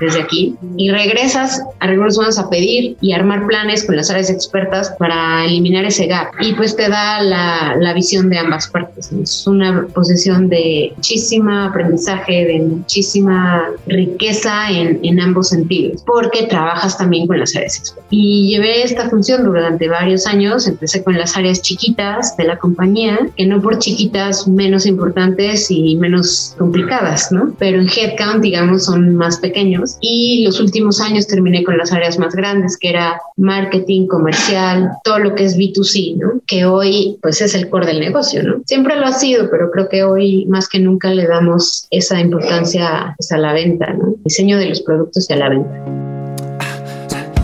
desde 0.00 0.20
aquí 0.20 0.56
y 0.76 0.90
regresas 0.90 1.62
a 1.78 1.86
recursos 1.86 2.18
humanos 2.18 2.38
a 2.40 2.50
pedir 2.50 2.96
y 3.00 3.12
armar 3.12 3.46
planes 3.46 3.84
con 3.84 3.94
las 3.94 4.10
áreas 4.10 4.28
expertas 4.28 4.92
para 4.98 5.11
eliminar 5.44 5.84
ese 5.84 6.06
gap 6.06 6.28
y 6.40 6.54
pues 6.54 6.76
te 6.76 6.88
da 6.88 7.22
la, 7.22 7.76
la 7.78 7.92
visión 7.94 8.28
de 8.30 8.38
ambas 8.38 8.68
partes. 8.68 9.12
Es 9.12 9.46
una 9.46 9.86
posición 9.94 10.48
de 10.48 10.92
muchísima 10.96 11.66
aprendizaje, 11.66 12.44
de 12.46 12.58
muchísima 12.60 13.68
riqueza 13.86 14.70
en, 14.70 15.00
en 15.02 15.20
ambos 15.20 15.48
sentidos, 15.48 16.02
porque 16.06 16.44
trabajas 16.44 16.96
también 16.98 17.26
con 17.26 17.38
las 17.38 17.54
áreas 17.56 17.94
Y 18.10 18.48
llevé 18.48 18.82
esta 18.82 19.08
función 19.08 19.44
durante 19.44 19.88
varios 19.88 20.26
años, 20.26 20.66
empecé 20.66 21.02
con 21.02 21.18
las 21.18 21.36
áreas 21.36 21.62
chiquitas 21.62 22.36
de 22.36 22.44
la 22.44 22.56
compañía, 22.58 23.18
que 23.36 23.46
no 23.46 23.60
por 23.60 23.78
chiquitas 23.78 24.46
menos 24.48 24.86
importantes 24.86 25.70
y 25.70 25.96
menos 25.96 26.54
complicadas, 26.58 27.32
¿no? 27.32 27.54
Pero 27.58 27.80
en 27.80 27.88
headcount, 27.88 28.42
digamos, 28.42 28.84
son 28.84 29.16
más 29.16 29.38
pequeños. 29.38 29.96
Y 30.00 30.44
los 30.44 30.60
últimos 30.60 31.00
años 31.00 31.26
terminé 31.26 31.64
con 31.64 31.76
las 31.76 31.92
áreas 31.92 32.18
más 32.18 32.34
grandes, 32.34 32.76
que 32.76 32.90
era 32.90 33.20
marketing, 33.36 34.06
comercial, 34.06 34.91
todo 35.04 35.18
lo 35.18 35.34
que 35.34 35.44
es 35.44 35.56
B2C, 35.56 36.16
¿no? 36.16 36.40
Que 36.46 36.64
hoy 36.64 37.18
pues 37.22 37.40
es 37.40 37.54
el 37.54 37.68
core 37.68 37.86
del 37.86 38.00
negocio, 38.00 38.42
¿no? 38.42 38.62
Siempre 38.66 38.96
lo 38.96 39.06
ha 39.06 39.12
sido, 39.12 39.50
pero 39.50 39.70
creo 39.70 39.88
que 39.88 40.04
hoy 40.04 40.46
más 40.46 40.68
que 40.68 40.78
nunca 40.78 41.10
le 41.10 41.26
damos 41.26 41.86
esa 41.90 42.20
importancia 42.20 43.14
pues, 43.16 43.32
a 43.32 43.38
la 43.38 43.52
venta, 43.52 43.92
¿no? 43.92 44.14
Diseño 44.24 44.58
de 44.58 44.66
los 44.66 44.80
productos 44.82 45.28
y 45.28 45.32
a 45.32 45.36
la 45.36 45.48
venta. 45.48 45.84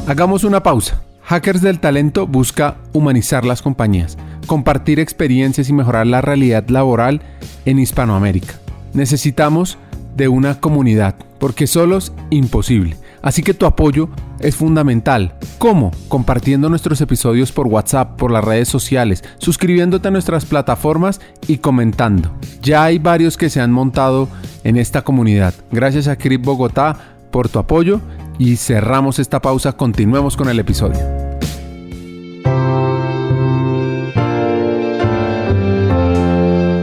Hagamos 0.07 0.45
una 0.45 0.63
pausa. 0.63 1.03
Hackers 1.23 1.61
del 1.61 1.81
Talento 1.81 2.27
busca 2.27 2.79
humanizar 2.95 3.45
las 3.45 3.61
compañías, 3.61 4.17
compartir 4.47 4.99
experiencias 4.99 5.69
y 5.69 5.75
mejorar 5.75 6.07
la 6.07 6.23
realidad 6.23 6.67
laboral 6.69 7.21
en 7.67 7.79
Hispanoamérica. 7.79 8.55
Necesitamos 8.95 9.77
de 10.17 10.29
una 10.29 10.59
comunidad, 10.59 11.17
porque 11.39 11.67
solos 11.67 12.13
imposible. 12.31 12.97
Así 13.23 13.43
que 13.43 13.55
tu 13.55 13.67
apoyo 13.67 14.09
es 14.41 14.57
fundamental. 14.57 15.35
¿Cómo? 15.59 15.91
Compartiendo 16.09 16.69
nuestros 16.69 17.01
episodios 17.01 17.53
por 17.53 17.67
WhatsApp, 17.67 18.17
por 18.17 18.31
las 18.31 18.45
redes 18.45 18.69
sociales, 18.69 19.25
suscribiéndote 19.39 20.09
a 20.09 20.11
nuestras 20.11 20.47
plataformas 20.47 21.21
y 21.47 21.59
comentando. 21.59 22.33
Ya 22.63 22.85
hay 22.85 22.99
varios 22.99 23.37
que 23.37 23.51
se 23.51 23.61
han 23.61 23.73
montado 23.73 24.29
en 24.65 24.77
esta 24.77 25.03
comunidad. 25.03 25.55
Gracias 25.73 26.09
a 26.09 26.17
Crip 26.17 26.45
Bogotá 26.45 26.97
por 27.31 27.49
tu 27.49 27.59
apoyo 27.59 28.01
y 28.39 28.57
cerramos 28.57 29.19
esta 29.19 29.41
pausa. 29.41 29.73
Continuemos 29.73 30.37
con 30.37 30.49
el 30.49 30.59
episodio. 30.61 31.01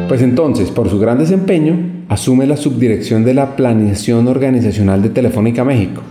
Pues 0.08 0.22
entonces, 0.22 0.70
por 0.70 0.90
su 0.90 1.00
gran 1.00 1.18
desempeño, 1.18 2.06
asume 2.08 2.46
la 2.46 2.56
subdirección 2.56 3.26
de 3.26 3.34
la 3.34 3.56
Planeación 3.56 4.28
Organizacional 4.28 5.02
de 5.02 5.10
Telefónica 5.10 5.66
México 5.66 6.02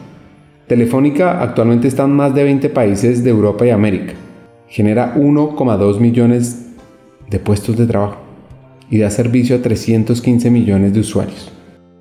Telefónica 0.66 1.42
actualmente 1.42 1.88
está 1.88 2.04
en 2.04 2.12
más 2.12 2.34
de 2.34 2.42
20 2.42 2.70
países 2.70 3.22
de 3.22 3.28
Europa 3.28 3.66
y 3.66 3.70
América. 3.70 4.14
Genera 4.66 5.14
1,2 5.14 6.00
millones 6.00 6.72
de 7.28 7.38
puestos 7.38 7.76
de 7.76 7.86
trabajo 7.86 8.16
y 8.88 8.98
da 8.98 9.10
servicio 9.10 9.56
a 9.56 9.62
315 9.62 10.50
millones 10.50 10.94
de 10.94 11.00
usuarios. 11.00 11.53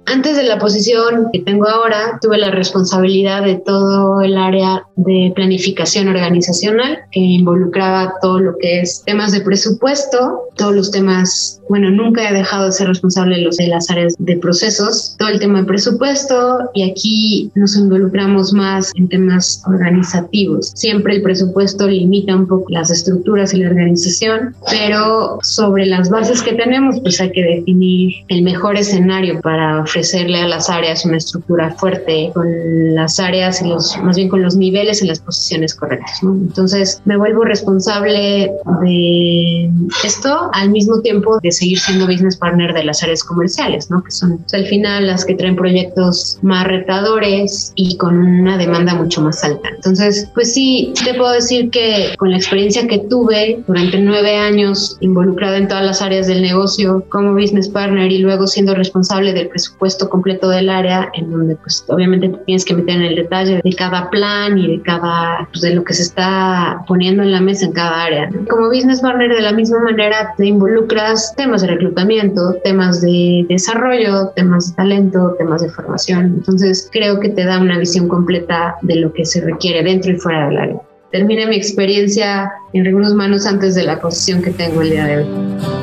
Antes 0.06 0.36
de 0.36 0.44
la 0.44 0.60
posición 0.60 1.30
que 1.32 1.39
tengo 1.39 1.68
ahora, 1.68 2.20
tuve 2.22 2.38
la 2.38 2.52
responsabilidad 2.52 3.44
de 3.44 3.56
todo 3.56 4.22
el 4.22 4.38
área 4.38 4.84
de 4.96 5.32
planificación 5.34 6.08
organizacional, 6.08 7.00
que 7.12 7.20
involucraba 7.20 8.13
todo 8.22 8.39
lo 8.39 8.58
que 8.58 8.82
es 8.82 9.04
temas 9.06 9.32
de 9.32 9.42
presupuesto, 9.42 10.50
todos 10.56 10.76
los 10.76 10.92
temas, 10.92 11.62
bueno, 11.70 11.89
nunca 11.89 12.30
he 12.30 12.34
dejado 12.34 12.66
de 12.66 12.74
ser 12.74 12.88
responsable 12.88 13.38
de, 13.38 13.42
los, 13.44 13.58
de 13.58 13.68
las 13.68 13.89
áreas 13.89 14.16
de 14.20 14.38
procesos, 14.38 15.16
todo 15.18 15.30
el 15.30 15.39
tema 15.39 15.62
de 15.62 15.66
presupuesto, 15.66 16.60
y 16.74 16.89
aquí 16.89 17.52
nos 17.56 17.76
involucramos 17.76 18.54
más 18.54 18.92
en 18.96 19.08
temas 19.08 19.63
organizativos. 19.66 20.72
Siempre 20.76 21.16
el 21.16 21.22
presupuesto 21.22 21.88
limita 21.88 22.36
un 22.36 22.48
poco 22.48 22.66
las 22.70 22.92
estructuras 22.92 23.54
y 23.54 23.58
la 23.58 23.70
organización, 23.70 24.56
pero 24.70 25.39
sobre 25.42 25.86
las 25.86 26.10
bases 26.10 26.42
que 26.42 26.54
tenemos, 26.54 27.00
pues 27.00 27.20
hay 27.22 27.32
que 27.32 27.44
definir 27.44 28.13
el 28.28 28.44
mejor 28.44 28.76
escenario 28.76 29.42
para 29.42 29.86
ofrecerle 29.93 30.41
a 30.41 30.47
las 30.47 30.71
áreas 30.71 31.06
una 31.06 31.17
estructura 31.17 31.75
fuerte 31.77 32.32
con 32.34 32.47
las 32.95 33.19
áreas 33.19 33.62
y 33.62 33.67
los, 33.67 33.95
más 34.01 34.15
bien 34.15 34.27
con 34.27 34.41
los 34.41 34.56
niveles 34.56 35.03
en 35.03 35.08
las 35.08 35.19
posiciones 35.19 35.75
correctas. 35.75 36.19
Entonces 36.23 36.99
me 37.06 37.15
vuelvo 37.15 37.43
responsable 37.43 38.51
de 38.82 39.69
esto 40.03 40.49
al 40.53 40.71
mismo 40.71 41.01
tiempo 41.01 41.39
de 41.43 41.51
seguir 41.51 41.79
siendo 41.79 42.08
business 42.08 42.38
partner 42.38 42.73
de 42.73 42.86
las 42.86 43.03
áreas 43.03 43.23
comerciales, 43.23 43.91
¿no? 43.91 44.03
que 44.03 44.10
son 44.10 44.39
pues, 44.39 44.53
al 44.56 44.65
final 44.65 45.06
las 45.06 45.25
que 45.25 45.36
traen 45.36 45.56
proyectos 45.56 46.39
más 46.41 46.65
retadores 46.65 47.71
y 47.75 47.95
con 47.97 48.17
una 48.17 48.58
demanda 48.58 48.95
mucho 48.95 49.21
más 49.21 49.43
alta. 49.43 49.69
Entonces, 49.75 50.27
pues 50.34 50.53
sí, 50.53 50.91
te 51.03 51.13
puedo 51.13 51.32
decir 51.34 51.69
que 51.69 52.15
con 52.17 52.32
la 52.32 52.38
experiencia 52.38 52.88
que 52.88 52.97
tuve 52.97 53.63
durante 53.67 53.99
nueve 53.99 54.38
años 54.38 54.97
involucrada 55.01 55.58
en 55.58 55.67
todas 55.67 55.86
las 55.86 56.01
áreas 56.01 56.25
del 56.25 56.41
negocio 56.41 57.06
como 57.10 57.34
business 57.34 57.69
partner 57.69 58.12
y 58.12 58.17
luego 58.17 58.47
siendo 58.47 58.73
responsable 58.73 59.34
del 59.34 59.49
presupuesto, 59.49 59.83
puesto 59.84 60.10
completo 60.10 60.48
del 60.48 60.69
área, 60.69 61.12
en 61.13 61.30
donde 61.30 61.58
pues 61.58 61.84
obviamente 61.89 62.32
tienes 62.46 62.63
que 62.63 62.74
meter 62.74 62.96
en 62.96 63.02
el 63.02 63.15
detalle 63.17 63.60
de 63.62 63.76
cada 63.76 64.10
plan 64.10 64.58
y 64.58 64.78
de 64.78 64.82
cada, 64.82 65.46
pues, 65.52 65.60
de 65.60 65.76
lo 65.76 65.84
que 65.84 65.93
se 65.93 66.04
está 66.04 66.86
poniendo 66.88 67.22
en 67.22 67.34
la 67.34 67.41
mesa 67.41 67.65
en 67.65 67.74
cada 67.74 68.02
área. 68.06 68.30
Como 68.50 68.67
business 68.69 69.02
partner 69.02 69.36
de 69.36 69.41
la 69.41 69.52
misma 69.52 69.80
manera 69.80 70.34
te 70.38 70.46
involucras 70.46 71.36
temas 71.36 71.63
de 71.63 71.67
reclutamiento, 71.67 72.54
temas 72.63 73.02
de 73.02 73.46
desarrollo, 73.50 74.30
temas 74.38 74.69
de 74.69 74.76
talento, 74.78 75.36
temas 75.38 75.62
de 75.62 75.69
formación. 75.69 76.36
Entonces 76.38 76.88
creo 76.89 77.19
que 77.19 77.28
te 77.28 77.43
da 77.43 77.60
una 77.60 77.78
visión 77.78 78.08
completa 78.08 78.78
de 78.84 78.96
lo 78.96 79.12
que 79.12 79.26
se 79.26 79.41
requiere 79.41 79.84
dentro 79.84 80.13
y 80.13 80.15
fuera 80.15 80.48
del 80.48 80.58
área. 80.60 80.78
Terminé 81.12 81.46
mi 81.46 81.58
experiencia 81.58 82.50
en 82.72 82.86
recursos 82.86 83.12
humanos 83.12 83.46
antes 83.46 83.76
de 83.76 83.84
la 83.84 84.00
posición 84.00 84.41
que 84.41 84.52
tengo 84.52 84.82
el 84.82 84.91
día 84.91 85.06
de 85.08 85.17
hoy. 85.17 85.83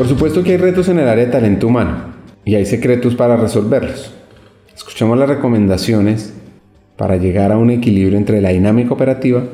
Por 0.00 0.08
supuesto 0.08 0.42
que 0.42 0.52
hay 0.52 0.56
retos 0.56 0.88
en 0.88 0.98
el 0.98 1.06
área 1.06 1.26
de 1.26 1.30
talento 1.30 1.66
humano 1.66 2.04
y 2.42 2.54
hay 2.54 2.64
secretos 2.64 3.14
para 3.14 3.36
resolverlos. 3.36 4.10
Escuchemos 4.74 5.18
las 5.18 5.28
recomendaciones 5.28 6.32
para 6.96 7.18
llegar 7.18 7.52
a 7.52 7.58
un 7.58 7.68
equilibrio 7.68 8.16
entre 8.16 8.40
la 8.40 8.48
dinámica 8.48 8.94
operativa 8.94 9.44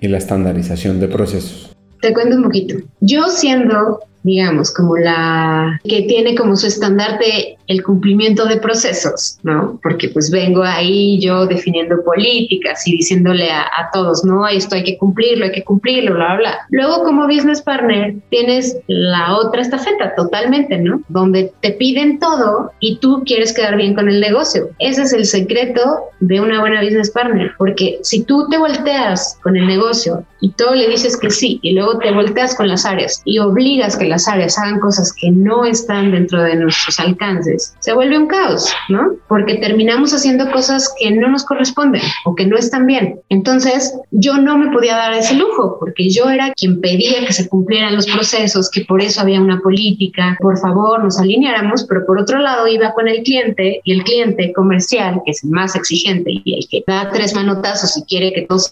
y 0.00 0.08
la 0.08 0.18
estandarización 0.18 0.98
de 0.98 1.06
procesos. 1.06 1.76
Te 2.00 2.12
cuento 2.12 2.38
un 2.38 2.42
poquito. 2.42 2.74
Yo 3.00 3.28
siendo 3.28 4.00
digamos, 4.28 4.72
como 4.72 4.96
la 4.96 5.80
que 5.84 6.02
tiene 6.02 6.34
como 6.34 6.54
su 6.56 6.66
estandarte 6.66 7.58
el 7.68 7.82
cumplimiento 7.82 8.46
de 8.46 8.56
procesos, 8.56 9.38
¿no? 9.42 9.78
Porque 9.82 10.08
pues 10.08 10.30
vengo 10.30 10.62
ahí 10.62 11.20
yo 11.20 11.46
definiendo 11.46 12.02
políticas 12.02 12.86
y 12.88 12.96
diciéndole 12.96 13.50
a, 13.50 13.90
todos, 13.92 14.24
no, 14.24 14.46
esto 14.48 14.74
hay 14.74 14.84
que 14.84 14.98
cumplirlo, 14.98 15.44
hay 15.44 15.52
que 15.52 15.64
cumplirlo, 15.64 16.14
bla, 16.14 16.36
bla. 16.36 16.58
Luego 16.70 17.04
como 17.04 17.26
business 17.26 17.62
partner 17.62 18.16
tienes 18.30 18.78
la 18.86 19.36
otra 19.36 19.62
estafeta 19.62 20.14
totalmente, 20.14 20.78
¿no? 20.78 21.02
Donde 21.08 21.52
te 21.60 21.72
piden 21.72 22.18
todo 22.18 22.72
y 22.80 22.96
tú 22.96 23.22
quieres 23.24 23.52
quedar 23.52 23.76
bien 23.76 23.94
con 23.94 24.08
el 24.08 24.20
negocio. 24.20 24.70
Ese 24.78 25.02
es 25.02 25.12
el 25.12 25.26
secreto 25.26 25.80
de 26.20 26.40
una 26.40 26.60
buena 26.60 26.82
business 26.82 27.10
partner, 27.10 27.52
porque 27.58 27.98
si 28.02 28.24
tú 28.24 28.46
te 28.48 28.58
volteas 28.58 29.38
con 29.42 29.56
el 29.56 29.66
negocio 29.66 30.24
y 30.40 30.50
todo 30.50 30.74
le 30.74 30.88
dices 30.88 31.16
que 31.16 31.30
sí 31.30 31.58
y 31.62 31.72
luego 31.72 31.98
te 31.98 32.12
volteas 32.12 32.54
con 32.54 32.68
las 32.68 32.84
áreas 32.84 33.22
y 33.24 33.38
obligas 33.38 33.96
que 33.96 34.06
las 34.06 34.28
áreas 34.28 34.58
hagan 34.58 34.80
cosas 34.80 35.12
que 35.12 35.30
no 35.30 35.64
están 35.64 36.12
dentro 36.12 36.42
de 36.42 36.56
nuestros 36.56 36.98
alcances, 37.00 37.74
se 37.80 37.92
vuelve 37.92 38.18
un 38.18 38.26
caos, 38.26 38.72
¿no? 38.88 39.12
Porque 39.28 39.56
terminamos 39.56 40.12
haciendo 40.12 40.50
cosas 40.50 40.94
que 40.98 41.10
no 41.10 41.28
nos 41.28 41.44
corresponden 41.44 42.02
o 42.24 42.34
que 42.34 42.46
no 42.46 42.56
están 42.56 42.86
bien. 42.86 43.20
Entonces, 43.28 43.94
yo 44.10 44.38
no 44.38 44.58
me 44.58 44.70
podía 44.70 44.96
dar 44.96 45.12
ese 45.12 45.34
lujo 45.34 45.76
porque 45.78 46.10
yo 46.10 46.28
era 46.28 46.52
quien 46.52 46.80
pedía 46.80 47.24
que 47.26 47.32
se 47.32 47.48
cumplieran 47.48 47.94
los 47.94 48.06
procesos, 48.06 48.70
que 48.70 48.84
por 48.84 49.02
eso 49.02 49.20
había 49.20 49.40
una 49.40 49.60
política, 49.60 50.36
por 50.40 50.58
favor, 50.58 51.02
nos 51.02 51.18
alineáramos, 51.18 51.84
pero 51.84 52.06
por 52.06 52.18
otro 52.18 52.38
lado 52.38 52.66
iba 52.68 52.92
con 52.92 53.08
el 53.08 53.22
cliente 53.22 53.80
y 53.84 53.92
el 53.92 54.04
cliente 54.04 54.52
comercial, 54.52 55.20
que 55.24 55.32
es 55.32 55.44
el 55.44 55.50
más 55.50 55.74
exigente 55.74 56.30
y 56.44 56.58
el 56.58 56.68
que 56.68 56.84
da 56.86 57.10
tres 57.10 57.34
manotazos 57.34 57.96
y 57.96 58.02
quiere 58.04 58.32
que 58.32 58.42
todo 58.42 58.58
se 58.58 58.70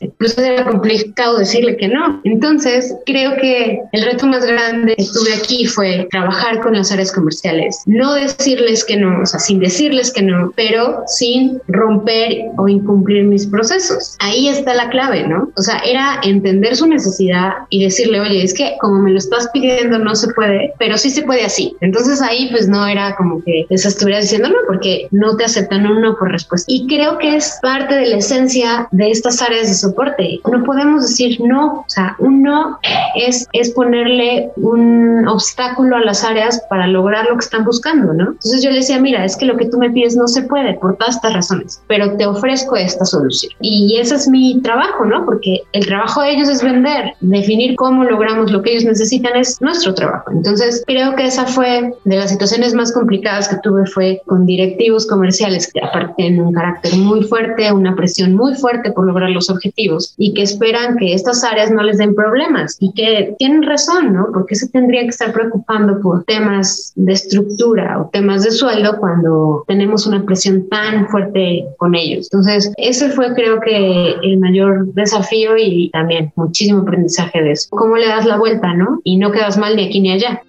Incluso 0.00 0.40
era 0.40 0.64
complicado 1.08 1.38
decirle 1.38 1.76
que 1.76 1.88
no. 1.88 2.20
Entonces, 2.24 2.94
creo 3.06 3.36
que 3.36 3.80
el 3.92 4.02
reto 4.02 4.26
más 4.26 4.44
grande 4.44 4.94
estuve 4.98 5.34
aquí 5.34 5.66
fue 5.66 6.06
trabajar 6.10 6.60
con 6.60 6.74
las 6.74 6.92
áreas 6.92 7.12
comerciales, 7.12 7.82
no 7.86 8.14
decirles 8.14 8.84
que 8.84 8.96
no, 8.96 9.22
o 9.22 9.26
sea, 9.26 9.40
sin 9.40 9.58
decirles 9.60 10.12
que 10.12 10.22
no, 10.22 10.52
pero 10.54 11.02
sin 11.06 11.60
romper 11.68 12.42
o 12.56 12.68
incumplir 12.68 13.24
mis 13.24 13.46
procesos. 13.46 14.16
Ahí 14.20 14.48
está 14.48 14.74
la 14.74 14.90
clave, 14.90 15.26
¿no? 15.26 15.50
O 15.56 15.62
sea, 15.62 15.78
era 15.78 16.20
entender 16.22 16.76
su 16.76 16.86
necesidad 16.86 17.52
y 17.70 17.84
decirle, 17.84 18.20
oye, 18.20 18.42
es 18.42 18.54
que 18.54 18.76
como 18.80 19.00
me 19.00 19.10
lo 19.10 19.18
estás 19.18 19.48
pidiendo 19.52 19.98
no 19.98 20.14
se 20.14 20.28
puede, 20.34 20.72
pero 20.78 20.98
sí 20.98 21.10
se 21.10 21.22
puede 21.22 21.44
así. 21.44 21.74
Entonces 21.80 22.20
ahí 22.20 22.48
pues 22.50 22.68
no 22.68 22.86
era 22.86 23.16
como 23.16 23.42
que 23.42 23.66
les 23.68 23.86
estuviera 23.86 24.20
diciendo 24.20 24.48
no, 24.48 24.58
porque 24.66 25.08
no 25.10 25.36
te 25.36 25.44
aceptan 25.44 25.86
un 25.86 26.02
no 26.02 26.16
por 26.16 26.30
respuesta. 26.30 26.66
Y 26.68 26.86
creo 26.86 27.18
que 27.18 27.36
es 27.36 27.58
parte 27.62 27.94
de 27.94 28.06
la 28.06 28.16
esencia 28.18 28.88
de 28.90 29.10
estas 29.10 29.40
áreas 29.42 29.68
de 29.68 29.74
soporte. 29.74 30.40
No 30.50 30.64
podemos 30.64 30.97
decir 31.02 31.40
no, 31.40 31.80
o 31.80 31.84
sea, 31.88 32.16
un 32.18 32.42
no 32.42 32.78
es, 33.14 33.46
es 33.52 33.70
ponerle 33.70 34.50
un 34.56 35.26
obstáculo 35.28 35.96
a 35.96 36.00
las 36.00 36.24
áreas 36.24 36.62
para 36.68 36.86
lograr 36.86 37.26
lo 37.28 37.34
que 37.34 37.44
están 37.44 37.64
buscando, 37.64 38.12
¿no? 38.12 38.28
Entonces 38.28 38.62
yo 38.62 38.70
le 38.70 38.76
decía, 38.76 38.98
mira, 39.00 39.24
es 39.24 39.36
que 39.36 39.46
lo 39.46 39.56
que 39.56 39.66
tú 39.66 39.78
me 39.78 39.90
pides 39.90 40.16
no 40.16 40.28
se 40.28 40.42
puede 40.42 40.74
por 40.74 40.96
todas 40.96 41.16
estas 41.16 41.34
razones, 41.34 41.82
pero 41.86 42.16
te 42.16 42.26
ofrezco 42.26 42.76
esta 42.76 43.04
solución. 43.04 43.52
Y 43.60 43.98
ese 43.98 44.14
es 44.14 44.28
mi 44.28 44.60
trabajo, 44.62 45.04
¿no? 45.04 45.24
Porque 45.24 45.62
el 45.72 45.86
trabajo 45.86 46.22
de 46.22 46.32
ellos 46.32 46.48
es 46.48 46.62
vender, 46.62 47.14
definir 47.20 47.76
cómo 47.76 48.04
logramos 48.04 48.50
lo 48.50 48.62
que 48.62 48.72
ellos 48.72 48.84
necesitan 48.84 49.36
es 49.36 49.60
nuestro 49.60 49.94
trabajo. 49.94 50.30
Entonces 50.32 50.82
creo 50.86 51.14
que 51.14 51.26
esa 51.26 51.46
fue 51.46 51.94
de 52.04 52.16
las 52.16 52.30
situaciones 52.30 52.74
más 52.74 52.92
complicadas 52.92 53.48
que 53.48 53.56
tuve 53.62 53.86
fue 53.86 54.22
con 54.26 54.46
directivos 54.46 55.06
comerciales 55.06 55.72
que 55.72 55.80
aparte 55.80 56.14
tienen 56.16 56.40
un 56.40 56.52
carácter 56.52 56.96
muy 56.96 57.22
fuerte, 57.24 57.70
una 57.72 57.94
presión 57.94 58.34
muy 58.34 58.54
fuerte 58.54 58.92
por 58.92 59.06
lograr 59.06 59.30
los 59.30 59.50
objetivos 59.50 60.14
y 60.16 60.34
que 60.34 60.42
esperan 60.42 60.87
que 60.96 61.14
estas 61.14 61.44
áreas 61.44 61.70
no 61.70 61.82
les 61.82 61.98
den 61.98 62.14
problemas 62.14 62.76
y 62.80 62.92
que 62.92 63.34
tienen 63.38 63.62
razón, 63.62 64.12
¿no? 64.12 64.28
Porque 64.32 64.54
se 64.54 64.68
tendría 64.68 65.02
que 65.02 65.08
estar 65.08 65.32
preocupando 65.32 66.00
por 66.00 66.24
temas 66.24 66.92
de 66.96 67.12
estructura 67.12 68.00
o 68.00 68.10
temas 68.12 68.44
de 68.44 68.50
sueldo 68.50 68.98
cuando 68.98 69.64
tenemos 69.66 70.06
una 70.06 70.24
presión 70.24 70.68
tan 70.68 71.08
fuerte 71.08 71.66
con 71.76 71.94
ellos. 71.94 72.28
Entonces, 72.32 72.72
ese 72.76 73.10
fue 73.10 73.34
creo 73.34 73.60
que 73.60 74.14
el 74.22 74.38
mayor 74.38 74.92
desafío 74.94 75.56
y 75.56 75.90
también 75.90 76.32
muchísimo 76.36 76.80
aprendizaje 76.80 77.42
de 77.42 77.52
eso. 77.52 77.68
¿Cómo 77.70 77.96
le 77.96 78.06
das 78.06 78.26
la 78.26 78.38
vuelta, 78.38 78.74
no? 78.74 79.00
Y 79.04 79.16
no 79.16 79.32
quedas 79.32 79.58
mal 79.58 79.76
ni 79.76 79.86
aquí 79.86 80.00
ni 80.00 80.12
allá. 80.12 80.42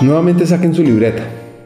Nuevamente 0.00 0.46
saquen 0.46 0.74
su 0.74 0.82
libreta 0.82 1.24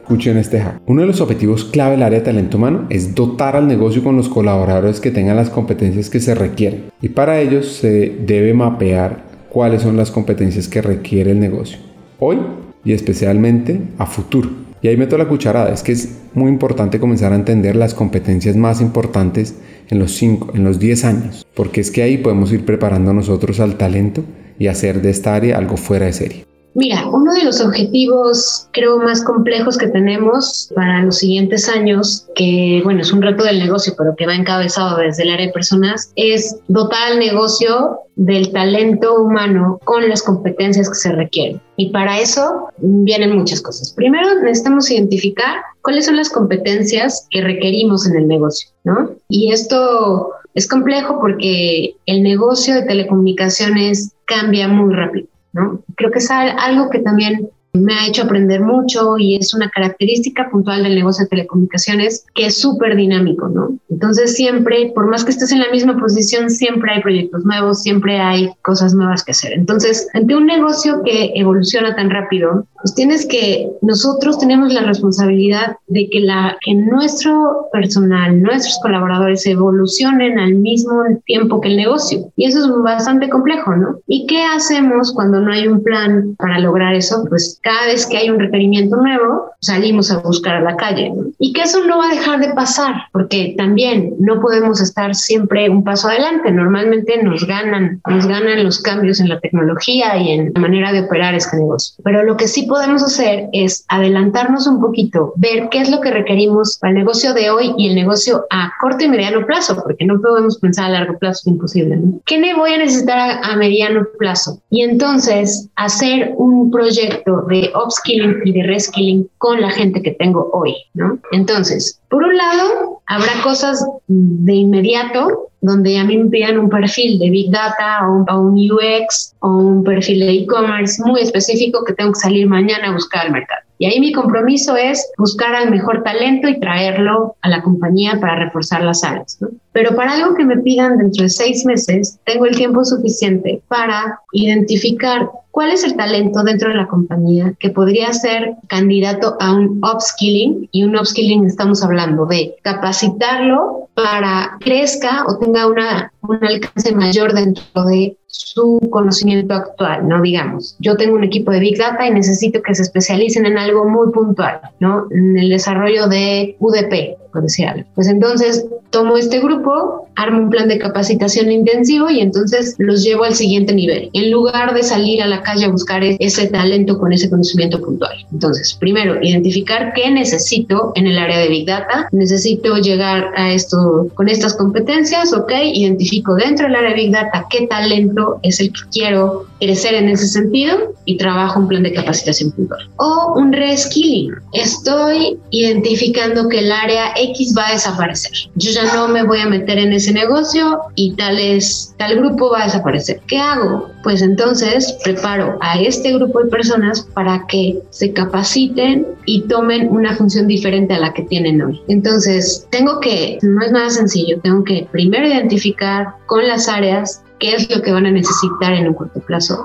Escuchen 0.09 0.37
este 0.37 0.59
hack. 0.59 0.81
Uno 0.87 1.01
de 1.01 1.07
los 1.07 1.21
objetivos 1.21 1.65
clave 1.65 1.91
del 1.91 2.01
área 2.01 2.17
de 2.17 2.25
talento 2.25 2.57
humano 2.57 2.87
es 2.89 3.13
dotar 3.13 3.55
al 3.55 3.67
negocio 3.67 4.03
con 4.03 4.17
los 4.17 4.27
colaboradores 4.27 4.99
que 4.99 5.11
tengan 5.11 5.35
las 5.35 5.51
competencias 5.51 6.09
que 6.09 6.19
se 6.19 6.33
requieren. 6.33 6.85
Y 6.99 7.09
para 7.09 7.39
ello 7.39 7.61
se 7.61 8.17
debe 8.25 8.55
mapear 8.55 9.23
cuáles 9.51 9.83
son 9.83 9.97
las 9.97 10.09
competencias 10.09 10.67
que 10.67 10.81
requiere 10.81 11.29
el 11.29 11.39
negocio. 11.39 11.77
Hoy 12.17 12.39
y 12.83 12.93
especialmente 12.93 13.79
a 13.99 14.07
futuro. 14.07 14.49
Y 14.81 14.87
ahí 14.87 14.97
meto 14.97 15.15
la 15.15 15.27
cucharada, 15.27 15.71
es 15.71 15.83
que 15.83 15.91
es 15.91 16.17
muy 16.33 16.49
importante 16.49 16.99
comenzar 16.99 17.31
a 17.31 17.35
entender 17.35 17.75
las 17.75 17.93
competencias 17.93 18.55
más 18.55 18.81
importantes 18.81 19.59
en 19.89 19.99
los 19.99 20.13
5, 20.13 20.53
en 20.55 20.63
los 20.63 20.79
10 20.79 21.05
años, 21.05 21.45
porque 21.53 21.81
es 21.81 21.91
que 21.91 22.01
ahí 22.01 22.17
podemos 22.17 22.51
ir 22.51 22.65
preparando 22.65 23.13
nosotros 23.13 23.59
al 23.59 23.77
talento 23.77 24.23
y 24.57 24.65
hacer 24.65 25.03
de 25.03 25.11
esta 25.11 25.35
área 25.35 25.59
algo 25.59 25.77
fuera 25.77 26.07
de 26.07 26.13
serie. 26.13 26.48
Mira, 26.75 27.07
uno 27.07 27.33
de 27.33 27.43
los 27.43 27.61
objetivos 27.61 28.69
creo 28.71 28.99
más 28.99 29.23
complejos 29.23 29.77
que 29.77 29.87
tenemos 29.87 30.69
para 30.75 31.03
los 31.03 31.17
siguientes 31.17 31.67
años, 31.67 32.27
que 32.35 32.81
bueno, 32.83 33.01
es 33.01 33.11
un 33.11 33.21
reto 33.21 33.43
del 33.43 33.59
negocio, 33.59 33.93
pero 33.97 34.15
que 34.15 34.27
va 34.27 34.35
encabezado 34.35 34.97
desde 34.97 35.23
el 35.23 35.31
área 35.31 35.47
de 35.47 35.53
personas, 35.53 36.11
es 36.15 36.57
dotar 36.67 37.11
al 37.11 37.19
negocio 37.19 37.99
del 38.15 38.51
talento 38.51 39.15
humano 39.15 39.79
con 39.83 40.07
las 40.09 40.21
competencias 40.21 40.89
que 40.89 40.95
se 40.95 41.11
requieren. 41.11 41.61
Y 41.77 41.89
para 41.89 42.19
eso 42.19 42.69
vienen 42.77 43.35
muchas 43.35 43.61
cosas. 43.61 43.91
Primero, 43.93 44.41
necesitamos 44.41 44.91
identificar 44.91 45.61
cuáles 45.81 46.05
son 46.05 46.17
las 46.17 46.29
competencias 46.29 47.25
que 47.31 47.41
requerimos 47.41 48.05
en 48.07 48.15
el 48.15 48.27
negocio, 48.27 48.69
¿no? 48.83 49.11
Y 49.29 49.51
esto 49.51 50.31
es 50.53 50.67
complejo 50.67 51.19
porque 51.19 51.95
el 52.05 52.23
negocio 52.23 52.75
de 52.75 52.83
telecomunicaciones 52.83 54.11
cambia 54.25 54.67
muy 54.67 54.93
rápido. 54.93 55.27
Creo 55.51 56.11
que 56.11 56.19
es 56.19 56.29
algo 56.31 56.89
que 56.89 56.99
también 56.99 57.49
me 57.73 57.93
ha 57.93 58.07
hecho 58.07 58.23
aprender 58.23 58.61
mucho 58.61 59.17
y 59.17 59.35
es 59.35 59.53
una 59.53 59.69
característica 59.69 60.49
puntual 60.49 60.83
del 60.83 60.95
negocio 60.95 61.23
de 61.23 61.29
telecomunicaciones 61.29 62.25
que 62.33 62.47
es 62.47 62.59
súper 62.59 62.95
dinámico, 62.95 63.47
¿no? 63.47 63.77
Entonces 63.89 64.35
siempre, 64.35 64.91
por 64.95 65.07
más 65.07 65.23
que 65.23 65.31
estés 65.31 65.51
en 65.51 65.59
la 65.59 65.69
misma 65.71 65.99
posición, 65.99 66.49
siempre 66.49 66.93
hay 66.93 67.01
proyectos 67.01 67.43
nuevos, 67.45 67.81
siempre 67.81 68.19
hay 68.19 68.49
cosas 68.63 68.93
nuevas 68.93 69.23
que 69.23 69.31
hacer. 69.31 69.53
Entonces, 69.53 70.07
ante 70.13 70.35
un 70.35 70.45
negocio 70.45 71.01
que 71.03 71.33
evoluciona 71.35 71.95
tan 71.95 72.09
rápido, 72.09 72.65
pues 72.81 72.95
tienes 72.95 73.25
que, 73.25 73.69
nosotros 73.81 74.39
tenemos 74.39 74.73
la 74.73 74.83
responsabilidad 74.83 75.75
de 75.87 76.09
que, 76.09 76.21
la, 76.21 76.57
que 76.63 76.73
nuestro 76.75 77.67
personal, 77.73 78.41
nuestros 78.41 78.79
colaboradores 78.81 79.45
evolucionen 79.45 80.39
al 80.39 80.55
mismo 80.55 81.03
tiempo 81.25 81.59
que 81.59 81.69
el 81.69 81.77
negocio. 81.77 82.31
Y 82.37 82.45
eso 82.45 82.59
es 82.59 82.83
bastante 82.83 83.29
complejo, 83.29 83.75
¿no? 83.75 83.99
¿Y 84.07 84.25
qué 84.27 84.43
hacemos 84.43 85.13
cuando 85.13 85.41
no 85.41 85.51
hay 85.51 85.67
un 85.67 85.83
plan 85.83 86.35
para 86.37 86.59
lograr 86.59 86.95
eso? 86.95 87.25
Pues 87.27 87.58
cada 87.61 87.87
vez 87.87 88.05
que 88.05 88.17
hay 88.17 88.29
un 88.29 88.39
requerimiento 88.39 88.95
nuevo, 88.95 89.51
salimos 89.61 90.11
a 90.11 90.19
buscar 90.19 90.55
a 90.55 90.61
la 90.61 90.75
calle. 90.75 91.11
Y 91.37 91.53
que 91.53 91.61
eso 91.61 91.85
no 91.85 91.97
va 91.97 92.07
a 92.07 92.15
dejar 92.15 92.39
de 92.39 92.53
pasar, 92.53 92.93
porque 93.11 93.55
también 93.57 94.15
no 94.19 94.39
podemos 94.39 94.81
estar 94.81 95.15
siempre 95.15 95.69
un 95.69 95.83
paso 95.83 96.07
adelante. 96.07 96.51
Normalmente 96.51 97.21
nos 97.23 97.45
ganan, 97.45 98.01
nos 98.07 98.27
ganan 98.27 98.63
los 98.63 98.81
cambios 98.81 99.19
en 99.19 99.29
la 99.29 99.39
tecnología 99.39 100.17
y 100.17 100.31
en 100.31 100.51
la 100.53 100.61
manera 100.61 100.91
de 100.91 101.01
operar 101.01 101.35
este 101.35 101.57
negocio. 101.57 101.95
Pero 102.03 102.23
lo 102.23 102.37
que 102.37 102.47
sí 102.47 102.63
podemos 102.63 103.03
hacer 103.03 103.49
es 103.53 103.85
adelantarnos 103.87 104.67
un 104.67 104.79
poquito, 104.79 105.33
ver 105.35 105.69
qué 105.69 105.81
es 105.81 105.89
lo 105.89 106.01
que 106.01 106.11
requerimos 106.11 106.77
para 106.77 106.91
el 106.91 106.99
negocio 106.99 107.33
de 107.33 107.49
hoy 107.49 107.73
y 107.77 107.89
el 107.89 107.95
negocio 107.95 108.45
a 108.49 108.71
corto 108.79 109.03
y 109.03 109.09
mediano 109.09 109.45
plazo, 109.45 109.81
porque 109.81 110.05
no 110.05 110.21
podemos 110.21 110.57
pensar 110.59 110.85
a 110.85 110.89
largo 110.89 111.17
plazo, 111.17 111.41
es 111.43 111.47
imposible. 111.47 111.99
¿Qué 112.25 112.39
me 112.39 112.55
voy 112.55 112.73
a 112.73 112.77
necesitar 112.77 113.39
a 113.43 113.55
mediano 113.55 114.05
plazo? 114.17 114.61
Y 114.69 114.83
entonces 114.83 115.69
hacer 115.75 116.33
un 116.37 116.71
proyecto 116.71 117.45
de 117.49 117.71
upskilling 117.75 118.41
y 118.45 118.53
de 118.53 118.63
reskilling 118.63 119.29
con 119.37 119.59
la 119.59 119.71
gente 119.71 120.01
que 120.01 120.11
tengo 120.11 120.49
hoy, 120.53 120.75
¿no? 120.93 121.19
Entonces, 121.31 121.99
por 122.09 122.23
un 122.23 122.37
lado, 122.37 123.01
habrá 123.05 123.41
cosas 123.43 123.85
de 124.07 124.53
inmediato 124.53 125.49
donde 125.61 125.97
a 125.97 126.03
mí 126.03 126.17
me 126.17 126.29
pidan 126.29 126.57
un 126.57 126.69
perfil 126.69 127.19
de 127.19 127.29
Big 127.29 127.51
Data 127.51 128.07
o 128.07 128.39
un, 128.39 128.71
UX 128.71 129.35
o 129.39 129.49
un 129.49 129.83
perfil 129.83 130.19
de 130.19 130.31
e-commerce 130.31 131.01
muy 131.03 131.21
específico 131.21 131.83
que 131.83 131.93
tengo 131.93 132.13
que 132.13 132.19
salir 132.19 132.47
mañana 132.47 132.89
a 132.89 132.93
buscar 132.93 133.25
al 133.25 133.33
mercado. 133.33 133.61
Y 133.77 133.85
ahí 133.85 133.99
mi 133.99 134.11
compromiso 134.11 134.75
es 134.75 135.09
buscar 135.17 135.55
al 135.55 135.71
mejor 135.71 136.03
talento 136.03 136.49
y 136.49 136.59
traerlo 136.59 137.35
a 137.41 137.49
la 137.49 137.61
compañía 137.61 138.19
para 138.19 138.35
reforzar 138.35 138.83
las 138.83 139.03
áreas. 139.03 139.39
Pero 139.71 139.95
para 139.95 140.13
algo 140.13 140.35
que 140.35 140.43
me 140.43 140.57
pidan 140.57 140.97
dentro 140.97 141.23
de 141.23 141.29
seis 141.29 141.65
meses, 141.65 142.19
tengo 142.25 142.45
el 142.45 142.55
tiempo 142.55 142.83
suficiente 142.83 143.61
para 143.69 144.19
identificar 144.33 145.29
cuál 145.59 145.71
es 145.71 145.83
el 145.83 145.97
talento 145.97 146.41
dentro 146.41 146.69
de 146.69 146.75
la 146.75 146.87
compañía 146.87 147.53
que 147.59 147.69
podría 147.69 148.13
ser 148.13 148.53
candidato 148.69 149.35
a 149.41 149.51
un 149.51 149.81
upskilling. 149.83 150.69
Y 150.71 150.85
un 150.85 150.95
upskilling 150.95 151.45
estamos 151.45 151.83
hablando 151.83 152.25
de 152.25 152.55
capacitarlo 152.61 153.89
para 153.93 154.55
crezca 154.61 155.25
o 155.27 155.37
tenga 155.37 155.67
una, 155.67 156.13
un 156.21 156.41
alcance 156.45 156.95
mayor 156.95 157.33
dentro 157.33 157.83
de 157.83 158.15
su 158.27 158.79
conocimiento 158.89 159.53
actual, 159.53 160.07
¿no? 160.07 160.21
Digamos, 160.21 160.77
yo 160.79 160.95
tengo 160.95 161.15
un 161.15 161.25
equipo 161.25 161.51
de 161.51 161.59
Big 161.59 161.77
Data 161.77 162.07
y 162.07 162.11
necesito 162.11 162.61
que 162.61 162.73
se 162.73 162.83
especialicen 162.83 163.45
en 163.45 163.57
algo 163.57 163.83
muy 163.83 164.13
puntual, 164.13 164.61
¿no? 164.79 165.07
En 165.11 165.37
el 165.37 165.49
desarrollo 165.49 166.07
de 166.07 166.55
UDP, 166.59 167.17
algo. 167.67 167.87
Pues 167.95 168.07
entonces 168.07 168.65
tomo 168.89 169.17
este 169.17 169.39
grupo, 169.39 170.07
armo 170.15 170.39
un 170.39 170.49
plan 170.49 170.67
de 170.67 170.79
capacitación 170.79 171.51
intensivo 171.51 172.09
y 172.09 172.19
entonces 172.19 172.75
los 172.77 173.03
llevo 173.03 173.23
al 173.23 173.35
siguiente 173.35 173.73
nivel, 173.73 174.09
en 174.13 174.31
lugar 174.31 174.73
de 174.73 174.83
salir 174.83 175.21
a 175.21 175.27
la 175.27 175.41
calle 175.41 175.65
a 175.65 175.69
buscar 175.69 176.03
ese 176.03 176.47
talento 176.47 176.97
con 176.97 177.13
ese 177.13 177.29
conocimiento 177.29 177.79
puntual. 177.79 178.25
Entonces, 178.31 178.73
primero, 178.79 179.21
identificar 179.21 179.93
qué 179.93 180.09
necesito 180.09 180.91
en 180.95 181.07
el 181.07 181.17
área 181.17 181.39
de 181.39 181.49
Big 181.49 181.67
Data. 181.67 182.07
Necesito 182.11 182.77
llegar 182.77 183.31
a 183.35 183.51
esto 183.51 184.07
con 184.15 184.27
estas 184.27 184.55
competencias, 184.55 185.33
¿ok? 185.33 185.51
Identifico 185.73 186.35
dentro 186.35 186.67
del 186.67 186.75
área 186.75 186.89
de 186.89 186.95
Big 186.95 187.11
Data 187.11 187.45
qué 187.49 187.67
talento 187.67 188.39
es 188.43 188.59
el 188.59 188.71
que 188.73 188.81
quiero 188.91 189.45
crecer 189.59 189.93
en 189.93 190.09
ese 190.09 190.27
sentido 190.27 190.93
y 191.05 191.17
trabajo 191.17 191.59
un 191.59 191.67
plan 191.67 191.83
de 191.83 191.93
capacitación 191.93 192.51
puntual. 192.51 192.89
O 192.97 193.33
un 193.35 193.51
reskilling. 193.53 194.31
Estoy 194.53 195.37
identificando 195.51 196.47
que 196.47 196.59
el 196.59 196.71
área 196.71 197.13
X 197.19 197.53
va 197.57 197.67
a 197.67 197.73
desaparecer. 197.73 198.31
Yo 198.55 198.71
ya 198.71 198.93
no 198.93 199.07
me 199.07 199.23
voy 199.23 199.39
a 199.39 199.47
meter 199.47 199.77
en 199.77 199.93
ese 199.93 200.13
negocio 200.13 200.79
y 200.95 201.15
tal 201.15 201.39
es, 201.39 201.93
tal 201.97 202.15
grupo 202.15 202.51
va 202.51 202.61
a 202.61 202.65
desaparecer. 202.65 203.21
¿Qué 203.27 203.37
hago? 203.37 203.89
Pues 204.03 204.21
entonces 204.21 204.97
preparo 205.03 205.57
a 205.61 205.79
este 205.79 206.13
grupo 206.13 206.41
de 206.43 206.49
personas 206.49 207.01
para 207.13 207.45
que 207.47 207.79
se 207.89 208.13
capaciten 208.13 209.05
y 209.25 209.41
tomen 209.41 209.89
una 209.89 210.15
función 210.15 210.47
diferente 210.47 210.93
a 210.93 210.99
la 210.99 211.13
que 211.13 211.23
tienen 211.23 211.61
hoy. 211.61 211.81
Entonces, 211.87 212.67
tengo 212.71 212.99
que, 212.99 213.39
no 213.41 213.63
es 213.63 213.71
nada 213.71 213.89
sencillo, 213.89 214.39
tengo 214.41 214.63
que 214.63 214.87
primero 214.91 215.27
identificar 215.27 216.15
con 216.25 216.47
las 216.47 216.67
áreas 216.67 217.23
qué 217.39 217.55
es 217.55 217.69
lo 217.69 217.81
que 217.81 217.91
van 217.91 218.05
a 218.05 218.11
necesitar 218.11 218.73
en 218.73 218.87
un 218.87 218.93
corto 218.93 219.19
plazo. 219.21 219.63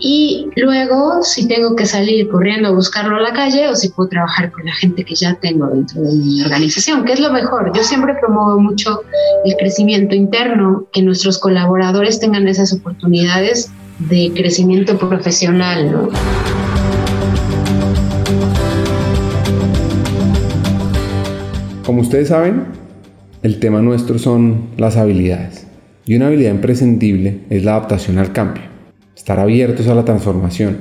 Y 0.00 0.46
luego, 0.54 1.22
si 1.24 1.48
tengo 1.48 1.74
que 1.74 1.84
salir 1.84 2.28
corriendo 2.28 2.68
a 2.68 2.70
buscarlo 2.70 3.16
a 3.16 3.20
la 3.20 3.32
calle 3.32 3.68
o 3.68 3.74
si 3.74 3.88
puedo 3.88 4.08
trabajar 4.08 4.52
con 4.52 4.64
la 4.64 4.72
gente 4.72 5.04
que 5.04 5.16
ya 5.16 5.34
tengo 5.34 5.66
dentro 5.66 6.02
de 6.02 6.14
mi 6.14 6.40
organización, 6.42 7.04
que 7.04 7.14
es 7.14 7.20
lo 7.20 7.32
mejor. 7.32 7.72
Yo 7.74 7.82
siempre 7.82 8.14
promuevo 8.20 8.60
mucho 8.60 9.02
el 9.44 9.56
crecimiento 9.56 10.14
interno, 10.14 10.86
que 10.92 11.02
nuestros 11.02 11.38
colaboradores 11.38 12.20
tengan 12.20 12.46
esas 12.46 12.72
oportunidades 12.72 13.72
de 13.98 14.30
crecimiento 14.36 14.96
profesional, 14.96 15.90
¿no? 15.90 16.08
Como 21.84 22.02
ustedes 22.02 22.28
saben, 22.28 22.66
el 23.42 23.58
tema 23.58 23.80
nuestro 23.80 24.18
son 24.18 24.68
las 24.76 24.96
habilidades. 24.96 25.66
Y 26.04 26.14
una 26.14 26.28
habilidad 26.28 26.52
imprescindible 26.52 27.40
es 27.50 27.64
la 27.64 27.72
adaptación 27.72 28.18
al 28.18 28.32
cambio, 28.32 28.62
estar 29.18 29.40
abiertos 29.40 29.88
a 29.88 29.96
la 29.96 30.04
transformación, 30.04 30.78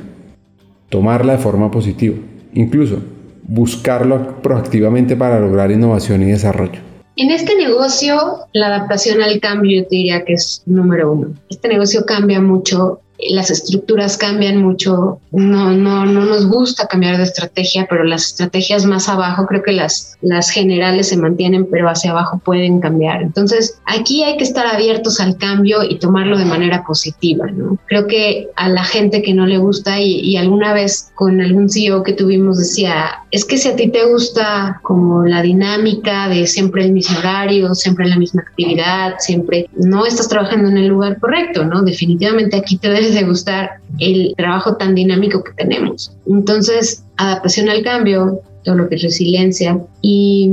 tomarla 0.90 1.34
de 1.34 1.40
forma 1.40 1.72
positiva, 1.72 2.18
incluso 2.54 3.00
buscarlo 3.44 4.42
proactivamente 4.44 5.16
para 5.16 5.40
lograr 5.40 5.72
innovación 5.72 6.22
y 6.22 6.28
desarrollo. 6.28 6.80
En 7.16 7.32
este 7.32 7.56
negocio, 7.56 8.16
la 8.54 8.68
adaptación 8.68 9.24
al 9.24 9.40
cambio 9.40 9.82
yo 9.82 9.88
te 9.88 9.96
diría 9.96 10.24
que 10.24 10.34
es 10.34 10.62
número 10.68 11.12
uno. 11.12 11.34
Este 11.50 11.68
negocio 11.68 12.06
cambia 12.06 12.40
mucho 12.40 13.02
las 13.30 13.50
estructuras 13.50 14.18
cambian 14.18 14.62
mucho, 14.62 15.20
no, 15.32 15.72
no, 15.72 16.06
no 16.06 16.26
nos 16.26 16.48
gusta 16.48 16.88
cambiar 16.88 17.18
de 17.18 17.24
estrategia, 17.24 17.88
pero 17.90 18.04
las 18.04 18.28
estrategias 18.28 18.86
más 18.86 19.10
abajo, 19.10 19.46
creo 19.48 19.64
que 19.64 19.72
las, 19.72 20.18
las 20.22 20.50
generales 20.50 21.10
se 21.10 21.18
mantienen, 21.18 21.68
pero 21.70 21.90
hacia 21.90 22.12
abajo 22.12 22.40
pueden 22.44 22.80
cambiar. 22.80 23.24
Entonces, 23.24 23.80
aquí 23.86 24.24
hay 24.24 24.38
que 24.38 24.44
estar 24.44 24.68
abiertos 24.68 25.20
al 25.20 25.38
cambio 25.38 25.84
y 25.84 25.98
tomarlo 25.98 26.38
de 26.38 26.46
manera 26.46 26.84
positiva, 26.86 27.48
¿no? 27.48 27.78
Creo 27.88 28.08
que 28.08 28.50
a 28.56 28.70
la 28.70 28.84
gente 28.84 29.22
que 29.22 29.34
no 29.34 29.46
le 29.46 29.58
gusta 29.58 30.00
y, 30.00 30.38
alguna 30.38 30.74
vez 30.74 31.12
con 31.16 31.42
algún 31.42 31.70
CEO 31.70 32.04
que 32.04 32.14
tuvimos 32.14 32.60
decía, 32.60 33.24
es 33.32 33.46
que 33.46 33.58
si 33.58 33.70
a 33.70 33.76
ti 33.76 33.90
te 33.90 34.06
gusta 34.06 34.80
como 34.84 35.26
la 35.26 35.42
dinámica 35.42 36.30
de 36.30 36.46
siempre 36.46 36.86
el 36.86 36.92
mismo 36.92 37.18
horario, 37.18 37.74
siempre 37.74 38.08
la 38.08 38.18
misma 38.18 38.42
actividad, 38.42 39.16
siempre 39.18 39.70
no 39.76 40.06
estás 40.06 40.30
trabajando 40.30 40.70
en 40.70 40.78
el 40.78 40.88
lugar 40.88 41.20
correcto, 41.20 41.66
¿no? 41.66 41.82
Definitivamente 41.82 42.58
aquí 42.58 42.78
te 42.78 42.90
debes 42.90 43.07
de 43.14 43.24
gustar 43.24 43.80
el 44.00 44.34
trabajo 44.38 44.76
tan 44.78 44.96
dinámico 44.96 45.44
que 45.44 45.54
tenemos. 45.54 46.12
Entonces, 46.26 47.04
adaptación 47.18 47.70
al 47.70 47.84
cambio, 47.84 48.42
todo 48.64 48.76
lo 48.76 48.90
que 48.90 48.96
es 48.96 49.02
resiliencia. 49.02 49.80
Y 50.02 50.52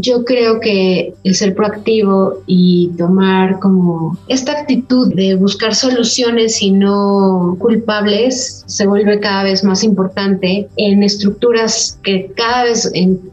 yo 0.00 0.24
creo 0.24 0.60
que 0.60 1.14
el 1.24 1.34
ser 1.34 1.54
proactivo 1.54 2.42
y 2.46 2.90
tomar 2.98 3.58
como 3.58 4.16
esta 4.28 4.52
actitud 4.52 5.14
de 5.14 5.34
buscar 5.34 5.74
soluciones 5.74 6.60
y 6.62 6.70
no 6.70 7.56
culpables 7.58 8.64
se 8.66 8.86
vuelve 8.86 9.20
cada 9.20 9.44
vez 9.44 9.64
más 9.64 9.82
importante 9.82 10.68
en 10.76 11.02
estructuras 11.02 11.98
que 12.02 12.30
cada 12.36 12.64
vez 12.64 12.90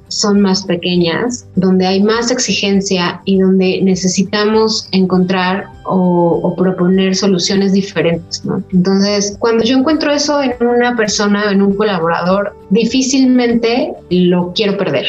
son 0.08 0.42
más 0.42 0.64
pequeñas, 0.64 1.46
donde 1.56 1.86
hay 1.86 2.02
más 2.02 2.32
exigencia 2.32 3.22
y 3.26 3.40
donde 3.40 3.82
necesitamos 3.82 4.88
encontrar 4.92 5.66
o, 5.86 6.56
proponer 6.58 7.16
soluciones 7.16 7.74
diferentes. 7.74 8.42
Entonces, 8.72 9.36
cuando 9.40 9.64
yo 9.64 9.78
encuentro 9.78 10.12
eso 10.12 10.42
en 10.42 10.54
una 10.66 10.96
persona, 10.96 11.52
en 11.52 11.62
un 11.62 11.76
colaborador, 11.76 12.56
difícilmente 12.70 13.94
lo 14.10 14.54
quiero 14.54 14.78
perder. 14.78 15.06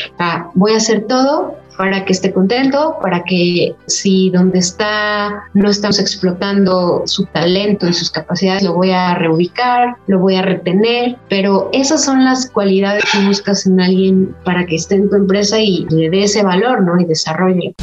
voy 0.55 0.73
a 0.73 0.77
hacer 0.77 1.07
todo 1.07 1.46
para 1.77 2.05
que 2.05 2.13
esté 2.13 2.33
contento, 2.33 2.97
para 3.01 3.23
que 3.25 3.75
si 3.87 4.31
donde 4.31 4.59
está 4.59 5.45
no 5.55 5.71
estamos 5.71 5.99
explotando 5.99 7.03
su 7.07 7.27
talento 7.27 7.87
y 7.87 7.93
sus 7.93 8.11
capacidades, 8.11 8.63
lo 8.63 8.75
voy 8.75 8.91
a 8.91 9.15
reubicar, 9.15 9.97
lo 10.07 10.19
voy 10.19 10.37
a 10.37 10.43
retener, 10.43 11.17
pero 11.29 11.71
esas 11.73 12.05
son 12.05 12.25
las 12.25 12.51
cualidades 12.51 13.05
que 13.13 13.27
buscas 13.27 13.67
en 13.67 13.81
alguien 13.81 14.35
para 14.45 14.67
que 14.67 14.77
esté 14.77 14.97
en 14.97 15.11
tu 15.11 15.17
empresa 15.17 15.61
y 15.61 15.87
le 15.91 16.11
dé 16.11 16.25
ese 16.25 16.43
valor, 16.43 16.83
¿no? 16.83 17.01
Y 17.01 17.05
desarrolle. 17.05 17.75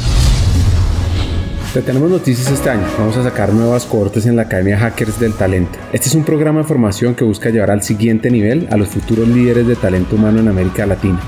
Te 1.74 1.82
tenemos 1.82 2.08
noticias 2.08 2.48
este 2.52 2.70
año. 2.70 2.86
Vamos 2.96 3.16
a 3.16 3.24
sacar 3.24 3.52
nuevas 3.52 3.84
cohortes 3.84 4.26
en 4.26 4.36
la 4.36 4.42
Academia 4.42 4.78
Hackers 4.78 5.18
del 5.18 5.34
Talento. 5.34 5.76
Este 5.92 6.08
es 6.08 6.14
un 6.14 6.24
programa 6.24 6.60
de 6.60 6.66
formación 6.68 7.16
que 7.16 7.24
busca 7.24 7.50
llevar 7.50 7.72
al 7.72 7.82
siguiente 7.82 8.30
nivel 8.30 8.68
a 8.70 8.76
los 8.76 8.90
futuros 8.90 9.26
líderes 9.26 9.66
de 9.66 9.74
talento 9.74 10.14
humano 10.14 10.38
en 10.38 10.46
América 10.46 10.86
Latina. 10.86 11.18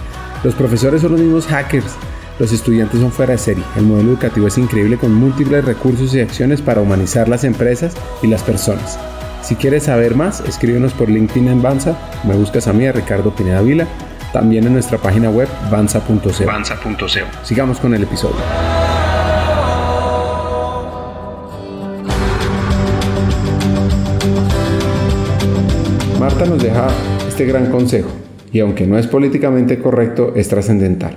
Los 0.45 0.55
profesores 0.55 1.03
son 1.03 1.13
los 1.13 1.21
mismos 1.21 1.47
hackers. 1.49 1.97
Los 2.39 2.53
estudiantes 2.53 3.01
son 3.01 3.13
fuera 3.13 3.33
de 3.33 3.39
serie. 3.39 3.65
El 3.77 3.85
modelo 3.85 4.11
educativo 4.11 4.47
es 4.47 4.59
increíble 4.59 4.99
con 4.99 5.15
múltiples 5.15 5.65
recursos 5.65 6.15
y 6.15 6.21
acciones 6.21 6.61
para 6.61 6.83
humanizar 6.83 7.29
las 7.29 7.45
empresas 7.45 7.95
y 8.23 8.27
las 8.27 8.43
personas. 8.43 8.99
Si 9.43 9.57
quieres 9.57 9.85
saber 9.85 10.15
más, 10.15 10.41
escríbenos 10.41 10.93
por 10.93 11.09
LinkedIn 11.09 11.49
en 11.49 11.63
Banza, 11.63 11.97
me 12.25 12.35
buscas 12.35 12.67
a 12.69 12.75
mí, 12.75 12.85
a 12.87 12.93
Ricardo 12.93 13.35
Pineda 13.35 13.63
Vila, 13.63 13.87
también 14.33 14.67
en 14.67 14.75
nuestra 14.75 14.99
página 14.99 15.31
web 15.31 15.49
banza.co. 15.71 16.45
Sigamos 17.43 17.79
con 17.79 17.95
el 17.95 18.03
episodio. 18.03 18.37
Marta 26.21 26.45
nos 26.45 26.63
deja 26.63 26.89
este 27.27 27.47
gran 27.47 27.71
consejo 27.71 28.11
y 28.53 28.61
aunque 28.61 28.87
no 28.87 28.99
es 28.99 29.07
políticamente 29.07 29.79
correcto, 29.79 30.33
es 30.35 30.49
trascendental. 30.49 31.17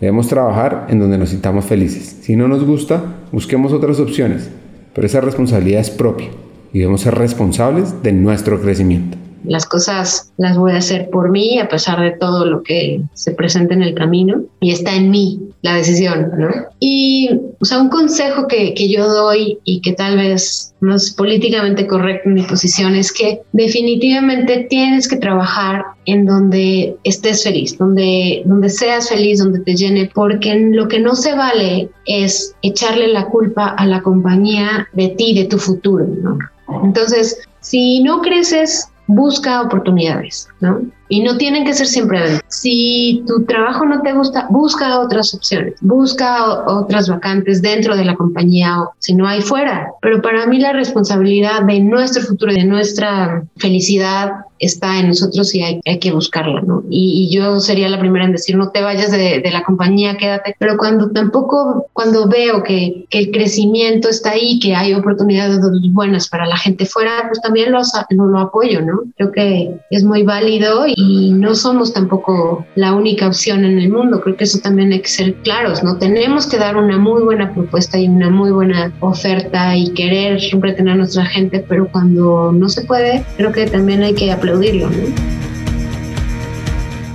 Debemos 0.00 0.28
trabajar 0.28 0.86
en 0.90 0.98
donde 0.98 1.18
nos 1.18 1.30
sintamos 1.30 1.64
felices. 1.64 2.18
Si 2.20 2.36
no 2.36 2.48
nos 2.48 2.64
gusta, 2.64 3.02
busquemos 3.32 3.72
otras 3.72 3.98
opciones, 3.98 4.50
pero 4.94 5.06
esa 5.06 5.20
responsabilidad 5.20 5.80
es 5.80 5.90
propia 5.90 6.28
y 6.72 6.80
debemos 6.80 7.00
ser 7.00 7.14
responsables 7.14 8.02
de 8.02 8.12
nuestro 8.12 8.60
crecimiento 8.60 9.16
las 9.44 9.66
cosas 9.66 10.32
las 10.36 10.56
voy 10.56 10.72
a 10.72 10.78
hacer 10.78 11.10
por 11.10 11.30
mí 11.30 11.58
a 11.58 11.68
pesar 11.68 12.00
de 12.00 12.12
todo 12.12 12.44
lo 12.46 12.62
que 12.62 13.02
se 13.14 13.32
presenta 13.32 13.74
en 13.74 13.82
el 13.82 13.94
camino 13.94 14.42
y 14.60 14.70
está 14.72 14.94
en 14.94 15.10
mí 15.10 15.40
la 15.62 15.74
decisión, 15.74 16.30
¿no? 16.38 16.48
Y, 16.78 17.30
o 17.60 17.64
sea, 17.64 17.80
un 17.80 17.88
consejo 17.88 18.46
que, 18.46 18.74
que 18.74 18.88
yo 18.88 19.08
doy 19.08 19.58
y 19.64 19.80
que 19.80 19.92
tal 19.92 20.16
vez 20.16 20.74
no 20.80 20.94
es 20.94 21.12
políticamente 21.12 21.86
correcto 21.86 22.28
en 22.28 22.34
mi 22.34 22.42
posición 22.42 22.94
es 22.94 23.12
que 23.12 23.40
definitivamente 23.52 24.66
tienes 24.68 25.08
que 25.08 25.16
trabajar 25.16 25.84
en 26.04 26.26
donde 26.26 26.96
estés 27.04 27.42
feliz, 27.42 27.76
donde, 27.78 28.42
donde 28.44 28.68
seas 28.68 29.08
feliz, 29.08 29.38
donde 29.38 29.60
te 29.60 29.74
llene, 29.74 30.10
porque 30.14 30.54
lo 30.54 30.86
que 30.88 31.00
no 31.00 31.14
se 31.14 31.34
vale 31.34 31.88
es 32.06 32.54
echarle 32.62 33.08
la 33.08 33.26
culpa 33.26 33.68
a 33.68 33.86
la 33.86 34.02
compañía 34.02 34.88
de 34.92 35.08
ti, 35.08 35.34
de 35.34 35.46
tu 35.46 35.58
futuro, 35.58 36.06
¿no? 36.06 36.38
Entonces, 36.84 37.38
si 37.60 38.02
no 38.02 38.20
creces 38.20 38.88
busca 39.06 39.62
oportunidades, 39.62 40.48
¿no? 40.60 40.80
Y 41.08 41.22
no 41.22 41.36
tienen 41.36 41.64
que 41.64 41.72
ser 41.72 41.86
siempre. 41.86 42.20
Si 42.48 43.22
tu 43.26 43.44
trabajo 43.44 43.84
no 43.86 44.02
te 44.02 44.12
gusta, 44.12 44.48
busca 44.50 44.98
otras 44.98 45.32
opciones, 45.34 45.74
busca 45.80 46.64
otras 46.66 47.08
vacantes 47.08 47.62
dentro 47.62 47.96
de 47.96 48.04
la 48.04 48.16
compañía 48.16 48.80
o 48.80 48.92
si 48.98 49.14
no 49.14 49.28
hay 49.28 49.40
fuera. 49.40 49.92
Pero 50.02 50.20
para 50.20 50.46
mí 50.46 50.58
la 50.58 50.72
responsabilidad 50.72 51.62
de 51.62 51.80
nuestro 51.80 52.22
futuro, 52.22 52.52
de 52.52 52.64
nuestra 52.64 53.44
felicidad, 53.56 54.45
está 54.58 54.98
en 55.00 55.08
nosotros 55.08 55.54
y 55.54 55.62
hay, 55.62 55.80
que 56.00 56.12
buscarla, 56.12 56.60
¿no? 56.62 56.82
Y, 56.90 57.28
yo 57.30 57.60
sería 57.60 57.88
la 57.88 57.98
primera 57.98 58.24
en 58.24 58.32
decir, 58.32 58.56
no 58.56 58.70
te 58.70 58.82
vayas 58.82 59.10
de, 59.10 59.42
la 59.50 59.62
compañía, 59.62 60.16
quédate. 60.16 60.56
Pero 60.58 60.76
cuando 60.76 61.10
tampoco, 61.10 61.86
cuando 61.92 62.28
veo 62.28 62.62
que, 62.62 63.06
el 63.10 63.30
crecimiento 63.30 64.08
está 64.08 64.32
ahí, 64.32 64.58
que 64.58 64.74
hay 64.74 64.92
oportunidades 64.92 65.58
buenas 65.90 66.28
para 66.28 66.46
la 66.46 66.56
gente 66.56 66.84
fuera, 66.84 67.24
pues 67.28 67.40
también 67.40 67.72
lo, 67.72 67.80
lo, 68.10 68.38
apoyo, 68.38 68.82
¿no? 68.82 69.04
Creo 69.16 69.32
que 69.32 69.74
es 69.90 70.04
muy 70.04 70.22
válido 70.22 70.84
y 70.86 71.32
no 71.32 71.54
somos 71.54 71.94
tampoco 71.94 72.66
la 72.74 72.92
única 72.92 73.26
opción 73.26 73.64
en 73.64 73.78
el 73.78 73.90
mundo. 73.90 74.20
Creo 74.20 74.36
que 74.36 74.44
eso 74.44 74.58
también 74.58 74.92
hay 74.92 75.00
que 75.00 75.08
ser 75.08 75.34
claros, 75.36 75.82
¿no? 75.82 75.96
Tenemos 75.96 76.46
que 76.46 76.58
dar 76.58 76.76
una 76.76 76.98
muy 76.98 77.22
buena 77.22 77.52
propuesta 77.54 77.98
y 77.98 78.08
una 78.08 78.28
muy 78.28 78.50
buena 78.50 78.92
oferta 79.00 79.76
y 79.76 79.90
querer 79.90 80.40
retener 80.60 80.94
a 80.94 80.96
nuestra 80.96 81.24
gente, 81.24 81.64
pero 81.66 81.88
cuando 81.90 82.52
no 82.52 82.68
se 82.68 82.82
puede, 82.82 83.24
creo 83.36 83.52
que 83.52 83.66
también 83.66 84.02
hay 84.02 84.14
que 84.14 84.26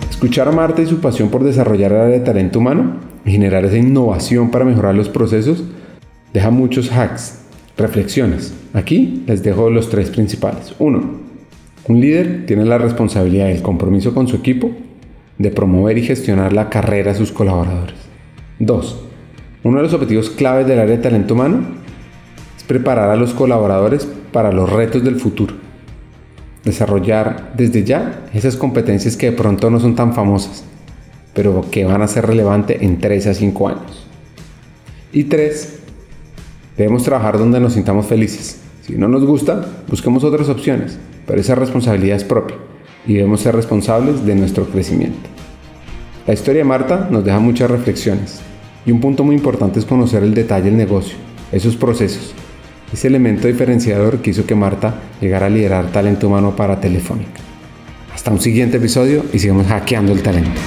Escuchar 0.10 0.48
a 0.48 0.52
Marta 0.52 0.82
y 0.82 0.86
su 0.86 1.00
pasión 1.00 1.30
por 1.30 1.44
desarrollar 1.44 1.92
el 1.92 1.98
área 1.98 2.20
de 2.20 2.26
talento 2.26 2.60
humano 2.60 2.98
y 3.26 3.32
generar 3.32 3.66
esa 3.66 3.78
innovación 3.78 4.52
para 4.52 4.66
mejorar 4.66 4.96
los 4.96 5.10
procesos 5.10 5.64
deja 6.34 6.50
muchos 6.50 6.92
hacks, 6.92 7.40
reflexiones. 7.78 8.54
Aquí 8.74 9.24
les 9.28 9.44
dejo 9.44 9.70
los 9.70 9.90
tres 9.90 10.10
principales. 10.10 10.76
Uno, 10.80 11.22
un 11.88 12.02
líder 12.02 12.46
tiene 12.46 12.66
la 12.66 12.78
responsabilidad 12.78 13.48
y 13.50 13.54
el 13.54 13.62
compromiso 13.62 14.14
con 14.14 14.28
su 14.28 14.36
equipo 14.36 14.72
de 15.38 15.50
promover 15.50 15.98
y 15.98 16.04
gestionar 16.04 16.54
la 16.54 16.70
carrera 16.70 17.14
de 17.14 17.18
sus 17.18 17.32
colaboradores. 17.32 17.96
2. 18.60 19.06
Uno 19.64 19.78
de 19.78 19.84
los 19.84 19.94
objetivos 19.94 20.30
claves 20.30 20.68
del 20.68 20.80
área 20.80 20.98
de 20.98 21.02
talento 21.02 21.34
humano 21.34 21.62
es 22.58 22.64
preparar 22.64 23.10
a 23.10 23.16
los 23.16 23.34
colaboradores 23.34 24.08
para 24.32 24.52
los 24.52 24.70
retos 24.70 25.04
del 25.04 25.16
futuro. 25.16 25.71
Desarrollar 26.64 27.54
desde 27.56 27.84
ya 27.84 28.26
esas 28.34 28.56
competencias 28.56 29.18
que 29.18 29.32
de 29.32 29.38
pronto 29.38 29.70
no 29.70 29.80
son 29.80 29.96
tan 29.96 30.14
famosas, 30.14 30.64
pero 31.34 31.66
que 31.72 31.86
van 31.86 32.02
a 32.02 32.08
ser 32.08 32.28
relevantes 32.28 32.82
en 32.82 33.00
3 33.00 33.28
a 33.28 33.34
5 33.34 33.68
años. 33.68 34.08
Y 35.12 35.26
3. 35.26 35.80
Debemos 36.78 37.04
trabajar 37.04 37.38
donde 37.38 37.60
nos 37.60 37.74
sintamos 37.74 38.06
felices. 38.06 38.60
Si 38.82 38.94
no 38.94 39.08
nos 39.08 39.26
gusta, 39.26 39.66
busquemos 39.88 40.24
otras 40.24 40.50
opciones 40.50 40.98
pero 41.26 41.40
esa 41.40 41.56
responsabilidad 41.56 42.18
es 42.18 42.24
propia 42.24 42.58
y 43.08 43.14
debemos 43.14 43.42
ser 43.42 43.56
responsables 43.56 44.26
de 44.26 44.36
nuestro 44.36 44.66
crecimiento. 44.66 45.30
La 46.28 46.34
historia 46.34 46.60
de 46.60 46.68
Marta 46.68 47.08
nos 47.10 47.24
deja 47.24 47.40
muchas 47.40 47.72
reflexiones 47.72 48.42
y 48.86 48.92
un 48.92 49.00
punto 49.00 49.24
muy 49.24 49.36
importante 49.36 49.80
es 49.80 49.86
conocer 49.86 50.24
el 50.24 50.34
detalle 50.34 50.66
del 50.66 50.78
negocio, 50.78 51.18
esos 51.52 51.76
procesos, 51.76 52.34
ese 52.92 53.08
elemento 53.08 53.48
diferenciador 53.48 54.22
que 54.22 54.32
hizo 54.32 54.46
que 54.46 54.56
Marta 54.56 54.96
llegara 55.22 55.46
a 55.46 55.50
liderar 55.50 55.92
talento 55.92 56.28
humano 56.28 56.56
para 56.56 56.80
Telefónica. 56.80 57.42
Hasta 58.14 58.32
un 58.32 58.42
siguiente 58.42 58.78
episodio 58.78 59.26
y 59.34 59.40
sigamos 59.40 59.68
hackeando 59.68 60.12
el 60.12 60.22
talento. 60.22 60.60